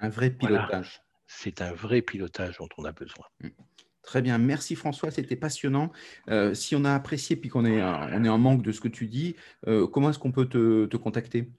Un 0.00 0.08
vrai 0.08 0.30
pilotage. 0.30 1.02
c'est 1.26 1.62
un 1.62 1.72
vrai 1.72 2.02
pilotage 2.02 2.58
dont 2.58 2.68
on 2.78 2.84
a 2.84 2.92
besoin. 2.92 3.26
Mmh. 3.40 3.48
Très 4.06 4.22
bien, 4.22 4.38
merci 4.38 4.76
François, 4.76 5.10
c'était 5.10 5.34
passionnant. 5.34 5.90
Euh, 6.30 6.54
si 6.54 6.76
on 6.76 6.84
a 6.84 6.94
apprécié 6.94 7.34
puis 7.34 7.50
qu'on 7.50 7.64
est, 7.64 7.82
on 7.82 8.24
est 8.24 8.28
en 8.28 8.38
manque 8.38 8.62
de 8.62 8.70
ce 8.70 8.80
que 8.80 8.88
tu 8.88 9.06
dis, 9.06 9.34
euh, 9.66 9.88
comment 9.88 10.10
est-ce 10.10 10.20
qu'on 10.20 10.30
peut 10.30 10.46
te, 10.46 10.96
contacter? 10.96 11.50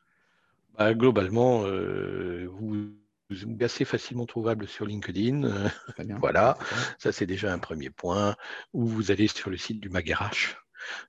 Bah, 0.78 0.94
Globalement, 0.94 1.64
euh, 1.66 2.48
vous, 2.50 2.94
êtes 3.32 3.62
assez 3.62 3.84
facilement 3.84 4.26
trouvable 4.26 4.66
sur 4.66 4.86
LinkedIn. 4.86 5.42
voilà, 6.22 6.58
ça 6.98 7.12
c'est 7.12 7.26
déjà 7.26 7.52
un 7.52 7.60
premier 7.60 7.90
point. 7.90 8.38
Ou 8.72 8.86
vous 8.86 9.12
allez 9.12 9.28
sur 9.28 9.50
le 9.50 9.58
site 9.58 9.82
du 9.82 9.90
MagRH. 9.90 10.56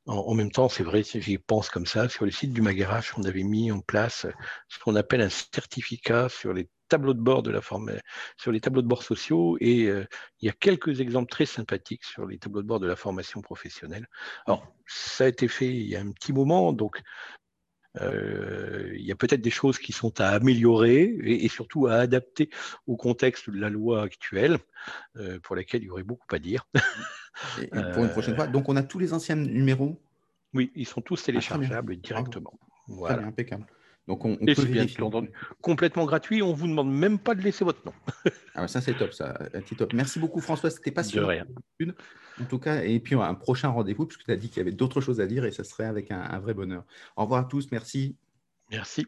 En, 0.06 0.34
même 0.34 0.50
temps, 0.50 0.68
c'est 0.68 0.82
vrai, 0.82 1.02
j'y 1.02 1.38
pense 1.38 1.70
comme 1.70 1.86
ça. 1.86 2.08
Sur 2.08 2.24
le 2.24 2.30
site 2.30 2.52
du 2.52 2.62
MagRH, 2.62 3.14
on 3.16 3.24
avait 3.24 3.42
mis 3.42 3.70
en 3.72 3.80
place 3.80 4.26
ce 4.68 4.78
qu'on 4.78 4.96
appelle 4.96 5.20
un 5.20 5.28
certificat 5.28 6.28
sur 6.28 6.52
les 6.52 6.68
tableaux 6.88 7.14
de 7.14 7.20
bord 7.20 7.42
de 7.42 7.50
la 7.50 7.60
forme, 7.60 7.92
sur 8.36 8.50
les 8.50 8.60
tableaux 8.60 8.82
de 8.82 8.88
bord 8.88 9.02
sociaux 9.02 9.56
et 9.60 9.86
euh, 9.86 10.06
il 10.40 10.46
y 10.46 10.48
a 10.48 10.52
quelques 10.52 11.00
exemples 11.00 11.30
très 11.30 11.46
sympathiques 11.46 12.04
sur 12.04 12.26
les 12.26 12.38
tableaux 12.38 12.62
de 12.62 12.66
bord 12.66 12.80
de 12.80 12.86
la 12.86 12.96
formation 12.96 13.42
professionnelle. 13.42 14.06
Alors, 14.46 14.66
ça 14.86 15.24
a 15.24 15.28
été 15.28 15.48
fait 15.48 15.68
il 15.68 15.86
y 15.86 15.96
a 15.96 16.00
un 16.00 16.12
petit 16.12 16.32
moment, 16.32 16.72
donc 16.72 16.96
euh, 16.96 17.02
il 18.00 19.04
y 19.04 19.12
a 19.12 19.16
peut-être 19.16 19.40
des 19.40 19.50
choses 19.50 19.78
qui 19.78 19.92
sont 19.92 20.20
à 20.20 20.28
améliorer 20.28 21.16
et, 21.22 21.48
surtout 21.48 21.86
à 21.86 21.94
adapter 21.94 22.50
au 22.86 22.96
contexte 22.96 23.50
de 23.50 23.58
la 23.58 23.70
loi 23.70 24.02
actuelle, 24.02 24.58
euh, 25.16 25.38
pour 25.40 25.56
laquelle 25.56 25.82
il 25.82 25.86
y 25.86 25.90
aurait 25.90 26.02
beaucoup 26.02 26.26
à 26.34 26.38
dire. 26.38 26.66
Et, 27.60 27.68
pour 27.68 28.04
une 28.04 28.10
prochaine 28.10 28.34
fois, 28.34 28.46
donc 28.46 28.68
on 28.68 28.76
a 28.76 28.82
tous 28.82 28.98
les 28.98 29.12
anciens 29.12 29.36
numéros 29.36 30.00
Oui, 30.54 30.72
ils 30.74 30.86
sont 30.86 31.00
tous 31.00 31.20
ah, 31.22 31.26
téléchargeables 31.26 31.96
directement. 31.96 32.58
Voilà. 32.88 33.24
impeccable. 33.24 33.66
Donc 34.08 34.24
on, 34.24 34.36
peut 34.36 34.52
vérifier. 34.62 35.04
complètement 35.60 36.06
gratuit, 36.06 36.42
on 36.42 36.48
ne 36.48 36.54
vous 36.54 36.66
demande 36.66 36.90
même 36.90 37.18
pas 37.18 37.34
de 37.34 37.42
laisser 37.42 37.62
votre 37.64 37.84
nom. 37.84 37.92
ah 38.54 38.66
ça 38.66 38.80
c'est 38.80 38.94
top, 38.94 39.12
ça, 39.12 39.38
top. 39.76 39.92
Merci 39.92 40.18
beaucoup 40.18 40.40
François, 40.40 40.70
c'était 40.70 40.90
passionnant. 40.90 41.28
De. 41.78 41.94
En 42.40 42.44
tout 42.44 42.58
cas, 42.58 42.82
et 42.82 42.98
puis 43.00 43.14
un 43.16 43.34
prochain 43.34 43.68
rendez-vous, 43.68 44.06
puisque 44.06 44.24
tu 44.24 44.32
as 44.32 44.36
dit 44.36 44.48
qu'il 44.48 44.58
y 44.58 44.60
avait 44.60 44.72
d'autres 44.72 45.02
choses 45.02 45.20
à 45.20 45.26
dire 45.26 45.44
et 45.44 45.52
ça 45.52 45.62
serait 45.62 45.84
avec 45.84 46.10
un 46.10 46.38
vrai 46.38 46.54
bonheur. 46.54 46.84
Au 47.16 47.24
revoir 47.24 47.42
à 47.42 47.44
tous, 47.44 47.70
merci. 47.70 48.16
Merci. 48.70 49.06